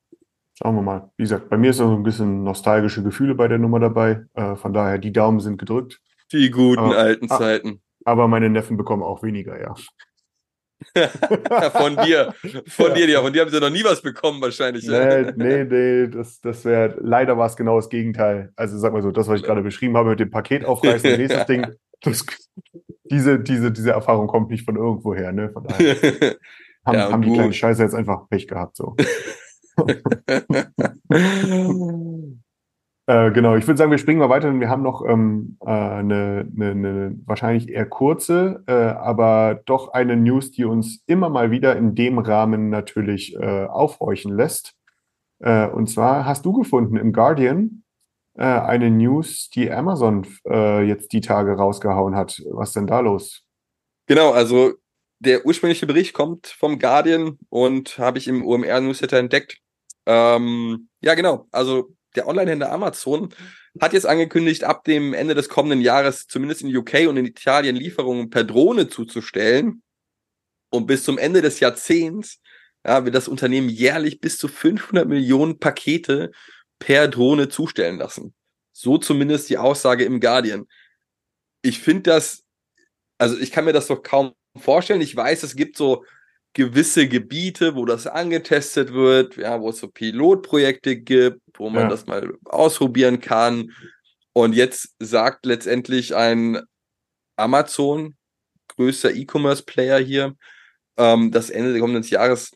Schauen 0.62 0.76
wir 0.76 0.82
mal. 0.82 1.12
Wie 1.18 1.24
gesagt, 1.24 1.50
bei 1.50 1.58
mir 1.58 1.72
ist 1.72 1.80
noch 1.80 1.88
so 1.88 1.96
ein 1.96 2.04
bisschen 2.04 2.44
nostalgische 2.44 3.04
Gefühle 3.04 3.36
bei 3.36 3.48
der 3.48 3.58
Nummer 3.58 3.80
dabei. 3.80 4.26
Äh, 4.34 4.56
von 4.56 4.74
daher, 4.74 4.98
die 4.98 5.12
Daumen 5.12 5.40
sind 5.40 5.58
gedrückt. 5.58 6.00
Die 6.32 6.52
guten 6.52 6.80
Aber- 6.80 6.98
alten 6.98 7.28
ah. 7.32 7.38
Zeiten. 7.38 7.82
Aber 8.04 8.28
meine 8.28 8.50
Neffen 8.50 8.78
bekommen 8.78 9.04
auch 9.04 9.22
weniger, 9.24 9.60
ja. 9.60 9.76
von 11.74 11.98
dir. 11.98 12.34
Von 12.68 12.94
dir, 12.94 13.10
ja. 13.10 13.22
Von 13.22 13.34
dir 13.34 13.42
haben 13.42 13.52
sie 13.52 13.60
noch 13.60 13.70
nie 13.70 13.84
was 13.84 14.02
bekommen, 14.02 14.42
wahrscheinlich. 14.42 14.88
Nee, 14.88 15.32
nee, 15.36 15.64
nee, 15.64 16.08
das, 16.08 16.42
das 16.42 16.66
wäre, 16.66 16.98
leider 17.02 17.38
war 17.38 17.48
es 17.48 17.56
genau 17.56 17.76
das 17.78 17.90
Gegenteil. 17.90 18.52
Also 18.56 18.78
sag 18.78 18.94
mal 18.94 19.02
so, 19.02 19.12
das, 19.12 19.28
was 19.28 19.40
ich 19.40 19.46
gerade 19.46 19.62
beschrieben 19.62 19.96
habe 19.98 20.10
mit 20.12 20.20
dem 20.20 20.32
Paket 20.32 20.66
aufreißen 20.66 21.12
nächstes 21.18 21.46
Ding, 21.46 21.68
das, 22.02 22.26
diese, 23.10 23.40
diese, 23.40 23.72
diese 23.72 23.92
Erfahrung 23.92 24.28
kommt 24.28 24.50
nicht 24.50 24.66
von 24.66 24.76
irgendwo 24.76 25.14
her, 25.14 25.32
ne? 25.32 25.50
Von 25.52 25.64
daher 25.66 25.96
haben, 26.86 26.98
Ja, 26.98 27.12
haben 27.12 27.22
die 27.22 27.34
kleinen 27.34 27.54
Scheiße 27.54 27.82
jetzt 27.84 27.96
einfach 27.96 28.28
Pech 28.30 28.48
gehabt, 28.48 28.76
so. 28.78 28.96
Äh, 33.08 33.32
genau, 33.32 33.56
ich 33.56 33.68
würde 33.68 33.78
sagen, 33.78 33.92
wir 33.92 33.98
springen 33.98 34.20
mal 34.20 34.30
weiter, 34.30 34.48
denn 34.48 34.60
wir 34.60 34.70
haben 34.70 34.84
noch 34.84 35.04
ähm, 35.06 35.58
äh, 35.62 35.70
eine, 35.70 36.48
eine, 36.56 36.72
eine 36.72 37.20
wahrscheinlich 37.26 37.70
eher 37.70 37.88
kurze, 37.88 38.64
äh, 38.68 38.72
aber 38.74 39.62
doch 39.66 39.90
eine 39.94 40.16
News, 40.16 40.52
die 40.52 40.66
uns 40.66 41.04
immer 41.08 41.30
mal 41.30 41.50
wieder 41.52 41.76
in 41.76 41.96
dem 41.96 42.20
Rahmen 42.20 42.70
natürlich 42.70 43.36
äh, 43.36 43.66
aufhorchen 43.66 44.36
lässt. 44.36 44.76
Äh, 45.40 45.68
und 45.68 45.88
zwar 45.90 46.26
hast 46.26 46.46
du 46.46 46.54
gefunden 46.54 46.98
im 46.98 47.14
Guardian 47.14 47.84
eine 48.34 48.90
News, 48.90 49.50
die 49.50 49.70
Amazon 49.70 50.26
jetzt 50.46 51.12
die 51.12 51.20
Tage 51.20 51.52
rausgehauen 51.52 52.16
hat. 52.16 52.42
Was 52.50 52.72
denn 52.72 52.88
da 52.88 53.02
los? 53.02 53.44
Genau, 54.08 54.32
also 54.32 54.72
der 55.20 55.46
ursprüngliche 55.46 55.86
Bericht 55.86 56.14
kommt 56.14 56.48
vom 56.48 56.80
Guardian 56.80 57.38
und 57.50 57.98
habe 57.98 58.20
ich 58.20 58.30
im 58.30 58.46
OMR-Newsletter 58.46 59.18
entdeckt. 59.18 59.60
Ähm, 60.06 60.88
ja, 61.02 61.14
genau. 61.14 61.48
Also 61.52 61.94
der 62.16 62.28
Onlinehändler 62.28 62.72
Amazon 62.72 63.34
hat 63.80 63.94
jetzt 63.94 64.06
angekündigt, 64.06 64.64
ab 64.64 64.84
dem 64.84 65.14
Ende 65.14 65.36
des 65.36 65.50
kommenden 65.50 65.82
Jahres 65.82 66.28
zumindest 66.28 66.62
in 66.62 66.76
UK 66.76 67.08
und 67.08 67.18
in 67.18 67.26
Italien 67.26 67.76
Lieferungen 67.76 68.30
per 68.30 68.44
Drohne 68.44 68.90
zuzustellen. 68.90 69.82
Und 70.70 70.88
bis 70.88 71.04
zum 71.04 71.18
Ende 71.18 71.42
des 71.42 71.60
Jahrzehnts 71.60 72.40
ja, 72.86 73.06
wird 73.06 73.16
das 73.16 73.28
Unternehmen 73.28 73.70
jährlich 73.70 74.20
bis 74.20 74.38
zu 74.38 74.48
500 74.48 75.08
Millionen 75.08 75.60
Pakete 75.60 76.32
per 76.80 77.08
Drohne 77.08 77.50
zustellen 77.50 77.98
lassen. 77.98 78.34
So 78.72 78.98
zumindest 78.98 79.50
die 79.50 79.58
Aussage 79.58 80.04
im 80.06 80.20
Guardian. 80.20 80.68
Ich 81.62 81.80
finde 81.80 82.04
das 82.04 82.44
also 83.22 83.38
ich 83.38 83.52
kann 83.52 83.66
mir 83.66 83.74
das 83.74 83.86
doch 83.86 84.02
kaum 84.02 84.34
vorstellen. 84.58 85.00
Ich 85.00 85.16
weiß, 85.16 85.44
es 85.44 85.56
gibt 85.56 85.78
so 85.78 86.04
gewisse 86.54 87.08
Gebiete, 87.08 87.76
wo 87.76 87.86
das 87.86 88.08
angetestet 88.08 88.94
wird, 88.94 89.38
ja, 89.38 89.62
wo 89.62 89.70
es 89.70 89.78
so 89.80 89.88
Pilotprojekte 89.88 90.98
gibt, 90.98 91.40
wo 91.56 91.70
man 91.70 91.84
Ja. 91.84 91.90
das 91.90 92.06
mal 92.08 92.34
ausprobieren 92.46 93.22
kann. 93.22 93.72
Und 94.34 94.54
jetzt 94.54 94.96
sagt 95.00 95.46
letztendlich 95.46 96.16
ein 96.16 96.62
Amazon, 97.38 98.16
größter 98.76 99.12
E-Commerce-Player 99.14 100.00
hier, 100.00 100.36
ähm, 100.98 101.32
dass 101.32 101.50
Ende 101.50 101.72
des 101.74 101.82
kommenden 101.82 102.04
Jahres 102.04 102.52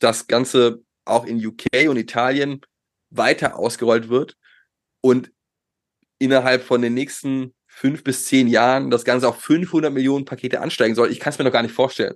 das 0.00 0.26
Ganze 0.26 0.82
auch 1.04 1.24
in 1.26 1.44
UK 1.44 1.88
und 1.88 1.96
Italien 1.96 2.60
weiter 3.10 3.56
ausgerollt 3.58 4.08
wird 4.08 4.36
und 5.02 5.30
innerhalb 6.18 6.62
von 6.62 6.82
den 6.82 6.94
nächsten 6.94 7.54
fünf 7.66 8.04
bis 8.04 8.26
zehn 8.26 8.48
Jahren 8.48 8.90
das 8.90 9.04
Ganze 9.04 9.28
auf 9.28 9.40
500 9.40 9.92
Millionen 9.92 10.24
Pakete 10.24 10.60
ansteigen 10.60 10.94
soll. 10.94 11.10
Ich 11.10 11.20
kann 11.20 11.32
es 11.32 11.38
mir 11.38 11.44
noch 11.44 11.52
gar 11.52 11.62
nicht 11.62 11.74
vorstellen. 11.74 12.14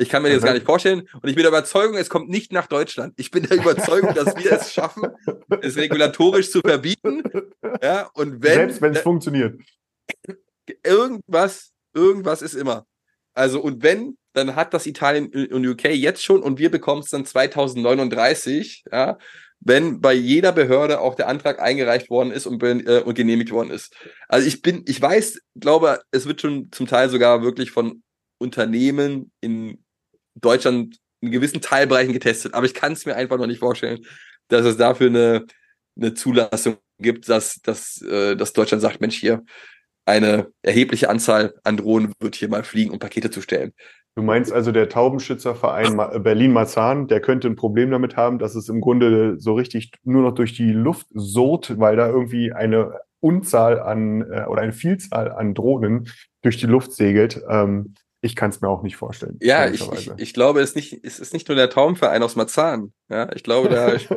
Ich 0.00 0.08
kann 0.08 0.22
mir 0.22 0.30
das 0.30 0.40
Mhm. 0.40 0.46
gar 0.46 0.54
nicht 0.54 0.66
vorstellen 0.66 1.00
und 1.12 1.28
ich 1.28 1.34
bin 1.34 1.42
der 1.42 1.48
Überzeugung, 1.50 1.96
es 1.96 2.08
kommt 2.08 2.30
nicht 2.30 2.52
nach 2.52 2.66
Deutschland. 2.66 3.14
Ich 3.18 3.30
bin 3.30 3.42
der 3.44 3.58
Überzeugung, 3.58 4.14
dass 4.14 4.34
wir 4.36 4.52
es 4.52 4.72
schaffen, 4.72 5.08
es 5.60 5.76
regulatorisch 5.76 6.50
zu 6.50 6.60
verbieten. 6.60 7.22
Ja, 7.82 8.08
und 8.14 8.42
wenn 8.42 8.54
Selbst 8.54 8.80
wenn 8.80 8.92
es 8.94 9.00
funktioniert. 9.00 9.60
irgendwas, 10.84 11.72
irgendwas 11.94 12.42
ist 12.42 12.54
immer. 12.54 12.86
Also, 13.34 13.60
und 13.60 13.82
wenn, 13.82 14.16
dann 14.32 14.56
hat 14.56 14.74
das 14.74 14.86
Italien 14.86 15.26
und 15.52 15.66
UK 15.66 15.90
jetzt 15.90 16.24
schon 16.24 16.42
und 16.42 16.58
wir 16.58 16.70
bekommen 16.70 17.02
es 17.02 17.10
dann 17.10 17.24
2039, 17.26 18.84
ja, 18.90 19.18
wenn 19.60 20.00
bei 20.00 20.14
jeder 20.14 20.52
Behörde 20.52 21.00
auch 21.00 21.14
der 21.14 21.28
Antrag 21.28 21.60
eingereicht 21.60 22.08
worden 22.08 22.30
ist 22.30 22.46
und, 22.46 22.62
äh, 22.62 23.02
und 23.04 23.14
genehmigt 23.14 23.50
worden 23.50 23.70
ist. 23.70 23.94
Also 24.28 24.48
ich 24.48 24.62
bin, 24.62 24.84
ich 24.86 25.00
weiß, 25.00 25.40
glaube, 25.56 26.00
es 26.10 26.26
wird 26.26 26.40
schon 26.40 26.68
zum 26.72 26.86
Teil 26.86 27.10
sogar 27.10 27.42
wirklich 27.42 27.70
von 27.70 28.02
Unternehmen 28.38 29.30
in 29.42 29.84
Deutschland 30.34 30.96
in 31.20 31.30
gewissen 31.30 31.60
Teilbereichen 31.60 32.12
getestet, 32.12 32.54
aber 32.54 32.66
ich 32.66 32.74
kann 32.74 32.92
es 32.92 33.06
mir 33.06 33.16
einfach 33.16 33.38
noch 33.38 33.46
nicht 33.46 33.60
vorstellen, 33.60 34.04
dass 34.48 34.64
es 34.64 34.76
dafür 34.76 35.08
eine, 35.08 35.46
eine 35.96 36.14
Zulassung 36.14 36.76
gibt, 36.98 37.28
dass, 37.28 37.60
dass, 37.62 38.00
äh, 38.02 38.36
dass 38.36 38.52
Deutschland 38.52 38.82
sagt, 38.82 39.00
Mensch, 39.00 39.16
hier, 39.16 39.42
eine 40.06 40.48
erhebliche 40.62 41.08
Anzahl 41.08 41.54
an 41.62 41.76
Drohnen 41.76 42.12
wird 42.20 42.34
hier 42.34 42.48
mal 42.48 42.64
fliegen, 42.64 42.90
um 42.90 42.98
Pakete 42.98 43.30
zu 43.30 43.42
stellen. 43.42 43.72
Du 44.16 44.22
meinst 44.22 44.52
also, 44.52 44.72
der 44.72 44.88
Taubenschützerverein 44.88 45.94
Ma- 45.94 46.18
Berlin-Marzahn, 46.18 47.06
der 47.06 47.20
könnte 47.20 47.46
ein 47.46 47.54
Problem 47.54 47.90
damit 47.90 48.16
haben, 48.16 48.38
dass 48.38 48.56
es 48.56 48.68
im 48.68 48.80
Grunde 48.80 49.36
so 49.38 49.54
richtig 49.54 49.92
nur 50.02 50.22
noch 50.22 50.34
durch 50.34 50.52
die 50.54 50.72
Luft 50.72 51.06
surrt, 51.10 51.78
weil 51.78 51.96
da 51.96 52.08
irgendwie 52.08 52.52
eine 52.52 52.98
Unzahl 53.20 53.78
an 53.78 54.22
äh, 54.22 54.46
oder 54.46 54.62
eine 54.62 54.72
Vielzahl 54.72 55.30
an 55.30 55.54
Drohnen 55.54 56.08
durch 56.42 56.56
die 56.56 56.66
Luft 56.66 56.92
segelt. 56.92 57.40
Ähm, 57.48 57.94
ich 58.22 58.36
kann 58.36 58.50
es 58.50 58.60
mir 58.60 58.68
auch 58.68 58.82
nicht 58.82 58.96
vorstellen. 58.96 59.38
Ja, 59.40 59.68
ich, 59.70 59.80
ich, 59.92 60.10
ich 60.18 60.34
glaube, 60.34 60.60
es, 60.60 60.74
nicht, 60.74 61.00
es 61.02 61.18
ist 61.18 61.32
nicht 61.32 61.48
nur 61.48 61.56
der 61.56 61.70
Taubenverein 61.70 62.22
aus 62.22 62.36
Marzahn. 62.36 62.92
Ja, 63.08 63.32
ich 63.34 63.42
glaube, 63.42 63.70
da, 63.70 63.94
ich, 63.94 64.08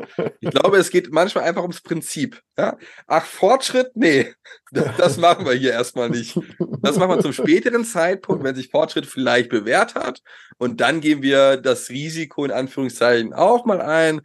ich 0.41 0.49
glaube, 0.49 0.77
es 0.77 0.89
geht 0.89 1.11
manchmal 1.11 1.45
einfach 1.45 1.61
ums 1.61 1.79
Prinzip. 1.79 2.41
Ja? 2.57 2.77
Ach, 3.07 3.25
Fortschritt? 3.25 3.91
Nee, 3.95 4.33
das, 4.71 4.97
das 4.97 5.17
machen 5.17 5.45
wir 5.45 5.53
hier 5.53 5.71
erstmal 5.71 6.09
nicht. 6.09 6.37
Das 6.81 6.97
machen 6.97 7.11
wir 7.11 7.19
zum 7.21 7.31
späteren 7.31 7.85
Zeitpunkt, 7.85 8.43
wenn 8.43 8.55
sich 8.55 8.69
Fortschritt 8.69 9.05
vielleicht 9.05 9.49
bewährt 9.49 9.95
hat. 9.95 10.21
Und 10.57 10.81
dann 10.81 10.99
gehen 10.99 11.21
wir 11.21 11.55
das 11.55 11.89
Risiko 11.89 12.43
in 12.43 12.51
Anführungszeichen 12.51 13.33
auch 13.33 13.63
mal 13.65 13.81
ein. 13.81 14.19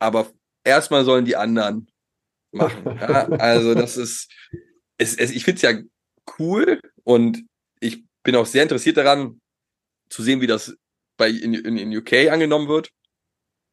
Aber 0.00 0.26
erstmal 0.64 1.04
sollen 1.04 1.24
die 1.24 1.36
anderen 1.36 1.88
machen. 2.50 2.98
Ja? 3.00 3.28
Also 3.28 3.74
das 3.74 3.96
ist, 3.96 4.28
es, 4.98 5.16
es, 5.16 5.30
ich 5.30 5.44
finde 5.44 5.56
es 5.56 5.62
ja 5.62 5.80
cool 6.38 6.80
und 7.04 7.44
ich 7.78 8.04
bin 8.24 8.34
auch 8.34 8.46
sehr 8.46 8.62
interessiert 8.64 8.96
daran, 8.96 9.40
zu 10.08 10.22
sehen, 10.22 10.40
wie 10.40 10.46
das 10.46 10.76
bei 11.16 11.28
in, 11.28 11.54
in, 11.54 11.76
in 11.76 11.96
UK 11.96 12.30
angenommen 12.30 12.68
wird 12.68 12.90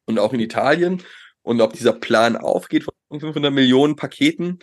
und 0.06 0.18
auch 0.18 0.32
in 0.32 0.40
Italien 0.40 1.02
und 1.42 1.60
ob 1.60 1.72
dieser 1.72 1.92
Plan 1.92 2.36
aufgeht 2.36 2.84
von 2.84 3.20
500 3.20 3.52
Millionen 3.52 3.96
Paketen. 3.96 4.60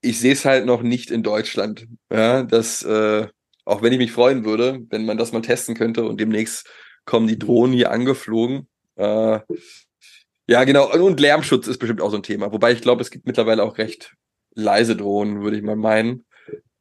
Ich 0.00 0.20
sehe 0.20 0.32
es 0.32 0.44
halt 0.44 0.66
noch 0.66 0.82
nicht 0.82 1.10
in 1.10 1.22
Deutschland. 1.22 1.86
Ja, 2.10 2.42
das, 2.42 2.82
äh, 2.82 3.28
auch 3.64 3.82
wenn 3.82 3.92
ich 3.92 3.98
mich 3.98 4.12
freuen 4.12 4.44
würde, 4.44 4.80
wenn 4.90 5.04
man 5.04 5.18
das 5.18 5.32
mal 5.32 5.42
testen 5.42 5.74
könnte 5.74 6.04
und 6.04 6.20
demnächst 6.20 6.68
kommen 7.04 7.26
die 7.26 7.38
Drohnen 7.38 7.74
hier 7.74 7.90
angeflogen. 7.90 8.68
Äh, 8.96 9.40
ja, 10.48 10.64
genau. 10.64 10.92
Und 10.92 11.20
Lärmschutz 11.20 11.66
ist 11.68 11.78
bestimmt 11.78 12.00
auch 12.00 12.10
so 12.10 12.16
ein 12.16 12.22
Thema. 12.22 12.52
Wobei 12.52 12.72
ich 12.72 12.80
glaube, 12.80 13.02
es 13.02 13.10
gibt 13.10 13.26
mittlerweile 13.26 13.62
auch 13.62 13.78
recht 13.78 14.14
leise 14.54 14.96
Drohnen, 14.96 15.42
würde 15.42 15.56
ich 15.56 15.62
mal 15.62 15.76
meinen. 15.76 16.24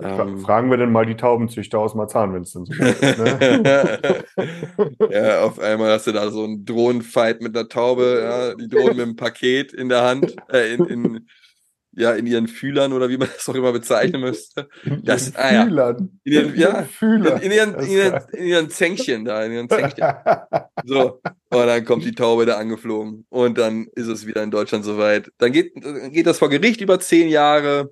Ähm, 0.04 0.40
Fragen 0.40 0.70
wir 0.70 0.78
denn 0.78 0.92
mal 0.92 1.06
die 1.06 1.16
Taubenzüchter 1.16 1.80
aus 1.80 1.96
Marzahn, 1.96 2.34
wenn 2.34 2.42
es 2.44 2.52
denn 2.54 2.66
so 2.66 2.74
ist. 2.74 3.02
Ne? 3.18 4.24
ja, 5.12 5.42
auf 5.44 5.60
einmal 5.60 5.92
hast 5.92 6.08
du 6.08 6.12
da 6.12 6.30
so 6.32 6.44
einen 6.44 6.66
Drohnenfight 6.66 7.42
mit 7.42 7.56
einer 7.56 7.68
Taube, 7.68 8.22
ja, 8.24 8.56
die 8.56 8.68
Drohnen 8.68 8.98
mit 8.98 9.06
einem 9.06 9.16
Paket 9.16 9.74
in 9.74 9.90
der 9.90 10.04
Hand, 10.04 10.36
äh, 10.52 10.74
in, 10.74 10.86
in, 10.86 11.28
ja, 11.94 12.14
in 12.14 12.26
ihren 12.26 12.48
Fühlern 12.48 12.94
oder 12.94 13.10
wie 13.10 13.18
man 13.18 13.28
das 13.34 13.48
auch 13.50 13.56
immer 13.56 13.74
bezeichnen 13.74 14.22
müsste. 14.22 14.70
In 14.86 15.04
Das- 15.04 15.30
ihren 15.32 15.36
ah 15.38 15.54
ja. 15.54 15.64
Fühlern. 15.66 16.20
In 16.24 16.32
ihren- 16.34 16.56
ja, 16.58 16.84
Fühlern. 16.84 17.42
In 17.42 17.52
ihren, 17.52 17.76
in 17.76 17.90
ihren, 17.92 18.22
in 18.32 18.46
ihren 18.46 18.70
Zänkchen 18.70 19.26
da, 19.26 19.44
in 19.44 19.52
ihren 19.52 19.70
Zänkchen. 19.70 20.06
So, 20.84 21.20
und 21.52 21.68
dann 21.68 21.86
kommt 21.86 22.06
die 22.06 22.16
Taube 22.16 22.48
da 22.48 22.58
angeflogen 22.58 23.28
und 23.30 23.58
dann 23.60 23.86
ist 23.94 24.08
es 24.08 24.26
wieder 24.26 24.42
in 24.42 24.50
Deutschland 24.50 24.84
soweit. 24.84 25.30
Dann 25.38 25.52
geht, 25.52 25.74
dann 25.76 26.12
geht 26.12 26.26
das 26.26 26.40
vor 26.40 26.50
Gericht 26.50 26.82
über 26.82 27.00
zehn 27.00 27.28
Jahre. 27.30 27.92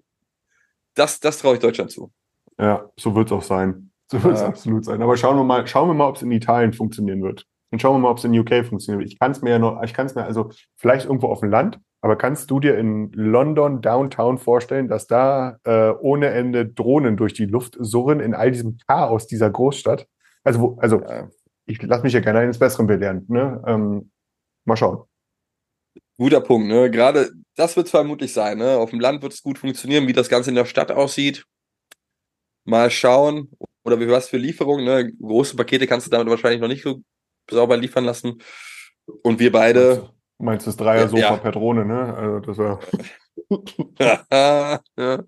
Das, 0.95 1.19
das 1.19 1.39
traue 1.39 1.55
ich 1.55 1.59
Deutschland 1.59 1.91
zu. 1.91 2.11
Ja, 2.59 2.89
so 2.97 3.15
wird 3.15 3.27
es 3.27 3.31
auch 3.31 3.41
sein. 3.43 3.91
So 4.11 4.21
wird 4.23 4.35
es 4.35 4.41
Ja. 4.41 4.47
absolut 4.47 4.85
sein. 4.85 5.01
Aber 5.01 5.15
schauen 5.17 5.37
wir 5.37 5.43
mal, 5.43 5.65
schauen 5.67 5.87
wir 5.89 5.93
mal, 5.93 6.07
ob 6.09 6.15
es 6.15 6.21
in 6.21 6.31
Italien 6.31 6.73
funktionieren 6.73 7.21
wird. 7.21 7.45
Und 7.71 7.79
schauen 7.81 7.95
wir 7.95 7.99
mal, 7.99 8.09
ob 8.09 8.17
es 8.17 8.23
in 8.23 8.37
UK 8.37 8.65
funktionieren 8.65 8.99
wird. 8.99 9.11
Ich 9.11 9.19
kann 9.19 9.31
es 9.31 9.41
mir 9.41 9.51
ja 9.51 9.59
noch, 9.59 9.81
ich 9.83 9.93
kann 9.93 10.07
es 10.07 10.15
mir 10.15 10.23
also 10.23 10.49
vielleicht 10.75 11.05
irgendwo 11.05 11.27
auf 11.27 11.41
dem 11.41 11.51
Land, 11.51 11.79
aber 12.01 12.15
kannst 12.15 12.49
du 12.49 12.59
dir 12.59 12.77
in 12.77 13.11
London 13.13 13.81
Downtown 13.81 14.39
vorstellen, 14.39 14.87
dass 14.87 15.05
da 15.05 15.57
äh, 15.65 15.91
ohne 15.91 16.27
Ende 16.29 16.65
Drohnen 16.65 17.15
durch 17.17 17.33
die 17.33 17.45
Luft 17.45 17.77
surren 17.79 18.19
in 18.21 18.33
all 18.33 18.51
diesem 18.51 18.77
Chaos 18.87 19.27
dieser 19.27 19.51
Großstadt? 19.51 20.07
Also, 20.43 20.59
wo, 20.61 20.77
also 20.79 20.99
Ja. 21.01 21.29
ich 21.67 21.79
lasse 21.83 22.01
mich 22.03 22.13
ja 22.13 22.21
gerne 22.21 22.39
eines 22.39 22.57
Besseren 22.57 22.87
belehren. 22.87 23.25
Ne? 23.27 23.61
Ähm, 23.67 24.11
mal 24.65 24.75
schauen. 24.75 25.03
Guter 26.17 26.41
Punkt, 26.41 26.67
ne? 26.67 26.89
Gerade 26.89 27.29
das 27.59 27.75
wird 27.75 27.87
es 27.87 27.91
vermutlich 27.91 28.33
sein, 28.33 28.57
ne? 28.57 28.77
Auf 28.77 28.89
dem 28.91 28.99
Land 28.99 29.21
wird 29.21 29.33
es 29.33 29.43
gut 29.43 29.57
funktionieren, 29.59 30.07
wie 30.07 30.13
das 30.13 30.29
Ganze 30.29 30.49
in 30.49 30.55
der 30.55 30.65
Stadt 30.65 30.91
aussieht. 30.91 31.45
Mal 32.65 32.89
schauen. 32.89 33.49
Oder 33.83 33.99
wie 33.99 34.07
was 34.09 34.29
für 34.29 34.37
Lieferungen, 34.37 34.85
ne? 34.85 35.11
Große 35.13 35.55
Pakete 35.55 35.87
kannst 35.87 36.07
du 36.07 36.11
damit 36.11 36.29
wahrscheinlich 36.29 36.61
noch 36.61 36.67
nicht 36.67 36.83
so 36.83 37.01
sauber 37.49 37.77
liefern 37.77 38.05
lassen. 38.05 38.41
Und 39.23 39.39
wir 39.39 39.51
beide. 39.51 40.09
Du 40.37 40.45
meinst 40.45 40.67
das 40.67 40.77
Dreier-Sofa 40.77 41.21
Ja. 41.21 41.37
per 41.37 41.51
Drohne, 41.51 41.85
ne? 41.85 42.13
Also 42.15 42.39
das 42.39 42.57
war. 42.57 42.79
ja. 43.99 44.79
ja, 44.97 45.23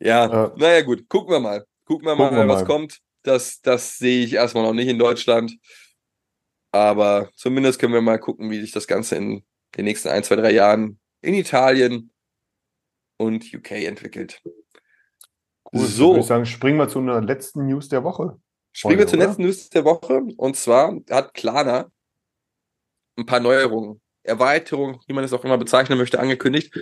Ja. 0.00 0.52
naja, 0.56 0.80
gut. 0.82 1.08
Gucken 1.08 1.32
wir 1.32 1.40
mal. 1.40 1.64
Gucken 1.84 2.06
wir 2.06 2.14
mal, 2.16 2.30
Gucken 2.30 2.38
wir 2.38 2.48
was 2.48 2.62
mal. 2.62 2.66
kommt. 2.66 2.98
Das, 3.22 3.60
das 3.60 3.98
sehe 3.98 4.24
ich 4.24 4.34
erstmal 4.34 4.64
noch 4.64 4.72
nicht 4.72 4.88
in 4.88 4.98
Deutschland. 4.98 5.56
Aber 6.72 7.30
zumindest 7.36 7.78
können 7.78 7.92
wir 7.92 8.00
mal 8.02 8.18
gucken, 8.18 8.50
wie 8.50 8.60
sich 8.60 8.72
das 8.72 8.86
Ganze 8.86 9.16
in 9.16 9.44
den 9.76 9.84
nächsten 9.84 10.08
ein, 10.08 10.24
zwei, 10.24 10.36
drei 10.36 10.52
Jahren 10.52 10.98
in 11.20 11.34
Italien 11.34 12.10
und 13.16 13.52
UK 13.52 13.72
entwickelt. 13.72 14.42
Cool. 15.72 15.86
So. 15.86 16.08
würde 16.10 16.20
ich 16.20 16.26
sagen, 16.26 16.46
springen 16.46 16.78
wir 16.78 16.88
zu 16.88 16.98
einer 16.98 17.20
letzten 17.20 17.66
News 17.66 17.88
der 17.88 18.04
Woche. 18.04 18.38
Springen 18.72 18.98
wir 18.98 19.06
zur 19.06 19.18
letzten 19.18 19.42
News 19.42 19.68
der 19.70 19.84
Woche. 19.84 20.22
Und 20.36 20.56
zwar 20.56 20.98
hat 21.10 21.34
Klarna 21.34 21.90
ein 23.16 23.26
paar 23.26 23.40
Neuerungen, 23.40 24.00
Erweiterungen, 24.22 24.98
wie 25.06 25.12
man 25.12 25.24
es 25.24 25.32
auch 25.32 25.44
immer 25.44 25.58
bezeichnen 25.58 25.98
möchte, 25.98 26.18
angekündigt. 26.18 26.74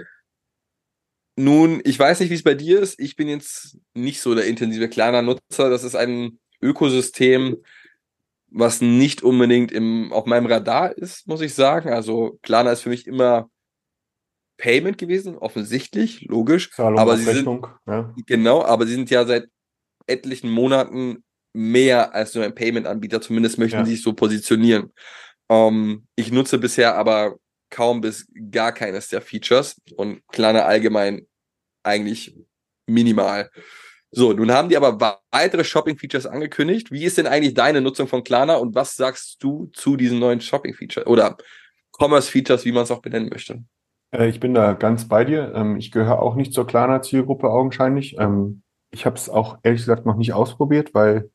Nun, 1.37 1.81
ich 1.85 1.99
weiß 1.99 2.21
nicht, 2.21 2.31
wie 2.31 2.35
es 2.35 2.43
bei 2.43 2.55
dir 2.55 2.81
ist. 2.81 2.99
Ich 3.01 3.17
bin 3.17 3.29
jetzt 3.29 3.79
nicht 3.95 4.21
so 4.21 4.35
der 4.35 4.47
intensive 4.47 4.89
Klarna-Nutzer. 4.89 5.71
Das 5.71 5.85
ist 5.85 5.95
ein 5.95 6.39
Ökosystem, 6.61 7.63
was 8.55 8.81
nicht 8.81 9.23
unbedingt 9.23 9.73
im, 9.73 10.13
auf 10.13 10.27
meinem 10.27 10.47
Radar 10.47 10.97
ist, 10.97 11.27
muss 11.27 11.41
ich 11.41 11.55
sagen. 11.55 11.91
Also 11.91 12.39
Klarna 12.43 12.73
ist 12.73 12.83
für 12.83 12.91
mich 12.91 13.07
immer 13.07 13.49
Payment 14.59 14.99
gewesen, 14.99 15.37
offensichtlich, 15.39 16.23
logisch. 16.29 16.71
Zahlung 16.71 16.99
aber 16.99 17.17
sie 17.17 17.25
sind, 17.25 17.49
ja. 17.87 18.15
Genau, 18.27 18.63
aber 18.63 18.87
sie 18.87 18.95
sind 18.95 19.11
ja 19.11 19.25
seit 19.25 19.47
etlichen 20.07 20.51
Monaten 20.51 21.25
mehr 21.55 22.15
als 22.15 22.35
nur 22.35 22.45
ein 22.45 22.55
Payment-Anbieter. 22.55 23.21
Zumindest 23.21 23.59
möchten 23.59 23.79
Ja. 23.79 23.85
sie 23.85 23.93
sich 23.93 24.03
so 24.03 24.13
positionieren. 24.13 24.93
Ähm, 25.51 26.07
ich 26.17 26.31
nutze 26.31 26.59
bisher 26.59 26.95
aber 26.95 27.37
kaum 27.71 28.01
bis 28.01 28.27
gar 28.51 28.73
keines 28.73 29.09
der 29.09 29.23
Features 29.23 29.81
und 29.97 30.21
Klarna 30.29 30.65
allgemein 30.65 31.27
eigentlich 31.83 32.37
minimal. 32.87 33.51
So, 34.15 34.35
nun 34.35 34.53
haben 34.53 34.69
die 34.69 34.77
aber 34.77 35.21
weitere 35.31 35.65
Shopping-Features 35.65 36.27
angekündigt. 36.27 36.93
Wie 36.93 37.05
ist 37.05 37.17
denn 37.17 37.27
eigentlich 37.27 37.55
deine 37.55 37.81
Nutzung 37.81 38.09
von 38.09 38.23
Klarna 38.23 38.57
und 38.57 38.75
was 38.75 38.95
sagst 38.95 39.43
du 39.43 39.71
zu 39.73 39.97
diesen 39.97 40.19
neuen 40.19 40.43
Shopping-Features 40.43 41.07
oder 41.07 41.39
Commerce-Features, 41.99 42.67
wie 42.67 42.73
man 42.73 42.83
es 42.83 42.91
auch 42.91 43.01
benennen 43.01 43.31
möchte? 43.31 43.65
Äh, 44.11 44.29
Ich 44.29 44.39
bin 44.39 44.53
da 44.53 44.75
ganz 44.75 45.09
bei 45.09 45.25
dir. 45.25 45.53
Ähm, 45.55 45.77
Ich 45.77 45.91
gehöre 45.91 46.21
auch 46.21 46.35
nicht 46.35 46.53
zur 46.53 46.67
Klarna-Zielgruppe 46.67 47.49
augenscheinlich. 47.49 48.17
Ähm, 48.19 48.63
Ich 48.91 49.07
habe 49.07 49.17
es 49.17 49.31
auch 49.31 49.59
ehrlich 49.63 49.81
gesagt 49.81 50.05
noch 50.05 50.17
nicht 50.17 50.35
ausprobiert, 50.35 50.93
weil, 50.93 51.31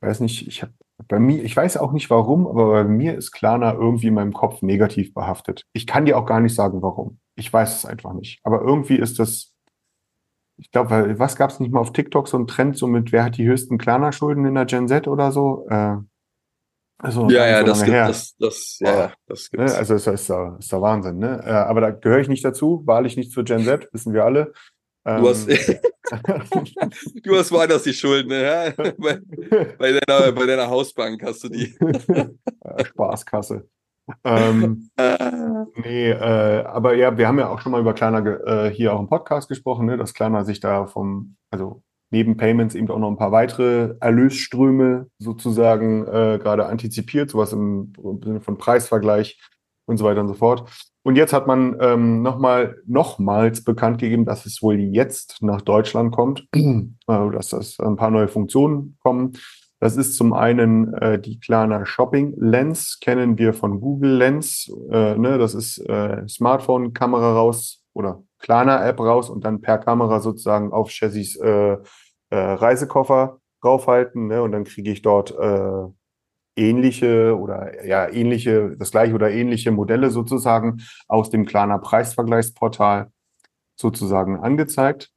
weiß 0.00 0.20
nicht, 0.20 0.46
ich 0.46 0.62
habe 0.62 0.72
bei 1.08 1.18
mir, 1.18 1.42
ich 1.42 1.56
weiß 1.56 1.76
auch 1.78 1.90
nicht 1.90 2.08
warum, 2.10 2.46
aber 2.46 2.70
bei 2.70 2.84
mir 2.84 3.16
ist 3.16 3.32
Klarna 3.32 3.72
irgendwie 3.72 4.08
in 4.08 4.14
meinem 4.14 4.32
Kopf 4.32 4.62
negativ 4.62 5.12
behaftet. 5.12 5.64
Ich 5.72 5.86
kann 5.88 6.04
dir 6.04 6.16
auch 6.16 6.26
gar 6.26 6.40
nicht 6.40 6.54
sagen, 6.54 6.82
warum. 6.82 7.18
Ich 7.34 7.52
weiß 7.52 7.78
es 7.78 7.84
einfach 7.86 8.12
nicht. 8.12 8.38
Aber 8.44 8.60
irgendwie 8.60 8.96
ist 8.96 9.18
das, 9.18 9.52
ich 10.60 10.70
glaube, 10.70 11.18
was 11.18 11.36
gab 11.36 11.50
es 11.50 11.58
nicht 11.60 11.72
mal 11.72 11.80
auf 11.80 11.92
TikTok 11.92 12.28
so 12.28 12.36
einen 12.36 12.46
Trend, 12.46 12.76
so 12.76 12.86
mit, 12.86 13.12
wer 13.12 13.24
hat 13.24 13.36
die 13.38 13.46
höchsten 13.46 13.78
Klarna-Schulden 13.78 14.44
in 14.44 14.54
der 14.54 14.66
Gen 14.66 14.88
Z 14.88 15.08
oder 15.08 15.32
so? 15.32 15.66
Äh, 15.70 15.96
also 16.98 17.26
gar 17.28 17.46
nicht 17.46 17.60
so 17.60 17.64
das 17.66 17.78
gibt 17.82 17.92
her. 17.94 18.06
das, 18.08 18.36
das, 18.38 18.76
ja, 18.80 18.94
ja, 18.98 19.12
das 19.26 19.48
Ne? 19.52 19.58
gibt's. 19.58 19.74
Also 19.74 19.94
das 19.94 20.06
ist, 20.06 20.28
der, 20.28 20.56
ist 20.58 20.70
der 20.70 20.82
Wahnsinn. 20.82 21.18
Ne? 21.18 21.42
Äh, 21.44 21.50
aber 21.50 21.80
da 21.80 21.90
gehöre 21.90 22.18
ich 22.20 22.28
nicht 22.28 22.44
dazu, 22.44 22.82
wahrlich 22.84 23.16
nicht 23.16 23.32
zur 23.32 23.44
Gen 23.44 23.64
Z, 23.64 23.88
wissen 23.92 24.12
wir 24.12 24.24
alle. 24.24 24.52
Du 25.06 25.28
hast, 25.30 25.48
Ähm, 25.48 25.78
du 27.22 27.38
hast 27.38 27.50
woanders 27.52 27.84
die 27.84 27.94
Schulden, 27.94 28.28
ne? 28.28 28.42
ja? 28.42 28.70
bei, 28.98 29.18
bei, 29.78 29.92
deiner, 29.98 30.32
bei 30.32 30.44
deiner 30.46 30.68
Hausbank 30.68 31.22
hast 31.24 31.42
du 31.44 31.48
die. 31.48 31.74
Spaßkasse. 32.84 33.66
Ähm, 34.24 34.90
nee, 35.76 36.10
äh, 36.10 36.64
aber 36.64 36.94
ja, 36.94 37.16
wir 37.16 37.28
haben 37.28 37.38
ja 37.38 37.48
auch 37.48 37.60
schon 37.60 37.72
mal 37.72 37.80
über 37.80 37.94
Klarna 37.94 38.20
ge- 38.20 38.40
äh, 38.44 38.70
hier 38.70 38.92
auch 38.94 39.00
im 39.00 39.08
Podcast 39.08 39.48
gesprochen, 39.48 39.86
ne, 39.86 39.96
dass 39.96 40.14
Klarna 40.14 40.44
sich 40.44 40.60
da 40.60 40.86
vom, 40.86 41.36
also 41.50 41.82
neben 42.10 42.36
Payments 42.36 42.74
eben 42.74 42.90
auch 42.90 42.98
noch 42.98 43.10
ein 43.10 43.16
paar 43.16 43.32
weitere 43.32 43.94
Erlösströme 44.00 45.06
sozusagen 45.18 46.06
äh, 46.06 46.38
gerade 46.42 46.66
antizipiert, 46.66 47.30
sowas 47.30 47.52
im, 47.52 47.92
im 48.02 48.20
Sinne 48.22 48.40
von 48.40 48.58
Preisvergleich 48.58 49.40
und 49.86 49.96
so 49.96 50.04
weiter 50.04 50.20
und 50.20 50.28
so 50.28 50.34
fort. 50.34 50.68
Und 51.02 51.16
jetzt 51.16 51.32
hat 51.32 51.46
man 51.46 51.76
ähm, 51.80 52.22
nochmal, 52.22 52.76
nochmals 52.86 53.64
bekannt 53.64 53.98
gegeben, 53.98 54.26
dass 54.26 54.44
es 54.44 54.60
wohl 54.60 54.78
jetzt 54.78 55.38
nach 55.40 55.62
Deutschland 55.62 56.12
kommt, 56.12 56.46
äh, 56.54 56.86
dass 57.06 57.50
das 57.50 57.78
ein 57.80 57.96
paar 57.96 58.10
neue 58.10 58.28
Funktionen 58.28 58.98
kommen. 59.02 59.32
Das 59.80 59.96
ist 59.96 60.14
zum 60.16 60.34
einen 60.34 60.92
äh, 60.94 61.18
die 61.18 61.40
Klarna 61.40 61.86
Shopping 61.86 62.34
Lens, 62.36 62.98
kennen 63.00 63.38
wir 63.38 63.54
von 63.54 63.80
Google 63.80 64.14
Lens. 64.18 64.70
Äh, 64.90 65.16
ne, 65.16 65.38
das 65.38 65.54
ist 65.54 65.78
äh, 65.78 66.28
Smartphone-Kamera 66.28 67.32
raus 67.32 67.82
oder 67.94 68.22
Klarna-App 68.40 69.00
raus 69.00 69.30
und 69.30 69.42
dann 69.44 69.62
per 69.62 69.78
Kamera 69.78 70.20
sozusagen 70.20 70.70
auf 70.72 70.90
Chassis 70.90 71.36
äh, 71.36 71.72
äh, 71.72 71.78
Reisekoffer 72.30 73.38
draufhalten. 73.62 74.26
Ne, 74.26 74.42
und 74.42 74.52
dann 74.52 74.64
kriege 74.64 74.90
ich 74.90 75.00
dort 75.00 75.30
äh, 75.38 75.86
ähnliche 76.56 77.38
oder 77.38 77.86
ja 77.86 78.06
ähnliche, 78.06 78.76
das 78.76 78.90
gleiche 78.90 79.14
oder 79.14 79.30
ähnliche 79.30 79.70
Modelle 79.70 80.10
sozusagen 80.10 80.82
aus 81.08 81.30
dem 81.30 81.46
Klarna 81.46 81.78
Preisvergleichsportal 81.78 83.10
sozusagen 83.76 84.38
angezeigt. 84.40 85.10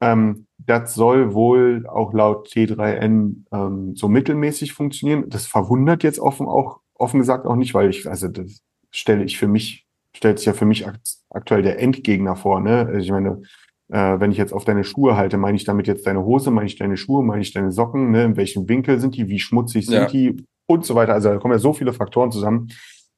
Ähm, 0.00 0.46
das 0.58 0.94
soll 0.94 1.32
wohl 1.34 1.86
auch 1.86 2.12
laut 2.12 2.48
T3N 2.48 3.44
ähm, 3.52 3.96
so 3.96 4.08
mittelmäßig 4.08 4.72
funktionieren. 4.72 5.28
Das 5.28 5.46
verwundert 5.46 6.02
jetzt 6.02 6.18
offen 6.18 6.46
auch 6.46 6.80
offen 6.94 7.20
gesagt 7.20 7.46
auch 7.46 7.56
nicht, 7.56 7.74
weil 7.74 7.90
ich 7.90 8.08
also 8.08 8.28
das 8.28 8.60
stelle 8.90 9.24
ich 9.24 9.38
für 9.38 9.48
mich 9.48 9.86
stellt 10.14 10.38
sich 10.38 10.46
ja 10.46 10.54
für 10.54 10.64
mich 10.64 10.86
akt 10.86 11.18
aktuell 11.30 11.62
der 11.62 11.80
Endgegner 11.80 12.36
vor. 12.36 12.60
Ne? 12.60 12.86
Also 12.86 12.98
ich 12.98 13.10
meine, 13.10 13.42
äh, 13.88 14.18
wenn 14.18 14.32
ich 14.32 14.38
jetzt 14.38 14.52
auf 14.52 14.64
deine 14.64 14.82
Schuhe 14.84 15.16
halte, 15.16 15.36
meine 15.36 15.56
ich 15.56 15.64
damit 15.64 15.86
jetzt 15.86 16.06
deine 16.06 16.24
Hose, 16.24 16.50
meine 16.50 16.66
ich 16.66 16.76
deine 16.76 16.96
Schuhe, 16.96 17.22
meine 17.22 17.42
ich 17.42 17.52
deine 17.52 17.70
Socken, 17.70 18.10
ne? 18.10 18.24
in 18.24 18.36
welchem 18.36 18.68
Winkel 18.68 18.98
sind 18.98 19.14
die, 19.16 19.28
wie 19.28 19.38
schmutzig 19.38 19.86
sind 19.86 19.94
Ja. 19.94 20.06
die 20.06 20.44
und 20.66 20.84
so 20.84 20.94
weiter. 20.94 21.12
Also 21.12 21.28
da 21.28 21.36
kommen 21.38 21.52
ja 21.52 21.58
so 21.58 21.72
viele 21.72 21.92
Faktoren 21.92 22.32
zusammen, 22.32 22.68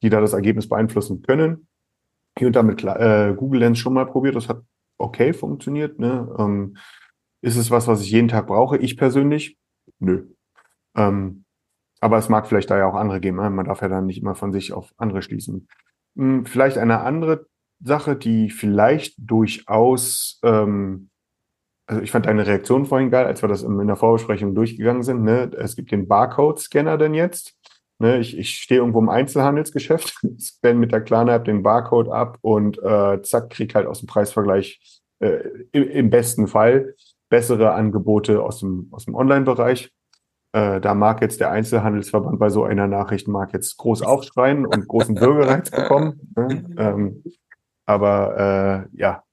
die 0.03 0.09
da 0.09 0.19
das 0.19 0.33
Ergebnis 0.33 0.67
beeinflussen 0.67 1.21
können. 1.21 1.67
Hier 2.37 2.47
und 2.47 2.55
da 2.55 2.63
mit 2.63 2.83
äh, 2.83 3.33
Google 3.35 3.61
Lens 3.61 3.79
schon 3.79 3.93
mal 3.93 4.05
probiert, 4.05 4.35
das 4.35 4.49
hat 4.49 4.61
okay 4.99 5.33
funktioniert. 5.33 5.99
Ne? 5.99 6.33
Ähm, 6.37 6.77
ist 7.41 7.55
es 7.55 7.71
was, 7.71 7.87
was 7.87 8.01
ich 8.01 8.11
jeden 8.11 8.27
Tag 8.27 8.47
brauche? 8.47 8.77
Ich 8.77 8.97
persönlich? 8.97 9.57
Nö. 9.99 10.27
Ähm, 10.95 11.45
aber 12.01 12.17
es 12.17 12.29
mag 12.29 12.47
vielleicht 12.47 12.69
da 12.69 12.77
ja 12.77 12.85
auch 12.85 12.95
andere 12.95 13.19
geben. 13.19 13.37
Ne? 13.37 13.49
Man 13.49 13.65
darf 13.65 13.81
ja 13.81 13.87
dann 13.87 14.05
nicht 14.05 14.21
immer 14.21 14.35
von 14.35 14.51
sich 14.51 14.73
auf 14.73 14.93
andere 14.97 15.21
schließen. 15.21 15.67
Hm, 16.15 16.45
vielleicht 16.45 16.77
eine 16.77 17.01
andere 17.01 17.47
Sache, 17.81 18.15
die 18.15 18.49
vielleicht 18.49 19.15
durchaus, 19.17 20.39
ähm, 20.43 21.09
also 21.87 22.01
ich 22.01 22.11
fand 22.11 22.25
deine 22.25 22.45
Reaktion 22.45 22.85
vorhin 22.85 23.09
geil, 23.09 23.25
als 23.25 23.41
wir 23.41 23.49
das 23.49 23.63
in, 23.63 23.79
in 23.79 23.87
der 23.87 23.95
Vorbesprechung 23.95 24.53
durchgegangen 24.53 25.03
sind. 25.03 25.23
Ne? 25.23 25.51
Es 25.57 25.75
gibt 25.75 25.91
den 25.91 26.07
Barcode-Scanner 26.07 26.97
denn 26.97 27.13
jetzt. 27.13 27.57
Ne? 27.99 28.19
Ich, 28.19 28.37
ich 28.37 28.55
stehe 28.55 28.79
irgendwo 28.79 28.99
im 28.99 29.09
Einzelhandelsgeschäft, 29.09 30.19
scanne 30.39 30.79
mit 30.79 30.91
der 30.91 31.01
Klarna-App 31.01 31.45
den 31.45 31.63
Barcode 31.63 32.09
ab 32.09 32.37
und 32.41 32.81
äh, 32.81 33.21
zack, 33.21 33.49
krieg 33.51 33.75
halt 33.75 33.87
aus 33.87 33.99
dem 33.99 34.07
Preisvergleich 34.07 35.01
äh, 35.19 35.39
im, 35.71 35.89
im 35.89 36.09
besten 36.09 36.47
Fall 36.47 36.95
bessere 37.29 37.73
Angebote 37.73 38.41
aus 38.41 38.59
dem, 38.59 38.87
aus 38.91 39.05
dem 39.05 39.15
Online-Bereich. 39.15 39.91
Äh, 40.53 40.81
da 40.81 40.95
mag 40.95 41.21
jetzt 41.21 41.39
der 41.39 41.51
Einzelhandelsverband 41.51 42.39
bei 42.39 42.49
so 42.49 42.63
einer 42.63 42.87
Nachricht 42.87 43.27
mag 43.27 43.53
jetzt 43.53 43.77
groß 43.77 44.01
aufschreien 44.01 44.65
und 44.65 44.87
großen 44.87 45.15
Bürgerreiz 45.15 45.69
bekommen. 45.71 46.33
Ne? 46.35 46.65
Ähm, 46.77 47.23
Aber 47.85 48.87
äh, 48.93 48.97
ja, 48.97 49.23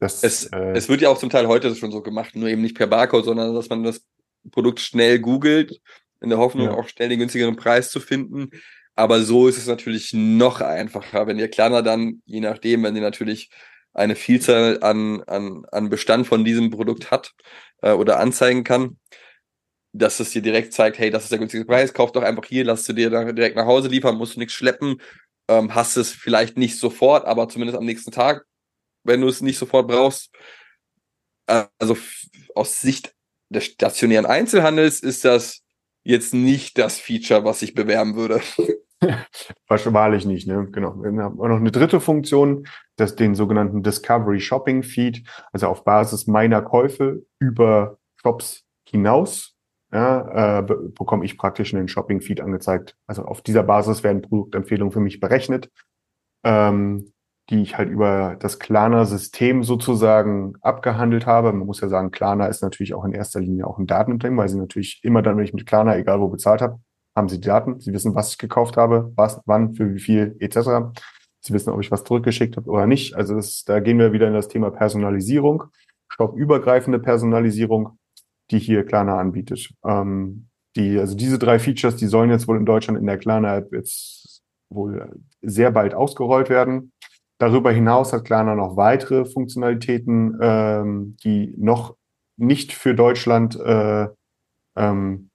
das, 0.00 0.24
Es, 0.24 0.46
äh, 0.46 0.72
es 0.72 0.88
wird 0.88 1.00
ja 1.00 1.10
auch 1.10 1.18
zum 1.18 1.30
Teil 1.30 1.46
heute 1.46 1.74
schon 1.74 1.92
so 1.92 2.02
gemacht, 2.02 2.34
nur 2.34 2.48
eben 2.48 2.62
nicht 2.62 2.76
per 2.76 2.86
Barcode, 2.86 3.24
sondern 3.24 3.54
dass 3.54 3.68
man 3.68 3.84
das 3.84 4.04
Produkt 4.50 4.80
schnell 4.80 5.20
googelt, 5.20 5.80
in 6.20 6.30
der 6.30 6.38
Hoffnung, 6.38 6.66
Ja. 6.66 6.74
auch 6.74 6.88
schnell 6.88 7.08
den 7.08 7.18
günstigeren 7.20 7.56
Preis 7.56 7.90
zu 7.90 8.00
finden. 8.00 8.50
Aber 8.94 9.22
so 9.22 9.46
ist 9.48 9.58
es 9.58 9.66
natürlich 9.66 10.12
noch 10.12 10.60
einfacher, 10.60 11.26
wenn 11.26 11.38
ihr 11.38 11.48
kleiner 11.48 11.82
dann, 11.82 12.22
je 12.26 12.40
nachdem, 12.40 12.82
wenn 12.82 12.96
ihr 12.96 13.02
natürlich 13.02 13.50
eine 13.94 14.16
Vielzahl 14.16 14.82
an, 14.82 15.22
an, 15.24 15.64
an 15.72 15.88
Bestand 15.88 16.26
von 16.26 16.44
diesem 16.44 16.70
Produkt 16.70 17.10
hat 17.10 17.32
äh, 17.82 17.92
oder 17.92 18.18
anzeigen 18.20 18.64
kann, 18.64 18.98
dass 19.92 20.20
es 20.20 20.30
dir 20.30 20.42
direkt 20.42 20.72
zeigt, 20.72 20.98
hey, 20.98 21.10
das 21.10 21.24
ist 21.24 21.32
der 21.32 21.38
günstige 21.38 21.64
Preis, 21.64 21.94
kauf 21.94 22.12
doch 22.12 22.22
einfach 22.22 22.44
hier, 22.44 22.64
lass 22.64 22.84
du 22.84 22.92
dir 22.92 23.08
direkt 23.32 23.56
nach 23.56 23.66
Hause 23.66 23.88
liefern, 23.88 24.16
musst 24.16 24.34
du 24.36 24.40
nichts 24.40 24.54
schleppen, 24.54 25.00
ähm, 25.48 25.74
hast 25.74 25.96
es 25.96 26.10
vielleicht 26.12 26.58
nicht 26.58 26.78
sofort, 26.78 27.24
aber 27.26 27.48
zumindest 27.48 27.78
am 27.78 27.86
nächsten 27.86 28.10
Tag, 28.12 28.44
wenn 29.04 29.20
du 29.20 29.28
es 29.28 29.40
nicht 29.40 29.58
sofort 29.58 29.88
brauchst. 29.88 30.30
Äh, 31.46 31.64
Also 31.78 31.96
aus 32.54 32.80
Sicht 32.80 33.14
des 33.48 33.64
stationären 33.64 34.26
Einzelhandels 34.26 35.00
ist 35.00 35.24
das 35.24 35.62
jetzt 36.08 36.32
nicht 36.32 36.78
das 36.78 36.98
Feature, 36.98 37.44
was 37.44 37.60
ich 37.60 37.74
bewerben 37.74 38.16
würde. 38.16 38.40
Wahrlich 39.68 40.24
nicht, 40.24 40.48
ne? 40.48 40.66
Genau. 40.72 40.96
Wir 41.02 41.22
haben 41.22 41.38
auch 41.38 41.48
noch 41.48 41.58
eine 41.58 41.70
dritte 41.70 42.00
Funktion, 42.00 42.66
das 42.96 43.14
den 43.14 43.34
sogenannten 43.34 43.82
Discovery 43.82 44.40
Shopping 44.40 44.82
Feed, 44.82 45.28
also 45.52 45.68
auf 45.68 45.84
Basis 45.84 46.26
meiner 46.26 46.62
Käufe 46.62 47.26
über 47.38 47.98
Shops 48.16 48.64
hinaus, 48.88 49.54
ja, 49.92 50.58
äh, 50.58 50.62
be 50.62 50.76
bekomme 50.98 51.26
ich 51.26 51.36
praktisch 51.36 51.74
einen 51.74 51.88
Shopping 51.88 52.22
Feed 52.22 52.40
angezeigt. 52.40 52.96
Also 53.06 53.22
auf 53.22 53.42
dieser 53.42 53.62
Basis 53.62 54.02
werden 54.02 54.22
Produktempfehlungen 54.22 54.92
für 54.92 55.00
mich 55.00 55.20
berechnet, 55.20 55.70
ähm, 56.42 57.12
die 57.50 57.62
ich 57.62 57.78
halt 57.78 57.88
über 57.88 58.36
das 58.38 58.58
Klarna-System 58.58 59.62
sozusagen 59.62 60.54
abgehandelt 60.60 61.26
habe. 61.26 61.52
Man 61.52 61.66
muss 61.66 61.80
ja 61.80 61.88
sagen, 61.88 62.10
Klarna 62.10 62.46
ist 62.46 62.62
natürlich 62.62 62.94
auch 62.94 63.04
in 63.04 63.12
erster 63.12 63.40
Linie 63.40 63.66
auch 63.66 63.78
ein 63.78 63.86
Datenunternehmen, 63.86 64.38
weil 64.38 64.48
sie 64.48 64.58
natürlich 64.58 65.00
immer 65.02 65.22
dann, 65.22 65.36
wenn 65.36 65.44
ich 65.44 65.54
mit 65.54 65.66
Klarna, 65.66 65.96
egal 65.96 66.20
wo 66.20 66.28
bezahlt 66.28 66.60
habe, 66.60 66.78
haben 67.16 67.28
sie 67.28 67.40
die 67.40 67.48
Daten, 67.48 67.80
sie 67.80 67.92
wissen, 67.92 68.14
was 68.14 68.32
ich 68.32 68.38
gekauft 68.38 68.76
habe, 68.76 69.12
was, 69.16 69.40
wann, 69.46 69.74
für 69.74 69.94
wie 69.94 69.98
viel, 69.98 70.36
etc. 70.40 70.92
Sie 71.40 71.52
wissen, 71.52 71.70
ob 71.70 71.80
ich 71.80 71.90
was 71.90 72.04
zurückgeschickt 72.04 72.56
habe 72.56 72.70
oder 72.70 72.86
nicht. 72.86 73.14
Also 73.14 73.34
das, 73.34 73.64
da 73.64 73.80
gehen 73.80 73.98
wir 73.98 74.12
wieder 74.12 74.28
in 74.28 74.34
das 74.34 74.48
Thema 74.48 74.70
Personalisierung, 74.70 75.64
shop-übergreifende 76.08 76.98
Personalisierung, 76.98 77.98
die 78.50 78.58
hier 78.58 78.84
Klarna 78.84 79.18
anbietet. 79.18 79.70
Ähm, 79.84 80.48
die, 80.76 80.98
also 80.98 81.16
diese 81.16 81.38
drei 81.38 81.58
Features, 81.58 81.96
die 81.96 82.06
sollen 82.06 82.30
jetzt 82.30 82.46
wohl 82.46 82.58
in 82.58 82.66
Deutschland 82.66 82.98
in 82.98 83.06
der 83.06 83.18
Klarna-App 83.18 83.72
jetzt 83.72 84.42
wohl 84.70 85.10
sehr 85.40 85.70
bald 85.70 85.94
ausgerollt 85.94 86.50
werden. 86.50 86.92
Darüber 87.38 87.70
hinaus 87.70 88.12
hat 88.12 88.24
Klarna 88.24 88.54
noch 88.54 88.76
weitere 88.76 89.24
Funktionalitäten, 89.24 90.38
ähm, 90.40 91.16
die 91.22 91.54
noch 91.56 91.96
nicht 92.36 92.72
für 92.72 92.94
Deutschland 92.94 93.58
äh, 93.58 94.08
ähm, 94.76 95.30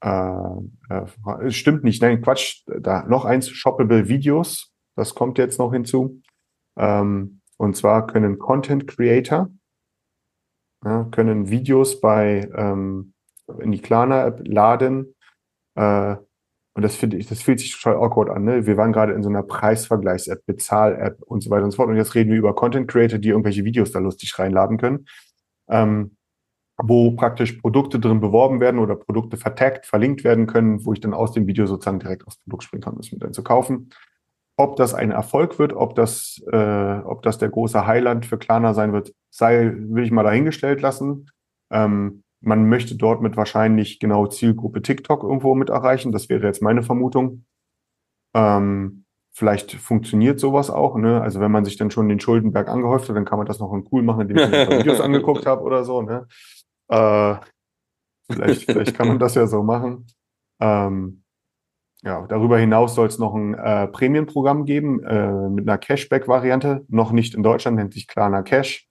äh, 0.00 0.54
äh, 0.88 1.50
stimmt 1.50 1.84
nicht, 1.84 2.02
nein, 2.02 2.22
Quatsch, 2.22 2.64
da 2.66 3.04
noch 3.04 3.24
eins, 3.24 3.48
shoppable 3.48 4.08
Videos, 4.08 4.72
das 4.96 5.14
kommt 5.14 5.38
jetzt 5.38 5.58
noch 5.58 5.72
hinzu. 5.72 6.22
Ähm, 6.76 7.40
und 7.56 7.76
zwar 7.76 8.06
können 8.06 8.38
Content 8.38 8.86
Creator 8.86 9.50
ja, 10.84 11.04
können 11.10 11.50
Videos 11.50 12.00
bei 12.00 12.48
ähm, 12.54 13.12
in 13.58 13.72
die 13.72 13.82
Klarna-App 13.82 14.46
laden. 14.46 15.14
Äh, 15.74 16.16
und 16.74 16.82
das 16.82 16.94
finde 16.94 17.16
ich, 17.16 17.26
das 17.26 17.42
fühlt 17.42 17.58
sich 17.58 17.76
total 17.76 17.96
awkward 17.96 18.30
an. 18.30 18.44
Ne? 18.44 18.66
Wir 18.66 18.76
waren 18.76 18.92
gerade 18.92 19.12
in 19.12 19.22
so 19.22 19.28
einer 19.28 19.42
Preisvergleichs-App, 19.42 20.46
Bezahl-App 20.46 21.20
und 21.22 21.42
so 21.42 21.50
weiter 21.50 21.64
und 21.64 21.72
so 21.72 21.76
fort. 21.76 21.88
Und 21.88 21.96
jetzt 21.96 22.14
reden 22.14 22.30
wir 22.30 22.38
über 22.38 22.54
Content 22.54 22.88
Creator, 22.88 23.18
die 23.18 23.30
irgendwelche 23.30 23.64
Videos 23.64 23.90
da 23.90 23.98
lustig 23.98 24.38
reinladen 24.38 24.78
können. 24.78 25.06
Ähm, 25.68 26.16
wo 26.82 27.10
praktisch 27.12 27.52
Produkte 27.52 27.98
drin 27.98 28.20
beworben 28.20 28.60
werden 28.60 28.78
oder 28.78 28.96
Produkte 28.96 29.36
vertaggt, 29.36 29.84
verlinkt 29.84 30.24
werden 30.24 30.46
können, 30.46 30.84
wo 30.84 30.92
ich 30.92 31.00
dann 31.00 31.12
aus 31.12 31.32
dem 31.32 31.46
Video 31.46 31.66
sozusagen 31.66 32.00
direkt 32.00 32.26
aufs 32.26 32.38
Produkt 32.38 32.62
springen 32.62 32.82
kann, 32.82 32.94
um 32.94 33.00
es 33.00 33.12
mit 33.12 33.22
dann 33.22 33.34
zu 33.34 33.42
kaufen. 33.42 33.90
Ob 34.56 34.76
das 34.76 34.94
ein 34.94 35.10
Erfolg 35.10 35.58
wird, 35.58 35.72
ob 35.72 35.94
das, 35.94 36.40
äh, 36.52 37.00
ob 37.04 37.22
das 37.22 37.38
der 37.38 37.48
große 37.50 37.86
Highland 37.86 38.26
für 38.26 38.38
Klarna 38.38 38.74
sein 38.74 38.92
wird, 38.92 39.12
sei, 39.30 39.74
will 39.74 40.04
ich 40.04 40.10
mal 40.10 40.22
dahingestellt 40.22 40.80
lassen. 40.80 41.30
Ähm, 41.70 42.22
man 42.40 42.68
möchte 42.68 42.96
dort 42.96 43.20
mit 43.20 43.36
wahrscheinlich 43.36 44.00
genau 44.00 44.26
Zielgruppe 44.26 44.82
TikTok 44.82 45.22
irgendwo 45.22 45.54
mit 45.54 45.68
erreichen. 45.68 46.12
Das 46.12 46.28
wäre 46.28 46.46
jetzt 46.46 46.62
meine 46.62 46.82
Vermutung. 46.82 47.44
Ähm, 48.34 49.04
vielleicht 49.32 49.72
funktioniert 49.72 50.40
sowas 50.40 50.70
auch. 50.70 50.96
Ne? 50.96 51.20
Also 51.20 51.40
wenn 51.40 51.50
man 51.50 51.64
sich 51.64 51.76
dann 51.76 51.90
schon 51.90 52.08
den 52.08 52.20
Schuldenberg 52.20 52.68
angehäuft 52.68 53.08
hat, 53.08 53.16
dann 53.16 53.24
kann 53.24 53.38
man 53.38 53.46
das 53.46 53.60
noch 53.60 53.72
in 53.72 53.86
cool 53.92 54.02
machen, 54.02 54.22
indem 54.22 54.38
ich 54.38 54.50
mir 54.50 54.78
Videos 54.78 55.00
angeguckt 55.00 55.46
habe 55.46 55.62
oder 55.62 55.84
so. 55.84 56.02
Ne? 56.02 56.26
Äh, 56.88 57.36
vielleicht, 58.30 58.64
vielleicht 58.64 58.96
kann 58.96 59.08
man 59.08 59.18
das 59.18 59.34
ja 59.34 59.46
so 59.46 59.62
machen. 59.62 60.06
Ähm, 60.60 61.22
ja, 62.02 62.26
darüber 62.26 62.58
hinaus 62.58 62.94
soll 62.94 63.08
es 63.08 63.18
noch 63.18 63.34
ein 63.34 63.54
äh, 63.54 63.86
Prämienprogramm 63.86 64.64
geben 64.64 65.04
äh, 65.04 65.50
mit 65.50 65.68
einer 65.68 65.76
Cashback-Variante. 65.76 66.86
Noch 66.88 67.12
nicht 67.12 67.34
in 67.34 67.42
Deutschland, 67.42 67.76
nennt 67.76 67.92
sich 67.92 68.08
Klarna 68.08 68.42
Cash. 68.42 68.89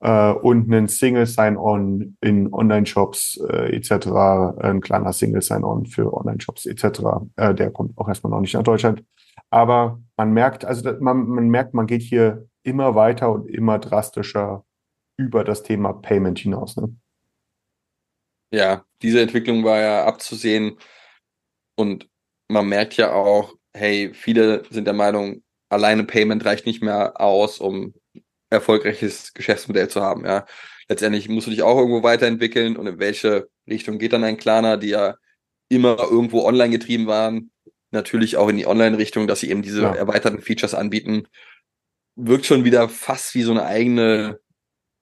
Äh, 0.00 0.32
und 0.32 0.72
einen 0.72 0.88
Single 0.88 1.26
Sign-On 1.26 2.16
in 2.20 2.52
Online-Shops 2.52 3.40
äh, 3.48 3.74
etc. 3.76 4.58
Ein 4.58 4.80
kleiner 4.80 5.12
Single 5.12 5.42
Sign-On 5.42 5.86
für 5.86 6.12
Online-Shops 6.12 6.66
etc. 6.66 7.00
Äh, 7.36 7.54
der 7.54 7.70
kommt 7.70 7.98
auch 7.98 8.08
erstmal 8.08 8.30
noch 8.30 8.40
nicht 8.40 8.54
nach 8.54 8.62
Deutschland. 8.62 9.04
Aber 9.50 10.00
man 10.16 10.32
merkt, 10.32 10.64
also 10.64 10.92
man, 11.00 11.26
man 11.26 11.48
merkt, 11.48 11.74
man 11.74 11.86
geht 11.86 12.02
hier 12.02 12.46
immer 12.62 12.94
weiter 12.94 13.32
und 13.32 13.48
immer 13.48 13.78
drastischer 13.78 14.64
über 15.16 15.42
das 15.42 15.62
Thema 15.62 15.92
Payment 15.94 16.38
hinaus. 16.38 16.76
Ne? 16.76 16.94
Ja, 18.52 18.84
diese 19.02 19.20
Entwicklung 19.20 19.64
war 19.64 19.80
ja 19.80 20.04
abzusehen 20.04 20.78
und 21.76 22.08
man 22.48 22.68
merkt 22.68 22.96
ja 22.96 23.12
auch, 23.12 23.54
hey, 23.74 24.12
viele 24.14 24.64
sind 24.70 24.86
der 24.86 24.94
Meinung, 24.94 25.42
alleine 25.70 26.04
Payment 26.04 26.44
reicht 26.44 26.66
nicht 26.66 26.82
mehr 26.82 27.20
aus, 27.20 27.58
um 27.58 27.94
erfolgreiches 28.50 29.32
Geschäftsmodell 29.34 29.88
zu 29.88 30.00
haben. 30.02 30.24
Ja, 30.24 30.46
letztendlich 30.88 31.28
musst 31.28 31.46
du 31.46 31.50
dich 31.50 31.62
auch 31.62 31.78
irgendwo 31.78 32.02
weiterentwickeln 32.02 32.76
und 32.76 32.86
in 32.86 32.98
welche 32.98 33.48
Richtung 33.68 33.98
geht 33.98 34.12
dann 34.12 34.24
ein 34.24 34.36
Klarna, 34.38 34.76
die 34.76 34.88
ja 34.88 35.16
immer 35.68 35.98
irgendwo 36.10 36.44
online 36.44 36.70
getrieben 36.70 37.06
waren, 37.06 37.50
natürlich 37.90 38.36
auch 38.36 38.48
in 38.48 38.56
die 38.56 38.66
Online-Richtung, 38.66 39.26
dass 39.26 39.40
sie 39.40 39.50
eben 39.50 39.62
diese 39.62 39.82
Ja. 39.82 39.94
erweiterten 39.94 40.40
Features 40.40 40.74
anbieten, 40.74 41.26
wirkt 42.16 42.46
schon 42.46 42.64
wieder 42.64 42.88
fast 42.88 43.34
wie 43.34 43.42
so 43.42 43.50
eine 43.52 43.64
eigene, 43.64 44.40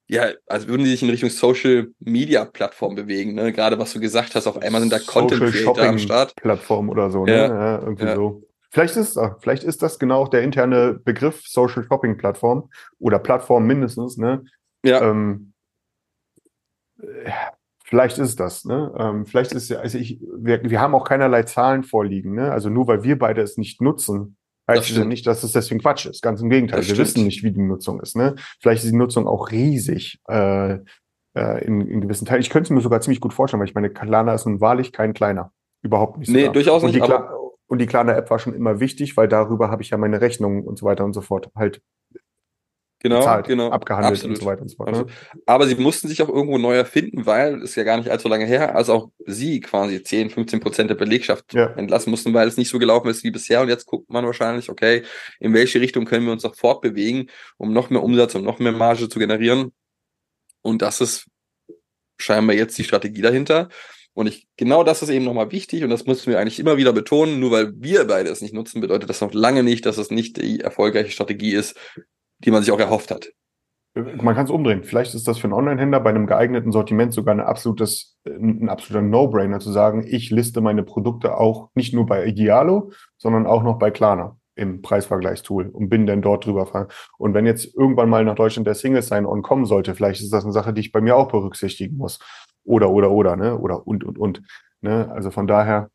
ja, 0.09 0.33
als 0.47 0.67
würden 0.69 0.85
die 0.85 0.91
sich 0.91 1.03
in 1.03 1.11
Richtung 1.11 1.31
Social 1.31 1.89
Media 2.01 2.45
Plattform 2.45 2.95
bewegen, 2.95 3.35
ne? 3.35 3.53
Gerade 3.53 3.79
was 3.79 3.93
du 3.93 4.01
gesagt 4.01 4.35
hast, 4.35 4.47
auf 4.47 4.59
einmal 4.63 4.81
sind 4.81 4.93
da 4.93 4.99
Content 4.99 5.41
Social 5.41 5.53
Creator 5.53 5.85
am 5.85 5.99
Start. 5.99 6.35
Plattform 6.37 6.89
oder 6.91 7.11
so, 7.11 7.25
ne? 7.27 7.33
Ja. 7.33 7.47
Ja, 7.47 7.79
irgendwie 7.81 8.05
Ja. 8.05 8.15
so. 8.15 8.43
Vielleicht 8.77 8.97
ist, 8.99 9.17
äh, 9.17 9.31
vielleicht 9.41 9.65
ist 9.65 9.81
das 9.83 9.99
genau 9.99 10.21
auch 10.21 10.29
der 10.29 10.43
interne 10.43 10.93
Begriff 10.93 11.47
Social 11.47 11.83
Shopping 11.83 12.19
Plattform 12.19 12.69
oder 12.99 13.19
Plattform 13.19 13.67
mindestens, 13.67 14.19
ne? 14.19 14.45
Ja, 14.85 15.01
Ähm, 15.01 15.55
äh, 17.01 17.31
vielleicht 17.85 18.19
ist 18.19 18.39
das, 18.39 18.67
ne? 18.67 18.93
Ähm, 18.99 19.25
vielleicht 19.25 19.53
ist 19.53 19.71
ja, 19.71 19.79
also 19.79 19.97
ich, 19.97 20.21
wir, 20.37 20.63
wir 20.69 20.79
haben 20.79 20.95
auch 20.95 21.05
keinerlei 21.09 21.45
Zahlen 21.45 21.85
vorliegen, 21.85 22.35
ne? 22.35 22.53
Also 22.53 22.69
nur 22.69 22.87
weil 22.87 23.03
wir 23.03 23.19
beide 23.19 23.41
es 23.41 23.57
nicht 23.57 23.81
nutzen, 23.81 24.37
Das 24.67 24.77
heißt 24.81 24.89
ja 24.91 24.95
stimmt. 24.97 25.09
nicht, 25.09 25.27
dass 25.27 25.43
es 25.43 25.53
deswegen 25.53 25.81
Quatsch 25.81 26.05
ist. 26.05 26.21
Ganz 26.21 26.43
im 26.43 26.51
Gegenteil. 26.51 26.81
Das 26.81 26.89
wir 26.89 26.97
stimmt. 26.97 27.09
wissen 27.09 27.25
nicht, 27.25 27.43
wie 27.45 27.53
die 27.53 27.63
Nutzung 27.63 27.99
ist, 28.01 28.15
ne? 28.15 28.35
Vielleicht 28.61 28.85
ist 28.85 28.91
die 28.93 28.97
Nutzung 28.97 29.27
auch 29.27 29.51
riesig, 29.51 30.21
äh, 30.29 30.81
äh, 31.35 31.65
in, 31.65 31.81
in 31.81 32.03
gewissen 32.03 32.27
Teilen. 32.27 32.43
Ich 32.43 32.51
könnte 32.51 32.67
es 32.67 32.71
mir 32.71 32.83
sogar 32.83 33.01
ziemlich 33.01 33.23
gut 33.23 33.33
vorstellen, 33.33 33.61
weil 33.61 33.69
ich 33.69 33.75
meine, 33.75 33.89
Kalana 33.89 34.35
ist 34.35 34.45
nun 34.45 34.61
wahrlich 34.61 34.93
kein 34.93 35.15
kleiner. 35.15 35.51
Überhaupt 35.83 36.19
nicht. 36.19 36.29
Nee, 36.31 36.41
sogar. 36.41 36.53
durchaus 36.53 36.83
und 36.83 36.91
nicht, 36.93 37.01
aber- 37.03 37.46
und 37.67 37.79
die 37.79 37.87
Klarna 37.87 38.17
App 38.17 38.31
war 38.31 38.39
schon 38.39 38.55
immer 38.55 38.81
wichtig, 38.81 39.17
weil 39.17 39.29
darüber 39.29 39.71
habe 39.71 39.83
ich 39.83 39.91
ja 39.91 39.99
meine 39.99 40.21
Rechnungen 40.21 40.65
und 40.65 40.79
so 40.79 40.87
weiter 40.87 41.05
und 41.05 41.13
so 41.13 41.21
fort 41.21 41.51
halt 41.55 41.83
genau, 43.01 43.19
bezahlt, 43.19 43.47
genau. 43.47 43.71
abgehandelt 43.71 44.15
Absolut. 44.15 44.37
und 44.37 44.41
so 44.41 44.47
weiter 44.47 44.63
und 44.63 44.69
so 44.69 44.77
fort. 44.77 44.91
Ne? 44.91 44.99
Absolut. 45.01 45.13
Aber 45.47 45.67
sie 45.67 45.75
mussten 45.75 46.09
sich 46.09 46.23
auch 46.23 46.29
irgendwo 46.29 46.59
neu 46.59 46.77
erfinden, 46.77 47.27
weil 47.27 47.63
ist 47.63 47.75
ja 47.75 47.85
gar 47.85 47.97
nicht 47.97 48.11
allzu 48.11 48.29
lange 48.29 48.47
her, 48.47 48.75
als 48.75 48.89
auch 48.89 49.11
sie 49.27 49.61
quasi 49.61 50.03
10, 50.03 50.31
15 50.31 50.61
Prozent 50.61 50.91
der 50.91 50.95
Belegschaft 50.95 51.53
Ja. 51.55 51.67
entlassen 51.75 52.11
mussten, 52.11 52.35
weil 52.35 52.49
es 52.49 52.57
nicht 52.57 52.71
so 52.71 52.79
gelaufen 52.79 53.09
ist 53.09 53.25
wie 53.25 53.31
bisher. 53.31 53.61
Und 53.63 53.69
jetzt 53.69 53.87
guckt 53.87 54.11
man 54.11 54.25
wahrscheinlich, 54.25 54.71
okay, 54.71 55.03
in 55.41 55.55
welche 55.55 55.81
Richtung 55.81 56.05
können 56.05 56.27
wir 56.27 56.33
uns 56.33 56.43
noch 56.43 56.55
fortbewegen, 56.55 57.31
um 57.57 57.73
noch 57.73 57.91
mehr 57.91 58.03
Umsatz 58.03 58.35
und 58.35 58.45
noch 58.45 58.59
mehr 58.59 58.73
Marge 58.73 59.09
zu 59.09 59.19
generieren. 59.19 59.73
Und 60.63 60.83
das 60.83 61.01
ist 61.01 61.27
scheinbar 62.19 62.57
jetzt 62.57 62.77
die 62.79 62.85
Strategie 62.85 63.23
dahinter. 63.23 63.69
Und 64.17 64.29
ich, 64.29 64.49
genau 64.57 64.83
das 64.83 65.03
ist 65.03 65.11
eben 65.11 65.27
nochmal 65.27 65.53
wichtig 65.53 65.85
und 65.85 65.91
das 65.91 66.07
müssen 66.07 66.31
wir 66.31 66.41
eigentlich 66.41 66.59
immer 66.59 66.79
wieder 66.79 66.95
betonen. 66.95 67.39
Nur 67.39 67.51
weil 67.51 67.75
wir 67.77 68.07
beide 68.07 68.31
es 68.31 68.41
nicht 68.41 68.55
nutzen, 68.55 68.81
bedeutet 68.81 69.11
das 69.11 69.21
noch 69.21 69.35
lange 69.35 69.63
nicht, 69.63 69.85
dass 69.85 69.99
es 69.99 70.11
nicht 70.11 70.39
die 70.39 70.61
erfolgreiche 70.61 71.11
Strategie 71.11 71.53
ist, 71.53 71.77
die 72.39 72.51
man 72.51 72.63
sich 72.63 72.73
auch 72.73 72.81
erhofft 72.81 73.11
hat. 73.11 73.29
Man 73.95 74.35
kann 74.35 74.47
es 74.47 74.51
umdrehen. 74.51 74.85
Vielleicht 74.85 75.15
ist 75.15 75.29
das 75.29 75.37
für 75.37 75.45
einen 75.45 75.53
Online-Händler 75.53 76.01
bei 76.01 76.11
einem 76.11 76.27
geeigneten 76.27 76.73
Sortiment 76.73 77.13
sogar 77.13 77.35
ein 77.35 77.41
absolutes, 77.41 78.17
ein 78.25 78.71
absoluter 78.71 79.07
No-Brainer 79.07 79.61
zu 79.61 79.71
sagen, 79.71 80.03
ich 80.09 80.31
liste 80.31 80.63
meine 80.63 80.83
Produkte 80.83 81.37
auch 81.37 81.69
nicht 81.75 81.93
nur 81.93 82.07
bei 82.07 82.25
Idealo, 82.25 82.93
sondern 83.19 83.47
auch 83.47 83.63
noch 83.63 83.79
bei 83.79 83.91
Klarna. 83.91 84.39
im 84.57 84.81
Preisvergleichstool 84.83 85.69
und 85.69 85.89
bin 85.89 86.07
dann 86.07 86.23
dort 86.23 86.47
drüber 86.47 86.67
fahren. 86.67 86.89
Und 87.19 87.35
wenn 87.35 87.47
jetzt 87.47 87.75
irgendwann 87.77 88.09
mal 88.09 88.25
nach 88.25 88.35
Deutschland 88.35 88.67
der 88.67 88.75
Single 88.75 89.03
Sign-On 89.03 89.43
kommen 89.43 89.67
sollte, 89.67 89.95
vielleicht 89.95 90.23
ist 90.23 90.33
das 90.33 90.45
eine 90.45 90.53
Sache, 90.53 90.73
die 90.73 90.81
ich 90.81 90.93
bei 90.93 91.01
mir 91.01 91.15
auch 91.17 91.29
berücksichtigen 91.29 91.97
muss. 91.97 92.19
Oder, 92.67 92.91
oder, 92.91 93.11
oder, 93.11 93.37
ne? 93.37 93.57
Oder 93.59 93.87
und, 93.87 94.05
und, 94.05 94.19
und. 94.19 94.43
Ne? 94.81 95.11
Also 95.13 95.31
von 95.31 95.47
daher, 95.47 95.91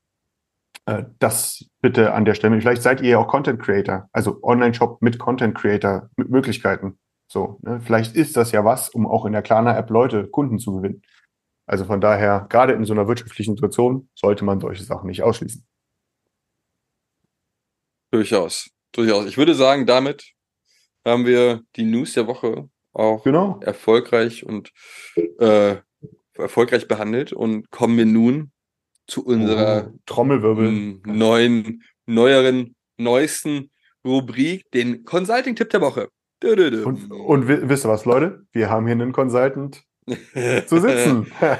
äh, 0.85 1.03
das 1.19 1.65
bitte 1.81 2.13
an 2.13 2.25
der 2.25 2.33
Stelle. 2.33 2.59
Vielleicht 2.59 2.81
seid 2.81 3.01
ihr 3.01 3.11
ja 3.11 3.17
auch 3.19 3.27
Content 3.27 3.61
Creator, 3.61 4.09
also 4.11 4.39
Online-Shop 4.41 5.01
mit 5.01 5.19
Content 5.19 5.55
Creator, 5.55 6.09
mit 6.15 6.29
Möglichkeiten. 6.29 6.97
So, 7.27 7.59
ne? 7.61 7.79
Vielleicht 7.81 8.15
ist 8.15 8.35
das 8.35 8.51
ja 8.51 8.65
was, 8.65 8.89
um 8.89 9.05
auch 9.07 9.25
in 9.25 9.33
der 9.33 9.41
Klarna-App 9.41 9.89
Leute, 9.89 10.27
Kunden 10.27 10.59
zu 10.59 10.77
gewinnen. 10.77 11.01
Also 11.65 11.85
von 11.85 12.01
daher, 12.01 12.47
gerade 12.49 12.73
in 12.73 12.83
so 12.83 12.93
einer 12.93 13.07
wirtschaftlichen 13.07 13.55
Situation, 13.55 14.09
sollte 14.15 14.43
man 14.43 14.59
solche 14.59 14.83
Sachen 14.83 15.07
nicht 15.07 15.23
ausschließen. 15.23 15.65
Durchaus. 18.11 18.69
Durchaus. 18.91 19.25
Ich 19.25 19.37
würde 19.37 19.55
sagen, 19.55 19.85
damit 19.85 20.33
haben 21.05 21.25
wir 21.25 21.61
die 21.77 21.85
News 21.85 22.13
der 22.13 22.27
Woche 22.27 22.69
auch 22.93 23.23
Genau. 23.23 23.59
erfolgreich 23.61 24.45
und 24.45 24.73
äh, 25.39 25.77
erfolgreich 26.41 26.87
behandelt 26.87 27.31
und 27.33 27.69
kommen 27.71 27.97
wir 27.97 28.05
nun 28.05 28.51
zu 29.07 29.25
unserer 29.25 29.89
Oh, 29.93 29.99
Trommelwirbel. 30.05 30.99
neuen, 31.05 31.83
neueren, 32.05 32.75
neuesten 32.97 33.69
Rubrik, 34.05 34.69
den 34.71 35.03
Consulting-Tipp 35.05 35.69
der 35.69 35.81
Woche. 35.81 36.09
Dö, 36.41 36.55
dö, 36.55 36.71
dö. 36.71 36.83
Und, 36.85 37.11
und 37.11 37.47
wi- 37.47 37.69
wisst 37.69 37.85
ihr 37.85 37.89
was, 37.89 38.05
Leute? 38.05 38.43
Wir 38.51 38.69
haben 38.69 38.85
hier 38.87 38.93
einen 38.93 39.11
Consultant 39.11 39.83
zu 40.67 40.79
sitzen. 40.79 41.27
Ja, 41.41 41.57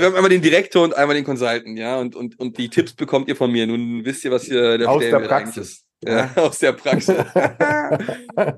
wir 0.00 0.02
haben 0.06 0.14
einmal 0.16 0.30
den 0.30 0.42
Direktor 0.42 0.84
und 0.84 0.96
einmal 0.96 1.14
den 1.16 1.24
Consultant, 1.24 1.78
ja, 1.78 1.98
und, 1.98 2.14
und, 2.16 2.38
und 2.38 2.58
die 2.58 2.68
Tipps 2.68 2.92
bekommt 2.92 3.28
ihr 3.28 3.36
von 3.36 3.50
mir. 3.52 3.66
Nun 3.66 4.04
wisst 4.04 4.24
ihr, 4.24 4.30
was 4.30 4.44
hier 4.44 4.78
der 4.78 4.88
Aus 4.90 5.00
der 5.00 5.20
Praxis. 5.20 5.84
Ja, 6.02 6.30
aus 6.36 6.58
der 6.58 6.72
Praxis. 6.72 7.14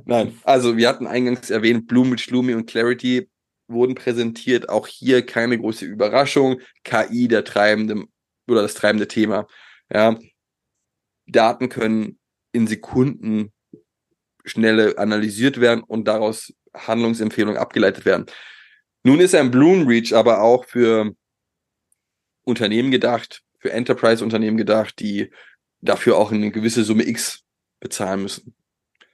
Nein, 0.05 0.39
also 0.45 0.77
wir 0.77 0.89
hatten 0.89 1.07
eingangs 1.07 1.51
erwähnt, 1.51 1.87
Bloomwich, 1.89 2.31
Lumi 2.31 2.55
und 2.55 2.67
Clarity 2.67 3.29
wurden 3.73 3.95
präsentiert. 3.95 4.69
Auch 4.69 4.87
hier 4.87 5.25
keine 5.25 5.59
große 5.59 5.85
Überraschung. 5.85 6.61
KI, 6.85 7.29
der 7.29 7.45
treibende 7.45 8.05
oder 8.47 8.63
das 8.63 8.75
treibende 8.75 9.09
Thema. 9.09 9.47
Ja, 9.93 10.19
Daten 11.27 11.69
können 11.69 12.19
in 12.53 12.67
Sekunden 12.67 13.53
schnelle 14.45 14.99
analysiert 14.99 15.61
werden 15.61 15.83
und 15.83 16.07
daraus 16.07 16.53
Handlungsempfehlungen 16.75 17.61
abgeleitet 17.61 18.05
werden. 18.05 18.27
Nun 19.05 19.21
ist 19.21 19.35
ein 19.35 19.51
Bloomreach 19.51 20.13
aber 20.15 20.43
auch 20.43 20.65
für 20.65 21.15
Unternehmen 22.45 22.91
gedacht, 22.91 23.43
für 23.59 23.73
Enterprise-Unternehmen 23.73 24.57
gedacht, 24.57 24.99
die 24.99 25.31
dafür 25.81 26.17
auch 26.17 26.33
eine 26.33 26.51
gewisse 26.51 26.85
Summe 26.85 27.07
X 27.07 27.45
bezahlen 27.81 28.23
müssen. 28.23 28.55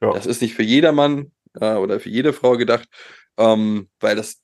Ja. 0.01 0.13
Das 0.13 0.27
ist 0.27 0.43
nicht 0.43 0.55
für 0.55 0.63
jedermann 0.63 1.33
äh, 1.61 1.75
oder 1.75 2.01
für 2.01 2.11
jede 2.11 2.33
Frau 2.33 2.57
gedacht, 2.57 2.89
ähm, 3.37 3.89
weil 4.01 4.17
das, 4.17 4.41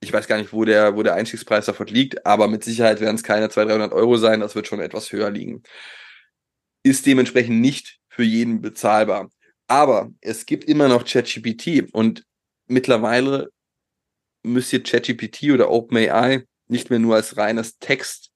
ich 0.00 0.12
weiß 0.12 0.26
gar 0.26 0.38
nicht, 0.38 0.52
wo 0.52 0.64
der, 0.64 0.96
wo 0.96 1.02
der 1.02 1.14
Einstiegspreis 1.14 1.66
davon 1.66 1.86
liegt, 1.86 2.24
aber 2.26 2.48
mit 2.48 2.64
Sicherheit 2.64 3.00
werden 3.00 3.16
es 3.16 3.22
keine 3.22 3.48
200, 3.50 3.74
300 3.74 3.92
Euro 3.92 4.16
sein, 4.16 4.40
das 4.40 4.54
wird 4.54 4.66
schon 4.66 4.80
etwas 4.80 5.12
höher 5.12 5.30
liegen. 5.30 5.62
Ist 6.82 7.04
dementsprechend 7.06 7.60
nicht 7.60 7.98
für 8.08 8.22
jeden 8.22 8.62
bezahlbar. 8.62 9.30
Aber 9.68 10.10
es 10.20 10.46
gibt 10.46 10.64
immer 10.64 10.88
noch 10.88 11.04
ChatGPT 11.04 11.92
und 11.92 12.24
mittlerweile 12.66 13.50
müsst 14.42 14.72
ihr 14.72 14.82
ChatGPT 14.82 15.50
oder 15.52 15.70
OpenAI 15.70 16.44
nicht 16.68 16.88
mehr 16.88 16.98
nur 16.98 17.16
als 17.16 17.36
reines 17.36 17.78
Text 17.78 18.30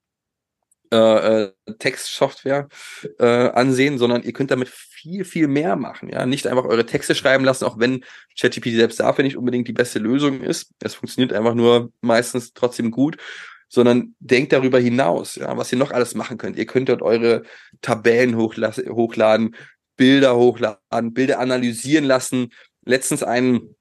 äh, 0.93 0.97
äh, 1.45 1.53
Textsoftware 1.79 2.69
äh, 3.19 3.25
ansehen, 3.25 3.99
sondern 3.99 4.23
ihr 4.23 4.33
könnt 4.33 4.51
damit 4.51 4.69
viel, 5.05 5.25
viel 5.25 5.49
mehr 5.49 5.77
machen. 5.77 6.09
Ja, 6.09 6.25
nicht 6.25 6.47
einfach 6.47 6.65
eure 6.65 6.87
Texte 6.87 7.15
schreiben 7.15 7.45
lassen, 7.45 7.67
auch 7.67 7.79
wenn 7.79 8.05
ChatGPT 8.39 8.75
selbst 8.75 9.01
dafür 9.01 9.23
nicht 9.23 9.37
unbedingt 9.37 9.69
die 9.69 9.73
beste 9.73 9.99
Lösung 9.99 10.41
ist. 10.41 10.73
Es 10.81 10.95
funktioniert 10.95 11.35
einfach 11.35 11.55
nur 11.55 11.93
meistens 12.01 12.55
trotzdem 12.55 12.91
gut, 12.91 13.19
sondern 13.69 14.15
denkt 14.19 14.53
darüber 14.53 14.81
hinaus, 14.81 15.37
ja, 15.37 15.57
was 15.57 15.71
ihr 15.73 15.79
noch 15.79 15.91
alles 15.91 16.15
machen 16.15 16.39
könnt. 16.39 16.57
Ihr 16.57 16.67
könnt 16.67 16.89
dort 16.89 17.03
eure 17.03 17.43
Tabellen 17.83 18.37
hochladen, 18.37 19.55
Bilder 19.97 20.37
hochladen, 20.37 21.13
Bilder 21.13 21.39
analysieren 21.39 22.05
lassen. 22.05 22.53
Letztens 22.87 23.23
einen 23.23 23.77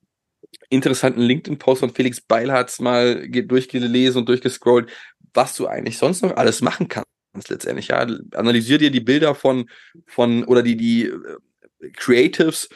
interessanten 0.70 1.22
LinkedIn-Post 1.22 1.80
von 1.80 1.94
Felix 1.94 2.20
Beilharz 2.20 2.80
mal 2.80 3.28
ge- 3.30 3.46
durchgelesen 3.46 4.20
und 4.20 4.30
durchgescrollt, 4.30 4.90
was 5.34 5.56
du 5.56 5.68
eigentlich 5.68 5.98
sonst 5.98 6.22
noch 6.22 6.36
alles 6.36 6.62
machen 6.62 6.90
kannst 6.90 7.13
letztendlich. 7.34 7.88
Ja, 7.90 8.08
analysier 8.34 8.78
dir 8.78 8.92
die 8.92 9.02
Bilder 9.02 9.36
von 9.36 9.70
von 10.08 10.44
oder 10.46 10.64
die 10.64 10.78
die 10.78 11.06
äh, 11.06 11.90
Creatives, 11.96 12.70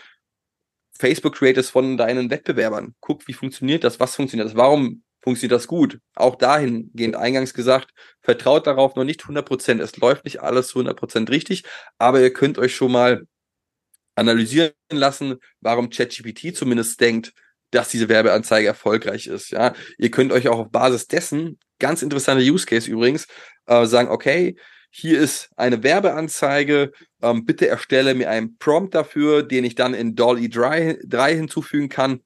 Facebook 0.97 1.35
Creatives 1.35 1.69
von 1.69 1.97
deinen 1.97 2.29
Wettbewerbern. 2.29 2.95
Guck, 2.99 3.27
wie 3.27 3.33
funktioniert 3.33 3.83
das? 3.83 3.99
Was 3.99 4.15
funktioniert 4.15 4.49
das? 4.49 4.55
Warum 4.55 5.03
funktioniert 5.21 5.53
das 5.59 5.67
gut? 5.67 5.99
Auch 6.15 6.35
dahingehend 6.35 7.15
eingangs 7.15 7.53
gesagt, 7.53 7.91
vertraut 8.21 8.67
darauf 8.67 8.95
noch 8.95 9.03
nicht 9.03 9.23
100%. 9.23 9.81
Es 9.81 9.97
läuft 9.97 10.25
nicht 10.25 10.41
alles 10.41 10.69
zu 10.69 10.79
100% 10.79 11.29
richtig, 11.29 11.63
aber 11.97 12.21
ihr 12.21 12.33
könnt 12.33 12.57
euch 12.57 12.75
schon 12.75 12.91
mal 12.91 13.27
analysieren 14.15 14.73
lassen, 14.91 15.37
warum 15.61 15.89
ChatGPT 15.89 16.55
zumindest 16.55 16.99
denkt, 16.99 17.33
dass 17.71 17.89
diese 17.89 18.09
Werbeanzeige 18.09 18.67
erfolgreich 18.67 19.27
ist. 19.27 19.51
Ja, 19.51 19.73
ihr 19.97 20.11
könnt 20.11 20.31
euch 20.31 20.47
auch 20.47 20.59
auf 20.59 20.71
Basis 20.71 21.07
dessen, 21.07 21.59
ganz 21.79 22.01
interessanter 22.01 22.43
Use 22.43 22.65
Case 22.65 22.89
übrigens, 22.89 23.27
äh, 23.65 23.85
sagen, 23.85 24.09
okay, 24.09 24.55
hier 24.89 25.19
ist 25.19 25.49
eine 25.55 25.83
Werbeanzeige, 25.83 26.91
ähm, 27.21 27.45
bitte 27.45 27.67
erstelle 27.67 28.15
mir 28.15 28.29
einen 28.29 28.57
Prompt 28.57 28.95
dafür, 28.95 29.43
den 29.43 29.63
ich 29.63 29.75
dann 29.75 29.93
in 29.93 30.15
DALL-E 30.15 30.47
3, 30.47 30.99
3 31.05 31.35
hinzufügen 31.35 31.89
kann. 31.89 32.21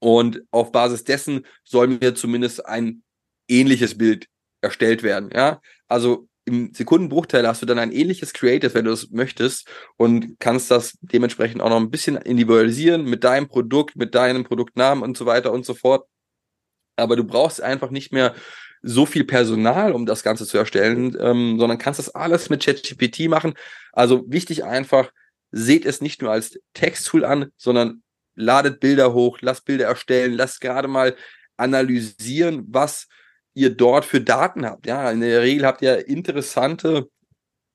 Und 0.00 0.42
auf 0.50 0.72
Basis 0.72 1.04
dessen 1.04 1.44
soll 1.64 1.88
mir 1.88 2.14
zumindest 2.14 2.66
ein 2.66 3.02
ähnliches 3.48 3.98
Bild 3.98 4.26
erstellt 4.60 5.02
werden. 5.02 5.30
Ja, 5.34 5.60
also 5.88 6.28
im 6.44 6.72
Sekundenbruchteil 6.72 7.46
hast 7.46 7.62
du 7.62 7.66
dann 7.66 7.78
ein 7.78 7.92
ähnliches 7.92 8.32
Creative, 8.32 8.72
wenn 8.74 8.86
du 8.86 8.92
es 8.92 9.10
möchtest, 9.10 9.68
und 9.96 10.40
kannst 10.40 10.70
das 10.70 10.96
dementsprechend 11.02 11.60
auch 11.60 11.68
noch 11.68 11.76
ein 11.76 11.90
bisschen 11.90 12.16
individualisieren 12.16 13.04
mit 13.04 13.22
deinem 13.22 13.48
Produkt, 13.48 13.96
mit 13.96 14.14
deinem 14.14 14.44
Produktnamen 14.44 15.04
und 15.04 15.16
so 15.16 15.26
weiter 15.26 15.52
und 15.52 15.66
so 15.66 15.74
fort. 15.74 16.08
Aber 16.98 17.16
du 17.16 17.24
brauchst 17.24 17.62
einfach 17.62 17.90
nicht 17.90 18.12
mehr 18.12 18.34
so 18.82 19.06
viel 19.06 19.24
Personal, 19.24 19.92
um 19.92 20.06
das 20.06 20.22
Ganze 20.22 20.46
zu 20.46 20.56
erstellen, 20.56 21.16
ähm, 21.20 21.58
sondern 21.58 21.78
kannst 21.78 21.98
das 21.98 22.14
alles 22.14 22.48
mit 22.48 22.64
ChatGPT 22.64 23.28
machen. 23.28 23.54
Also 23.92 24.24
wichtig 24.28 24.64
einfach, 24.64 25.10
seht 25.50 25.84
es 25.84 26.00
nicht 26.00 26.22
nur 26.22 26.30
als 26.30 26.58
Texttool 26.74 27.24
an, 27.24 27.50
sondern 27.56 28.02
ladet 28.34 28.80
Bilder 28.80 29.14
hoch, 29.14 29.38
lasst 29.40 29.64
Bilder 29.64 29.86
erstellen, 29.86 30.34
lasst 30.34 30.60
gerade 30.60 30.88
mal 30.88 31.16
analysieren, 31.56 32.64
was 32.68 33.08
ihr 33.54 33.70
dort 33.70 34.04
für 34.04 34.20
Daten 34.20 34.64
habt. 34.64 34.86
Ja, 34.86 35.10
in 35.10 35.20
der 35.20 35.42
Regel 35.42 35.66
habt 35.66 35.82
ihr 35.82 36.06
interessante 36.06 37.08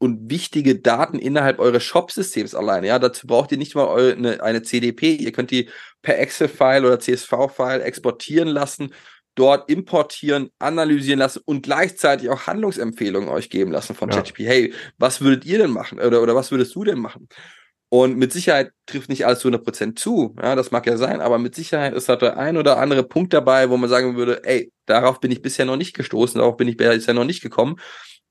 und 0.04 0.30
wichtige 0.30 0.76
Daten 0.76 1.18
innerhalb 1.18 1.60
eures 1.60 1.82
Shop-Systems 1.84 2.56
alleine. 2.56 2.88
Ja, 2.88 2.99
dazu 2.99 3.26
braucht 3.26 3.54
ihr 3.54 3.58
nicht 3.58 3.74
mal 3.74 3.88
eure, 3.88 4.12
eine, 4.12 4.43
eine 4.43 4.62
CDP. 4.62 5.14
Ihr 5.14 5.32
könnt 5.32 5.49
die 5.49 5.70
per 6.01 6.20
Excel-File 6.20 6.84
oder 6.84 6.99
CSV-File 6.99 7.82
exportieren 7.82 8.49
lassen, 8.49 8.93
dort 9.36 9.70
importieren, 9.70 10.49
analysieren 10.60 11.20
lassen 11.20 11.41
und 11.45 11.64
gleichzeitig 11.64 12.30
auch 12.30 12.47
Handlungsempfehlungen 12.47 13.30
euch 13.30 13.49
geben 13.49 13.72
lassen 13.72 13.95
von 13.95 14.10
Ja. 14.10 14.18
ChatGPT. 14.18 14.45
Hey, 14.45 14.74
was 14.97 15.22
würdet 15.22 15.45
ihr 15.45 15.60
denn 15.60 15.72
machen? 15.72 16.01
Oder, 16.01 16.22
oder 16.22 16.36
was 16.36 16.51
würdest 16.51 16.76
du 16.76 16.84
denn 16.84 16.99
machen? 16.99 17.30
Und 17.88 18.18
mit 18.18 18.34
Sicherheit 18.34 18.72
trifft 18.88 19.08
nicht 19.08 19.26
alles 19.26 19.39
zu 19.39 19.47
100% 19.47 19.95
zu. 19.95 20.36
Ja, 20.41 20.56
das 20.56 20.72
mag 20.72 20.86
ja 20.86 20.97
sein, 20.97 21.22
aber 21.22 21.38
mit 21.38 21.56
Sicherheit 21.56 21.93
ist 21.93 22.10
da 22.10 22.18
der 22.18 22.38
ein 22.38 22.58
oder 22.58 22.78
andere 22.78 23.04
Punkt 23.04 23.32
dabei, 23.32 23.70
wo 23.70 23.78
man 23.78 23.89
sagen 23.89 24.18
würde, 24.18 24.43
ey, 24.43 24.70
darauf 24.86 25.22
bin 25.22 25.32
ich 25.32 25.41
bisher 25.41 25.64
noch 25.66 25.78
nicht 25.78 25.93
gestoßen, 25.95 26.39
darauf 26.39 26.58
bin 26.58 26.68
ich 26.68 26.76
bisher 26.76 27.14
noch 27.14 27.24
nicht 27.24 27.41
gekommen. 27.41 27.78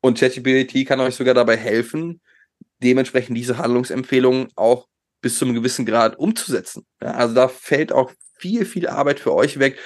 Und 0.03 0.19
ChatGPT 0.19 0.87
kann 0.87 1.01
euch 1.01 1.15
sogar 1.15 1.33
dabei 1.33 1.57
helfen, 1.57 2.21
dementsprechend 2.83 3.37
diese 3.37 3.57
Handlungsempfehlungen 3.57 4.49
auch 4.57 4.89
bis 5.23 5.39
zu 5.39 5.45
einem 5.45 5.55
gewissen 5.55 5.87
Grad 5.87 6.19
umzusetzen. 6.19 6.85
Ja, 7.01 7.13
also 7.13 7.35
da 7.35 7.49
fällt 7.49 7.93
auch 7.93 8.13
viel, 8.39 8.67
viel 8.67 8.89
Arbeit 8.89 9.21
für 9.21 9.33
euch 9.33 9.59
weg. 9.61 9.79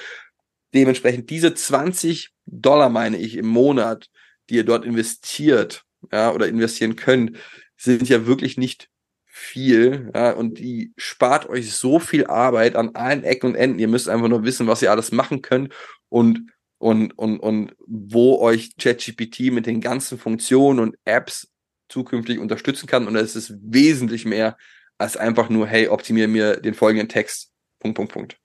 Dementsprechend 0.73 1.29
diese 1.29 1.53
20 1.53 2.31
Dollar, 2.47 2.89
meine 2.89 3.17
ich, 3.17 3.37
im 3.37 3.47
Monat, 3.47 4.09
die 4.49 4.55
ihr 4.55 4.63
dort 4.63 4.83
investiert, 4.83 5.83
ja, 6.11 6.31
oder 6.31 6.47
investieren 6.47 6.95
könnt, 6.95 7.37
sind 7.77 8.09
ja 8.09 8.25
wirklich 8.25 8.57
nicht 8.57 8.89
viel, 9.25 10.11
ja, 10.15 10.31
und 10.31 10.57
die 10.57 10.93
spart 10.97 11.47
euch 11.47 11.71
so 11.71 11.99
viel 11.99 12.25
Arbeit 12.25 12.75
an 12.75 12.95
allen 12.95 13.23
Ecken 13.23 13.51
und 13.51 13.55
Enden. 13.55 13.77
Ihr 13.77 13.87
müsst 13.87 14.09
einfach 14.09 14.27
nur 14.27 14.43
wissen, 14.43 14.65
was 14.65 14.81
ihr 14.81 14.89
alles 14.89 15.11
machen 15.11 15.43
könnt 15.43 15.73
und 16.09 16.51
und 16.79 17.17
und 17.17 17.39
und 17.39 17.75
wo 17.85 18.39
euch 18.39 18.75
ChatGPT 18.77 19.51
mit 19.51 19.65
den 19.65 19.81
ganzen 19.81 20.17
Funktionen 20.17 20.79
und 20.79 20.95
Apps 21.05 21.51
zukünftig 21.89 22.39
unterstützen 22.39 22.87
kann. 22.87 23.07
Und 23.07 23.15
es 23.15 23.35
ist 23.35 23.55
wesentlich 23.61 24.25
mehr 24.25 24.57
als 24.97 25.17
einfach 25.17 25.49
nur, 25.49 25.67
hey, 25.67 25.87
optimiere 25.87 26.27
mir 26.27 26.57
den 26.57 26.73
folgenden 26.73 27.09
Text. 27.09 27.51
Punkt, 27.79 27.95
Punkt, 27.95 28.13
Punkt. 28.13 28.37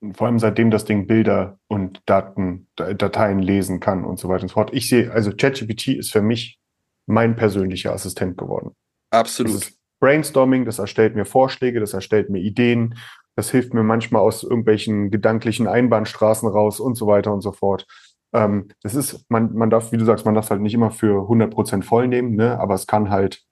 Und 0.00 0.16
vor 0.16 0.28
allem 0.28 0.38
seitdem 0.38 0.70
das 0.70 0.84
Ding 0.84 1.06
Bilder 1.06 1.58
und 1.66 2.02
Daten, 2.06 2.68
Da- 2.76 2.94
Dateien 2.94 3.40
lesen 3.40 3.80
kann 3.80 4.04
und 4.04 4.18
so 4.18 4.28
weiter 4.28 4.42
und 4.42 4.48
so 4.48 4.54
fort. 4.54 4.70
Ich 4.72 4.88
sehe, 4.88 5.10
also 5.10 5.32
ChatGPT 5.32 5.88
ist 5.88 6.12
für 6.12 6.22
mich 6.22 6.60
mein 7.06 7.34
persönlicher 7.36 7.92
Assistent 7.92 8.38
geworden. 8.38 8.76
Das 9.10 9.20
Absolut. 9.20 9.54
ist 9.54 9.78
Brainstorming, 10.00 10.64
das 10.64 10.78
erstellt 10.78 11.16
mir 11.16 11.24
Vorschläge, 11.24 11.80
das 11.80 11.94
erstellt 11.94 12.30
mir 12.30 12.38
Ideen, 12.38 12.96
das 13.38 13.52
hilft 13.52 13.72
mir 13.72 13.84
manchmal 13.84 14.20
aus 14.20 14.42
irgendwelchen 14.42 15.12
gedanklichen 15.12 15.68
Einbahnstraßen 15.68 16.48
raus 16.48 16.80
und 16.80 16.96
so 16.96 17.06
weiter 17.06 17.32
und 17.32 17.40
so 17.40 17.52
fort. 17.52 17.86
Ähm, 18.32 18.66
das 18.82 18.96
ist, 18.96 19.24
man, 19.28 19.54
man 19.54 19.70
darf, 19.70 19.92
wie 19.92 19.96
du 19.96 20.04
sagst, 20.04 20.24
man 20.26 20.34
darf 20.34 20.50
halt 20.50 20.60
nicht 20.60 20.74
immer 20.74 20.90
für 20.90 21.28
100% 21.28 21.84
voll 21.84 22.08
nehmen, 22.08 22.34
ne? 22.34 22.58
aber 22.58 22.74
es 22.74 22.88
kann 22.88 23.10
halt, 23.10 23.44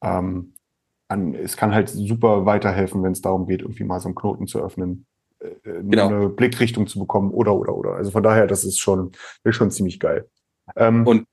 ähm, 0.00 0.54
an, 1.08 1.34
es 1.34 1.56
kann 1.56 1.74
halt 1.74 1.88
super 1.88 2.46
weiterhelfen, 2.46 3.02
wenn 3.02 3.10
es 3.10 3.20
darum 3.20 3.48
geht, 3.48 3.62
irgendwie 3.62 3.82
mal 3.82 3.98
so 3.98 4.06
einen 4.06 4.14
Knoten 4.14 4.46
zu 4.46 4.62
öffnen, 4.62 5.06
äh, 5.40 5.48
Genau. 5.64 6.06
eine 6.06 6.28
Blickrichtung 6.28 6.86
zu 6.86 7.00
bekommen 7.00 7.32
oder, 7.32 7.56
oder, 7.56 7.74
oder. 7.74 7.94
Also 7.94 8.12
von 8.12 8.22
daher, 8.22 8.46
das 8.46 8.62
ist 8.62 8.78
schon, 8.78 9.10
ist 9.42 9.56
schon 9.56 9.72
ziemlich 9.72 9.98
geil. 9.98 10.28
Ähm, 10.76 11.04
Und 11.04 11.26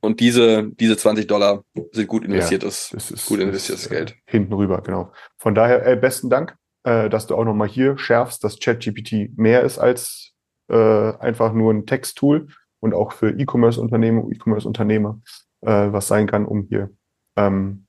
Und 0.00 0.20
diese, 0.20 0.70
diese 0.70 0.96
20 0.96 1.26
Dollar 1.26 1.64
sind 1.90 2.06
gut 2.06 2.24
investiertes, 2.24 2.90
Das 2.92 3.10
ist 3.10 3.26
gut 3.26 3.40
investiertes 3.40 3.86
ist, 3.86 3.90
äh, 3.90 3.94
Geld. 3.96 4.14
Hinten 4.24 4.52
rüber, 4.52 4.80
genau. 4.82 5.10
Von 5.36 5.56
daher, 5.56 5.84
äh, 5.84 5.96
besten 5.96 6.30
Dank, 6.30 6.56
äh, 6.84 7.08
dass 7.08 7.26
du 7.26 7.36
auch 7.36 7.44
nochmal 7.44 7.68
hier 7.68 7.98
schärfst, 7.98 8.42
dass 8.44 8.58
ChatGPT 8.58 9.36
mehr 9.36 9.62
ist 9.62 9.78
als 9.78 10.34
äh, 10.68 11.12
einfach 11.18 11.52
nur 11.52 11.72
ein 11.72 11.86
Texttool 11.86 12.48
und 12.80 12.94
auch 12.94 13.12
für 13.12 13.30
E-Commerce-Unternehmen, 13.30 14.30
E-Commerce-Unternehmer 14.32 15.20
äh, 15.62 15.92
was 15.92 16.08
sein 16.08 16.26
kann, 16.26 16.46
um 16.46 16.66
hier 16.68 16.90
ähm, 17.36 17.86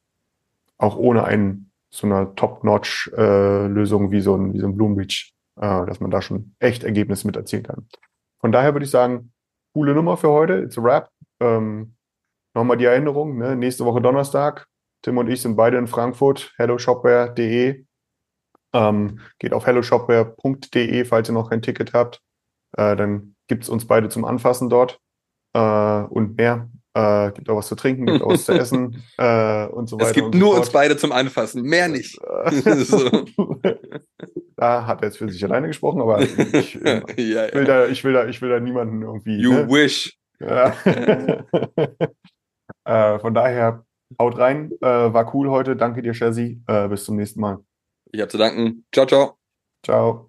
auch 0.78 0.98
ohne 0.98 1.24
einen 1.24 1.72
so 1.92 2.06
einer 2.06 2.36
Top-Notch-Lösung 2.36 4.12
wie 4.12 4.22
so 4.22 4.36
ein, 4.36 4.54
wie 4.54 4.60
so 4.60 4.68
ein 4.68 4.76
Bloomreach, 4.76 5.34
äh, 5.58 5.86
dass 5.86 6.00
man 6.00 6.12
da 6.12 6.22
schon 6.22 6.56
echt 6.60 6.84
Ergebnisse 6.84 7.26
mit 7.26 7.36
erzielen 7.36 7.64
kann. 7.64 7.88
Von 8.40 8.52
daher 8.52 8.74
würde 8.74 8.86
ich 8.86 8.92
sagen, 8.92 9.34
coole 9.74 9.94
Nummer 9.94 10.16
für 10.18 10.30
heute. 10.30 10.60
It's 10.60 10.78
a 10.78 10.84
wrap. 10.84 11.10
Ähm, 11.40 11.96
Nochmal 12.56 12.78
die 12.78 12.86
Erinnerung, 12.86 13.38
ne? 13.38 13.56
nächste 13.56 13.86
Woche 13.86 14.02
Donnerstag. 14.02 14.68
Tim 15.02 15.18
und 15.18 15.30
ich 15.30 15.42
sind 15.42 15.56
beide 15.56 15.78
in 15.78 15.88
Frankfurt, 15.88 16.52
helloshopware.de. 16.58 17.86
Ähm, 18.74 19.20
geht 19.40 19.54
auf 19.54 19.66
helloshopware.de, 19.66 21.06
falls 21.06 21.30
ihr 21.30 21.34
noch 21.34 21.50
kein 21.50 21.62
Ticket 21.62 21.94
habt. 21.94 22.22
Äh, 22.78 22.96
dann 22.96 23.36
gibt's 23.48 23.70
uns 23.70 23.86
beide 23.86 24.10
zum 24.10 24.26
Anfassen 24.26 24.70
dort 24.70 25.00
äh, 25.54 25.60
und 26.04 26.38
mehr. 26.38 26.70
Äh, 26.94 27.32
gibt 27.34 27.50
auch 27.50 27.58
was 27.58 27.68
zu 27.68 27.76
trinken, 27.76 28.08
gibt 28.08 28.24
auch 28.24 28.32
was 28.32 28.46
zu 28.46 28.54
essen 28.54 29.04
äh, 29.18 29.66
und 29.68 29.88
so 29.88 29.98
weiter. 29.98 30.10
Es 30.10 30.14
gibt 30.14 30.34
so 30.34 30.40
nur 30.40 30.50
fort. 30.50 30.60
uns 30.60 30.70
beide 30.72 30.98
zum 30.98 31.12
Anfassen, 31.12 31.62
mehr 31.64 31.88
nicht. 31.88 32.20
So. 32.52 33.26
da 34.56 34.88
hat 34.88 35.02
er 35.02 35.08
jetzt 35.08 35.18
für 35.18 35.30
sich 35.30 35.44
alleine 35.44 35.68
gesprochen, 35.68 36.02
aber 36.02 36.22
ich, 36.22 36.38
ich 36.54 36.74
ja, 36.76 37.02
ja. 37.18 37.54
will 37.54 37.66
da, 37.66 37.88
ich 37.88 38.04
will 38.04 38.14
da, 38.14 38.28
ich 38.28 38.42
will 38.42 38.50
da 38.50 38.60
niemanden 38.60 39.02
irgendwie. 39.04 39.38
You 39.38 39.54
ne? 39.54 39.70
wish. 39.70 40.18
Ja. 40.40 40.74
äh, 42.86 43.20
von 43.20 43.34
daher, 43.34 43.86
haut 44.20 44.38
rein. 44.38 44.72
Äh, 44.82 44.88
war 44.88 45.34
cool 45.36 45.50
heute. 45.50 45.76
Danke 45.76 46.02
dir, 46.02 46.14
Chazzy. 46.14 46.62
Äh, 46.68 46.88
bis 46.88 47.04
zum 47.04 47.18
nächsten 47.18 47.42
Mal. 47.42 47.60
Ich 48.12 48.22
habe 48.22 48.30
zu 48.32 48.38
danken. 48.38 48.86
Ciao, 48.94 49.06
ciao. 49.06 49.40
Ciao. 49.84 50.29